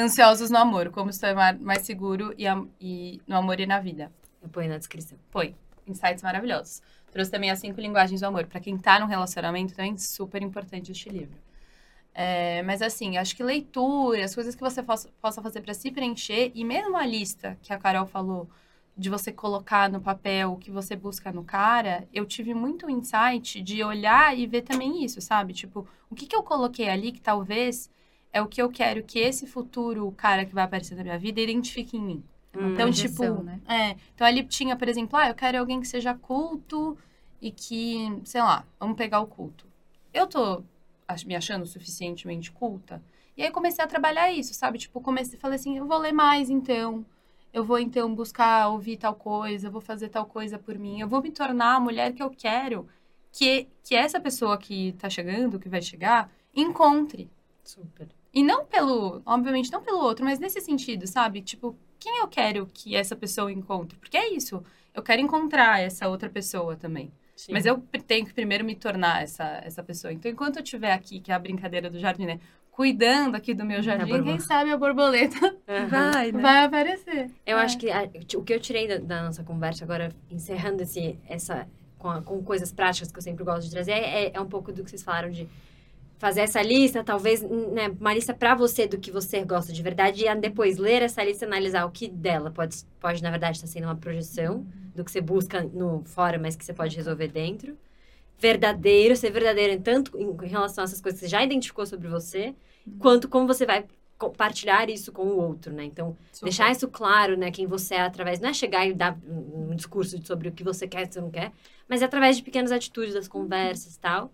Ansiosos 0.00 0.50
no 0.50 0.58
Amor, 0.58 0.90
como 0.90 1.10
ma- 1.34 1.52
mais 1.60 1.82
seguro 1.82 2.34
e, 2.36 2.44
e 2.80 3.20
no 3.26 3.36
amor 3.36 3.58
e 3.60 3.66
na 3.66 3.80
vida. 3.80 4.10
Eu 4.42 4.48
ponho 4.48 4.68
na 4.68 4.78
descrição. 4.78 5.18
Foi. 5.30 5.54
Insights 5.86 6.22
maravilhosos. 6.22 6.82
Trouxe 7.10 7.30
também 7.30 7.50
as 7.50 7.58
cinco 7.58 7.80
linguagens 7.80 8.20
do 8.20 8.26
amor. 8.26 8.46
Pra 8.46 8.60
quem 8.60 8.76
tá 8.78 8.98
num 9.00 9.06
relacionamento, 9.06 9.74
também 9.74 9.96
super 9.98 10.42
importante 10.42 10.92
este 10.92 11.08
livro. 11.08 11.36
É, 12.14 12.62
mas 12.62 12.82
assim, 12.82 13.16
acho 13.16 13.34
que 13.34 13.42
leitura, 13.42 14.24
as 14.24 14.34
coisas 14.34 14.54
que 14.54 14.60
você 14.60 14.82
possa, 14.82 15.08
possa 15.20 15.40
fazer 15.40 15.60
pra 15.62 15.72
se 15.74 15.90
preencher, 15.90 16.50
e 16.54 16.64
mesmo 16.64 16.96
a 16.96 17.06
lista 17.06 17.56
que 17.62 17.72
a 17.72 17.78
Carol 17.78 18.04
falou, 18.06 18.48
de 19.00 19.08
você 19.08 19.32
colocar 19.32 19.88
no 19.88 19.98
papel 19.98 20.52
o 20.52 20.58
que 20.58 20.70
você 20.70 20.94
busca 20.94 21.32
no 21.32 21.42
cara, 21.42 22.06
eu 22.12 22.26
tive 22.26 22.52
muito 22.52 22.90
insight 22.90 23.62
de 23.62 23.82
olhar 23.82 24.38
e 24.38 24.46
ver 24.46 24.60
também 24.60 25.02
isso, 25.02 25.22
sabe? 25.22 25.54
Tipo, 25.54 25.88
o 26.10 26.14
que, 26.14 26.26
que 26.26 26.36
eu 26.36 26.42
coloquei 26.42 26.86
ali 26.86 27.10
que 27.10 27.20
talvez 27.20 27.90
é 28.30 28.42
o 28.42 28.46
que 28.46 28.60
eu 28.60 28.68
quero 28.68 29.02
que 29.02 29.18
esse 29.18 29.46
futuro 29.46 30.12
cara 30.12 30.44
que 30.44 30.54
vai 30.54 30.64
aparecer 30.64 30.94
na 30.96 31.02
minha 31.02 31.18
vida 31.18 31.40
identifique 31.40 31.96
em 31.96 32.02
mim. 32.02 32.24
Hum. 32.54 32.74
Então, 32.74 32.90
tipo, 32.90 33.42
né? 33.42 33.58
é. 33.66 33.96
Então 34.14 34.26
ali 34.26 34.44
tinha, 34.44 34.76
por 34.76 34.86
exemplo, 34.86 35.18
ah, 35.18 35.28
eu 35.28 35.34
quero 35.34 35.58
alguém 35.58 35.80
que 35.80 35.88
seja 35.88 36.12
culto 36.12 36.98
e 37.40 37.50
que, 37.50 38.20
sei 38.22 38.42
lá, 38.42 38.66
vamos 38.78 38.98
pegar 38.98 39.20
o 39.20 39.26
culto. 39.26 39.66
Eu 40.12 40.26
tô 40.26 40.62
me 41.24 41.34
achando 41.34 41.64
suficientemente 41.64 42.52
culta. 42.52 43.02
E 43.34 43.42
aí 43.42 43.50
comecei 43.50 43.82
a 43.82 43.88
trabalhar 43.88 44.30
isso, 44.30 44.52
sabe? 44.52 44.76
Tipo, 44.76 45.00
comecei, 45.00 45.38
falei 45.38 45.56
assim, 45.56 45.78
eu 45.78 45.86
vou 45.86 45.96
ler 45.96 46.12
mais 46.12 46.50
então. 46.50 47.02
Eu 47.52 47.64
vou 47.64 47.78
então 47.78 48.14
buscar 48.14 48.68
ouvir 48.68 48.96
tal 48.96 49.14
coisa, 49.14 49.66
eu 49.66 49.72
vou 49.72 49.80
fazer 49.80 50.08
tal 50.08 50.26
coisa 50.26 50.58
por 50.58 50.78
mim. 50.78 51.00
Eu 51.00 51.08
vou 51.08 51.22
me 51.22 51.30
tornar 51.30 51.76
a 51.76 51.80
mulher 51.80 52.12
que 52.12 52.22
eu 52.22 52.30
quero 52.30 52.86
que 53.32 53.68
que 53.82 53.94
essa 53.94 54.20
pessoa 54.20 54.56
que 54.56 54.92
tá 54.92 55.10
chegando, 55.10 55.58
que 55.58 55.68
vai 55.68 55.82
chegar, 55.82 56.30
encontre. 56.54 57.30
Super. 57.64 58.08
E 58.32 58.42
não 58.42 58.64
pelo, 58.64 59.20
obviamente, 59.26 59.72
não 59.72 59.82
pelo 59.82 59.98
outro, 59.98 60.24
mas 60.24 60.38
nesse 60.38 60.60
sentido, 60.60 61.06
sabe? 61.06 61.42
Tipo, 61.42 61.76
quem 61.98 62.18
eu 62.18 62.28
quero 62.28 62.66
que 62.72 62.94
essa 62.94 63.16
pessoa 63.16 63.52
encontre? 63.52 63.98
Porque 63.98 64.16
é 64.16 64.32
isso. 64.32 64.62
Eu 64.94 65.02
quero 65.02 65.20
encontrar 65.20 65.80
essa 65.80 66.08
outra 66.08 66.28
pessoa 66.28 66.76
também. 66.76 67.12
Sim. 67.36 67.52
Mas 67.52 67.64
eu 67.64 67.82
tenho 68.06 68.26
que 68.26 68.34
primeiro 68.34 68.64
me 68.64 68.74
tornar 68.74 69.22
essa, 69.22 69.44
essa 69.64 69.82
pessoa. 69.82 70.12
Então, 70.12 70.30
enquanto 70.30 70.56
eu 70.56 70.62
estiver 70.62 70.92
aqui, 70.92 71.20
que 71.20 71.32
é 71.32 71.34
a 71.34 71.38
brincadeira 71.38 71.88
do 71.88 71.98
jardim, 71.98 72.26
né? 72.26 72.38
Cuidando 72.84 73.34
aqui 73.34 73.52
do 73.52 73.62
meu 73.62 73.82
jardim, 73.82 74.06
borboleta. 74.10 74.30
quem 74.38 74.40
sabe 74.40 74.70
a 74.70 74.76
borboleta 74.78 75.36
Aham. 75.68 76.10
Vai, 76.12 76.32
né? 76.32 76.40
vai 76.40 76.64
aparecer. 76.64 77.30
Eu 77.44 77.58
É. 77.58 77.62
acho 77.62 77.76
que 77.76 77.90
a- 77.90 78.08
o 78.38 78.42
que 78.42 78.54
eu 78.54 78.58
tirei 78.58 78.88
da, 78.88 78.96
da 78.96 79.22
nossa 79.24 79.44
conversa 79.44 79.84
agora, 79.84 80.08
encerrando 80.30 80.82
esse, 80.82 81.18
essa, 81.28 81.68
com, 81.98 82.08
a- 82.08 82.22
com 82.22 82.42
coisas 82.42 82.72
práticas 82.72 83.12
que 83.12 83.18
eu 83.18 83.22
sempre 83.22 83.44
gosto 83.44 83.64
de 83.66 83.70
trazer, 83.70 83.92
é, 83.92 84.30
é 84.32 84.40
um 84.40 84.46
pouco 84.48 84.72
do 84.72 84.82
que 84.82 84.88
vocês 84.88 85.02
falaram 85.02 85.30
de 85.30 85.46
fazer 86.18 86.40
essa 86.40 86.62
lista, 86.62 87.04
talvez, 87.04 87.42
né, 87.42 87.94
uma 88.00 88.14
lista 88.14 88.32
pra 88.32 88.54
você 88.54 88.86
do 88.86 88.96
que 88.98 89.10
você 89.10 89.44
gosta 89.44 89.74
de 89.74 89.82
verdade, 89.82 90.24
e 90.24 90.34
depois 90.36 90.78
ler 90.78 91.02
essa 91.02 91.22
lista 91.22 91.44
e 91.44 91.48
analisar 91.48 91.84
o 91.84 91.90
que 91.90 92.08
dela 92.08 92.50
pode, 92.50 92.76
pode 92.98 93.22
na 93.22 93.30
verdade, 93.30 93.58
estar 93.58 93.66
sendo 93.66 93.84
uma 93.88 93.96
projeção 93.96 94.64
do 94.96 95.04
que 95.04 95.10
você 95.10 95.20
busca 95.20 95.62
no 95.64 96.02
fora, 96.06 96.38
mas 96.38 96.56
que 96.56 96.64
você 96.64 96.72
pode 96.72 96.96
resolver 96.96 97.28
dentro. 97.28 97.76
Verdadeiro, 98.38 99.14
ser 99.16 99.30
verdadeiro 99.30 99.74
em 99.74 99.80
tanto 99.82 100.16
em 100.18 100.48
relação 100.48 100.82
a 100.82 100.86
essas 100.86 100.98
coisas 101.02 101.20
que 101.20 101.26
você 101.26 101.30
já 101.30 101.44
identificou 101.44 101.84
sobre 101.84 102.08
você, 102.08 102.54
quanto 102.98 103.28
como 103.28 103.46
você 103.46 103.64
vai 103.66 103.84
compartilhar 104.18 104.90
isso 104.90 105.10
com 105.12 105.22
o 105.22 105.36
outro, 105.38 105.72
né? 105.72 105.84
Então, 105.84 106.14
Deixar 106.42 106.70
isso 106.70 106.86
claro, 106.88 107.36
né? 107.38 107.50
Quem 107.50 107.66
você 107.66 107.94
é 107.94 108.00
através. 108.02 108.38
Não 108.40 108.50
é 108.50 108.52
chegar 108.54 108.86
e 108.86 108.92
dar 108.92 109.16
um 109.26 109.74
discurso 109.74 110.18
sobre 110.26 110.48
o 110.48 110.52
que 110.52 110.62
você 110.62 110.86
quer 110.86 111.00
e 111.00 111.04
o 111.04 111.08
que 111.08 111.14
você 111.14 111.20
não 111.22 111.30
quer, 111.30 111.52
mas 111.88 112.02
é 112.02 112.04
através 112.04 112.36
de 112.36 112.42
pequenas 112.42 112.70
atitudes, 112.72 113.14
das 113.14 113.26
conversas 113.28 113.94
e 113.94 113.98
tal. 113.98 114.26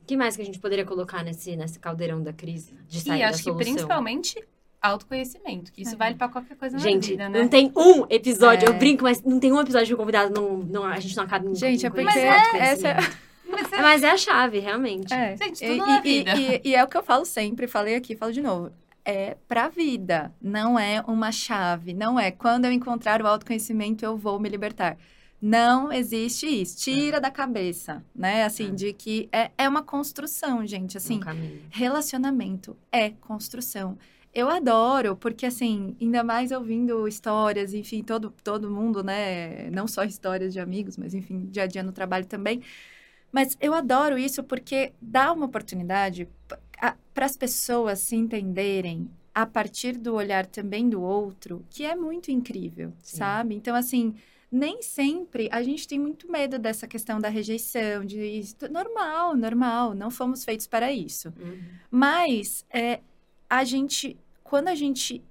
O 0.00 0.04
que 0.06 0.16
mais 0.16 0.34
que 0.34 0.42
a 0.42 0.44
gente 0.44 0.58
poderia 0.58 0.84
colocar 0.84 1.22
nesse, 1.22 1.54
nesse 1.56 1.78
caldeirão 1.78 2.22
da 2.22 2.32
crise? 2.32 2.74
De 2.88 3.00
sair 3.00 3.18
E 3.18 3.22
da 3.22 3.28
acho 3.28 3.38
que 3.38 3.44
solução? 3.44 3.56
principalmente 3.74 4.42
autoconhecimento, 4.80 5.72
que 5.72 5.82
isso 5.82 5.94
É. 5.94 5.96
vale 5.96 6.14
pra 6.16 6.28
qualquer 6.28 6.56
coisa 6.56 6.76
na 6.76 6.82
Gente, 6.82 7.10
vida, 7.10 7.28
né? 7.28 7.40
não 7.40 7.48
tem 7.48 7.70
um 7.76 8.04
episódio, 8.10 8.66
É. 8.66 8.68
eu 8.68 8.78
brinco, 8.78 9.04
mas 9.04 9.22
não 9.22 9.38
tem 9.38 9.52
um 9.52 9.60
episódio 9.60 9.86
que 9.88 9.94
o 9.94 9.96
convidado 9.96 10.32
não, 10.34 10.56
não 10.58 10.84
a 10.84 10.98
gente 10.98 11.16
não 11.16 11.22
acaba 11.24 11.46
em 11.48 11.54
Gente, 11.54 11.84
em 11.84 11.86
é 11.86 11.90
porque 11.90 12.02
conhecer 12.04 12.26
essa 12.56 12.88
é-. 13.56 13.78
É, 13.78 13.82
mas 13.82 14.02
é 14.02 14.10
a 14.10 14.16
chave, 14.16 14.58
realmente. 14.58 15.12
É. 15.12 15.36
Gente, 15.36 15.64
E, 15.64 15.68
tudo 15.68 15.86
na 15.86 15.98
e- 15.98 16.02
vida. 16.02 16.34
e- 16.36 16.60
e 16.64 16.74
é 16.74 16.82
o 16.82 16.88
que 16.88 16.96
eu 16.96 17.02
falo 17.02 17.24
sempre, 17.24 17.66
falei 17.66 17.94
aqui, 17.94 18.16
falo 18.16 18.32
de 18.32 18.40
novo. 18.42 18.70
É 19.04 19.36
pra 19.48 19.68
vida, 19.68 20.32
não 20.40 20.78
é 20.78 21.02
uma 21.08 21.32
chave, 21.32 21.92
não 21.92 22.18
é 22.20 22.30
quando 22.30 22.66
eu 22.66 22.72
encontrar 22.72 23.20
o 23.20 23.26
autoconhecimento 23.26 24.04
eu 24.04 24.16
vou 24.16 24.38
me 24.38 24.48
libertar. 24.48 24.96
Não 25.40 25.92
existe 25.92 26.46
isso. 26.46 26.78
Tira 26.78 27.20
da 27.20 27.28
cabeça, 27.28 28.04
né? 28.14 28.44
Assim, 28.44 28.68
É. 28.68 28.70
de 28.70 28.92
que 28.92 29.28
é, 29.32 29.50
é 29.58 29.68
uma 29.68 29.82
construção, 29.82 30.64
gente. 30.64 30.94
Um 30.94 30.98
Assim, 30.98 31.18
caminho. 31.18 31.62
relacionamento 31.70 32.76
é 32.92 33.10
construção. 33.10 33.98
Eu 34.34 34.48
adoro, 34.48 35.14
porque 35.16 35.44
assim, 35.44 35.94
ainda 36.00 36.24
mais 36.24 36.52
ouvindo 36.52 37.06
histórias, 37.06 37.74
enfim, 37.74 38.02
todo, 38.02 38.32
todo 38.42 38.70
mundo, 38.70 39.02
né? 39.02 39.68
Não 39.70 39.86
só 39.86 40.04
histórias 40.04 40.52
de 40.54 40.60
amigos, 40.60 40.96
mas 40.96 41.12
enfim, 41.12 41.46
dia 41.50 41.64
a 41.64 41.66
dia 41.66 41.82
no 41.82 41.92
trabalho 41.92 42.24
também. 42.24 42.62
Mas 43.32 43.56
eu 43.60 43.72
adoro 43.72 44.18
isso 44.18 44.42
porque 44.44 44.92
dá 45.00 45.32
uma 45.32 45.46
oportunidade 45.46 46.28
para 47.14 47.26
as 47.26 47.36
pessoas 47.36 47.98
se 47.98 48.14
entenderem 48.14 49.10
a 49.34 49.46
partir 49.46 49.96
do 49.96 50.14
olhar 50.14 50.46
também 50.46 50.88
do 50.88 51.00
outro, 51.00 51.64
que 51.70 51.84
é 51.84 51.96
muito 51.96 52.30
incrível, 52.30 52.92
Sim. 53.02 53.16
sabe? 53.16 53.54
Então, 53.54 53.74
assim, 53.74 54.14
nem 54.50 54.82
sempre 54.82 55.48
a 55.50 55.62
gente 55.62 55.88
tem 55.88 55.98
muito 55.98 56.30
medo 56.30 56.58
dessa 56.58 56.86
questão 56.86 57.18
da 57.18 57.30
rejeição, 57.30 58.04
de 58.04 58.20
isso. 58.20 58.56
Normal, 58.70 59.34
normal, 59.34 59.94
não 59.94 60.10
fomos 60.10 60.44
feitos 60.44 60.66
para 60.66 60.92
isso. 60.92 61.32
Uhum. 61.40 61.62
Mas 61.90 62.66
é, 62.68 63.00
a 63.48 63.64
gente, 63.64 64.18
quando 64.44 64.68
a 64.68 64.74
gente 64.74 65.22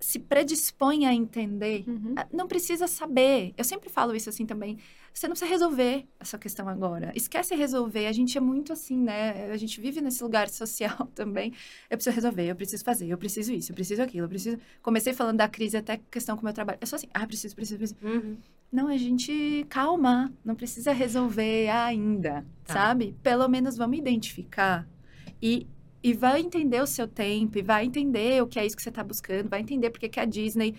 se 0.00 0.18
predispõe 0.18 1.06
a 1.06 1.14
entender, 1.14 1.84
Uhum. 1.86 2.14
ah, 2.16 2.26
não 2.32 2.46
precisa 2.46 2.86
saber. 2.86 3.52
Eu 3.56 3.64
sempre 3.64 3.88
falo 3.88 4.14
isso 4.14 4.28
assim 4.28 4.44
também. 4.46 4.78
Você 5.12 5.26
não 5.26 5.32
precisa 5.32 5.50
resolver 5.50 6.06
essa 6.20 6.36
questão 6.38 6.68
agora. 6.68 7.10
Esquece 7.16 7.54
resolver. 7.54 8.06
A 8.06 8.12
gente 8.12 8.36
é 8.36 8.40
muito 8.40 8.72
assim, 8.74 8.98
né? 8.98 9.50
A 9.50 9.56
gente 9.56 9.80
vive 9.80 10.02
nesse 10.02 10.22
lugar 10.22 10.48
social 10.50 11.06
também. 11.14 11.52
Eu 11.88 11.96
preciso 11.96 12.14
resolver, 12.14 12.46
eu 12.50 12.54
preciso 12.56 12.84
fazer, 12.84 13.08
eu 13.08 13.16
preciso 13.16 13.52
isso, 13.54 13.72
eu 13.72 13.74
preciso 13.74 14.02
aquilo, 14.02 14.26
eu 14.26 14.28
preciso. 14.28 14.58
Comecei 14.82 15.14
falando 15.14 15.38
da 15.38 15.48
crise 15.48 15.76
até 15.78 15.98
questão 16.10 16.36
com 16.36 16.42
o 16.42 16.44
meu 16.44 16.52
trabalho. 16.52 16.78
Eu 16.80 16.86
sou 16.86 16.96
assim, 16.96 17.08
ah, 17.14 17.26
preciso, 17.26 17.54
preciso, 17.56 17.78
preciso. 17.78 17.98
Uhum. 18.06 18.36
Não, 18.70 18.88
a 18.88 18.96
gente 18.98 19.64
calma, 19.70 20.30
não 20.44 20.54
precisa 20.54 20.92
resolver 20.92 21.68
ainda, 21.70 22.44
Tá. 22.64 22.74
sabe? 22.74 23.16
Pelo 23.22 23.48
menos 23.48 23.76
vamos 23.76 23.96
identificar 23.96 24.86
e, 25.40 25.66
e 26.08 26.12
vai 26.14 26.40
entender 26.40 26.80
o 26.82 26.86
seu 26.86 27.08
tempo, 27.08 27.58
e 27.58 27.62
vai 27.62 27.84
entender 27.84 28.42
o 28.42 28.46
que 28.46 28.58
é 28.58 28.64
isso 28.66 28.76
que 28.76 28.82
você 28.82 28.90
está 28.90 29.02
buscando, 29.02 29.48
vai 29.48 29.60
entender 29.60 29.90
porque 29.90 30.08
que 30.08 30.20
a 30.20 30.24
Disney 30.24 30.74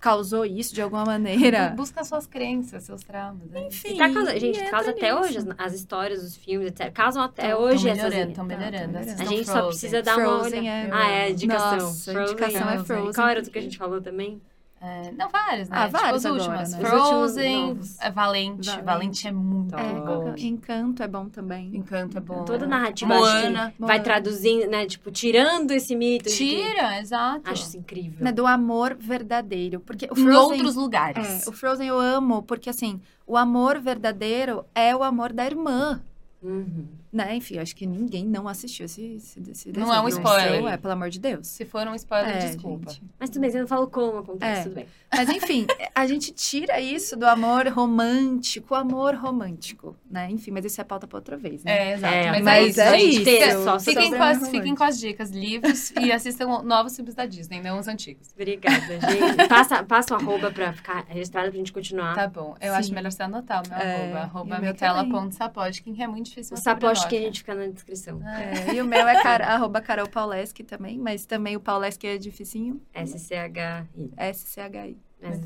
causou 0.00 0.44
isso 0.44 0.74
de 0.74 0.82
alguma 0.82 1.04
maneira. 1.04 1.68
Busca 1.76 2.02
suas 2.02 2.26
crenças, 2.26 2.82
seus 2.82 3.02
traumas. 3.02 3.48
né? 3.50 3.66
Enfim. 3.68 3.96
Causando, 3.96 4.30
gente, 4.38 4.58
e 4.58 4.70
causa 4.70 4.90
até 4.90 5.12
nisso. 5.14 5.24
hoje 5.28 5.38
as, 5.38 5.46
as 5.58 5.74
histórias, 5.74 6.24
os 6.24 6.36
filmes, 6.36 6.68
etc. 6.68 6.92
Causam 6.92 7.22
até 7.22 7.50
Tão- 7.50 7.60
hoje 7.60 7.84
Tão 7.84 7.92
essas. 7.92 8.04
melhorando, 8.04 8.30
estão 8.30 8.44
melhorando. 8.44 8.92
melhorando. 8.98 9.22
A 9.22 9.24
gente 9.26 9.44
só 9.46 9.52
Frozen. 9.52 9.68
precisa 9.68 10.02
dar 10.02 10.18
uma 10.18 10.42
olhada. 10.42 10.66
é- 10.66 10.88
Ah, 10.90 11.10
é, 11.10 11.30
indicação. 11.30 11.78
Nossa, 11.78 12.12
Frozen. 12.12 12.32
indicação 12.34 12.70
é 12.70 12.78
Frozen. 12.84 13.12
Qual 13.12 13.28
era 13.28 13.38
outro 13.38 13.52
que 13.52 13.58
a 13.58 13.62
gente 13.62 13.78
falou 13.78 14.00
também? 14.00 14.40
É, 14.84 15.12
não, 15.12 15.28
vários, 15.28 15.68
né? 15.68 15.76
Ah, 15.78 15.86
tipo, 15.86 15.98
vários 15.98 16.26
as 16.26 16.26
agora, 16.26 16.42
últimas. 16.42 16.72
né? 16.72 16.78
Os 16.78 16.84
últimos 16.84 17.08
Frozen, 17.08 17.78
é, 18.00 18.10
Valente. 18.10 18.66
Valente. 18.68 18.82
Valente. 18.84 19.28
é 19.28 19.32
muito 19.32 19.76
É, 19.76 19.92
bom. 20.00 20.34
é? 20.36 20.40
Encanto 20.40 21.02
é 21.04 21.06
bom 21.08 21.28
também. 21.28 21.70
Encanto 21.76 22.18
é 22.18 22.20
bom. 22.20 22.44
Toda 22.44 22.66
narrativa 22.66 23.14
que 23.14 23.20
Moana. 23.20 23.72
vai 23.78 23.88
Moana. 23.88 24.00
traduzindo, 24.02 24.66
né? 24.68 24.84
Tipo, 24.86 25.12
tirando 25.12 25.70
esse 25.70 25.94
mito. 25.94 26.28
de 26.28 26.34
Tira, 26.36 26.98
exato. 26.98 27.48
Acho 27.48 27.62
isso 27.62 27.76
incrível. 27.78 28.24
Né, 28.24 28.32
do 28.32 28.44
amor 28.44 28.96
verdadeiro. 28.98 29.78
Porque 29.78 30.06
o 30.10 30.18
Em 30.18 30.24
Frozen, 30.24 30.40
outros 30.56 30.74
lugares. 30.74 31.46
É, 31.46 31.48
o 31.48 31.52
Frozen 31.52 31.86
eu 31.86 31.98
amo, 32.00 32.42
porque 32.42 32.68
assim, 32.68 33.00
o 33.24 33.36
amor 33.36 33.78
verdadeiro 33.78 34.64
é 34.74 34.96
o 34.96 35.04
amor 35.04 35.32
da 35.32 35.46
irmã. 35.46 36.02
Uhum. 36.42 36.86
Né? 37.12 37.36
Enfim, 37.36 37.58
acho 37.58 37.76
que 37.76 37.86
ninguém 37.86 38.24
não 38.24 38.48
assistiu 38.48 38.86
esse, 38.86 39.16
esse, 39.16 39.38
esse 39.50 39.72
Não 39.72 39.92
é 39.92 40.00
um 40.00 40.08
spoiler. 40.08 40.64
É, 40.64 40.76
pelo 40.78 40.94
amor 40.94 41.10
de 41.10 41.20
Deus. 41.20 41.46
Se 41.46 41.64
for 41.66 41.86
um 41.86 41.94
spoiler, 41.94 42.36
É, 42.36 42.38
desculpa. 42.46 42.90
gente. 42.90 43.02
Mas 43.20 43.28
tudo 43.28 43.42
bem, 43.42 43.50
você 43.50 43.60
não 43.60 43.66
falou 43.66 43.86
como 43.88 44.18
acontece, 44.20 44.60
É. 44.60 44.62
tudo 44.62 44.74
bem. 44.76 44.86
Mas 45.14 45.28
enfim, 45.28 45.66
a 45.94 46.06
gente 46.06 46.32
tira 46.32 46.80
isso 46.80 47.14
do 47.14 47.26
amor 47.26 47.68
romântico, 47.68 48.72
o 48.72 48.76
amor 48.76 49.14
romântico, 49.14 49.94
né? 50.10 50.30
Enfim, 50.30 50.50
mas 50.52 50.64
isso 50.64 50.80
é 50.80 50.84
pauta 50.84 51.06
para 51.06 51.18
outra 51.18 51.36
vez, 51.36 51.62
né? 51.64 51.90
É, 51.90 51.92
exato. 51.92 52.14
É, 52.14 52.30
mas, 52.30 52.42
mas 52.44 52.78
é 52.78 53.02
isso, 53.02 53.28
é 53.28 53.44
isso. 53.48 53.64
Só 53.64 53.78
Fiquem 53.78 54.10
com, 54.10 54.22
as, 54.22 54.48
fiquem 54.48 54.74
com 54.74 54.84
as 54.84 54.98
dicas, 54.98 55.30
livros 55.30 55.90
e 56.00 56.10
assistam 56.12 56.62
novos 56.62 56.96
filmes 56.96 57.14
da 57.14 57.26
Disney, 57.26 57.60
não 57.60 57.78
os 57.78 57.88
antigos. 57.88 58.30
Obrigada, 58.34 58.80
gente. 58.80 59.36
Passa, 59.48 59.82
passa 59.84 60.14
o 60.14 60.16
arroba 60.16 60.50
pra 60.50 60.72
ficar 60.72 61.04
registrado 61.08 61.48
pra 61.50 61.58
gente 61.58 61.72
continuar. 61.72 62.14
Tá 62.14 62.26
bom. 62.26 62.54
Eu 62.60 62.72
Sim. 62.72 62.78
acho 62.78 62.94
melhor 62.94 63.12
você 63.12 63.22
anotar 63.22 63.62
o 63.62 63.68
meu 63.68 63.78
É, 63.78 64.12
arroba. 64.12 64.18
Arroba 64.20 64.58
micaela.sapodkin, 64.60 65.92
que 65.94 66.02
é 66.02 66.06
muito 66.06 66.26
difícil. 66.26 66.56
o 66.56 66.60
sapote 67.02 67.08
que 67.08 67.16
a 67.16 67.20
gente 67.20 67.38
fica 67.40 67.54
na 67.54 67.66
descrição. 67.66 68.20
É. 68.26 68.74
E 68.74 68.80
o 68.80 68.84
meu 68.84 69.06
é 69.06 69.22
car 69.22 69.42
arroba 69.48 69.80
Carol 69.80 70.08
Pauleski 70.08 70.62
também, 70.62 70.98
mas 70.98 71.24
também 71.26 71.56
o 71.56 71.60
Pauleski 71.60 72.06
é 72.06 72.16
dificinho, 72.18 72.80
SCHI. 72.94 73.86
S-C-H-I. 74.16 74.96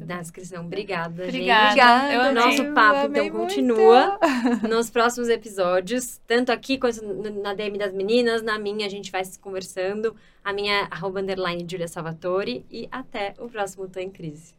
Na 0.07 0.23
descrição. 0.23 0.65
Obrigada, 0.65 1.25
Obrigada. 1.25 1.75
gente. 2.07 2.15
Eu 2.15 2.21
O 2.21 2.23
amei. 2.23 2.43
nosso 2.45 2.73
papo, 2.73 3.11
então, 3.11 3.25
muito. 3.25 3.37
continua 3.37 4.19
nos 4.67 4.89
próximos 4.89 5.29
episódios. 5.29 6.19
Tanto 6.27 6.51
aqui 6.51 6.79
quanto 6.79 7.05
na 7.43 7.53
DM 7.53 7.77
das 7.77 7.93
meninas, 7.93 8.41
na 8.43 8.59
minha, 8.59 8.87
a 8.87 8.89
gente 8.89 9.13
vai 9.13 9.23
se 9.23 9.39
conversando. 9.39 10.17
A 10.43 10.51
minha 10.51 10.73
é 10.73 10.89
arroba 10.91 11.21
underline 11.21 11.67
Julia 11.71 11.89
Salvatore. 11.89 12.65
E 12.71 12.89
até 12.91 13.35
o 13.39 13.51
próximo 13.51 13.87
Tô 13.87 14.01
em 14.01 14.09
Crise. 14.11 14.55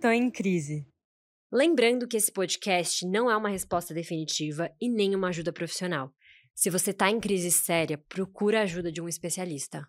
Tô 0.00 0.08
em 0.10 0.30
Crise. 0.30 0.86
Lembrando 1.50 2.06
que 2.06 2.18
esse 2.18 2.30
podcast 2.30 3.06
não 3.06 3.30
é 3.30 3.36
uma 3.36 3.48
resposta 3.48 3.94
definitiva 3.94 4.70
e 4.78 4.86
nem 4.86 5.14
uma 5.14 5.28
ajuda 5.28 5.50
profissional. 5.50 6.12
Se 6.54 6.68
você 6.68 6.92
tá 6.92 7.10
em 7.10 7.18
crise 7.18 7.50
séria, 7.50 7.96
procura 7.96 8.60
a 8.60 8.62
ajuda 8.64 8.92
de 8.92 9.00
um 9.00 9.08
especialista. 9.08 9.88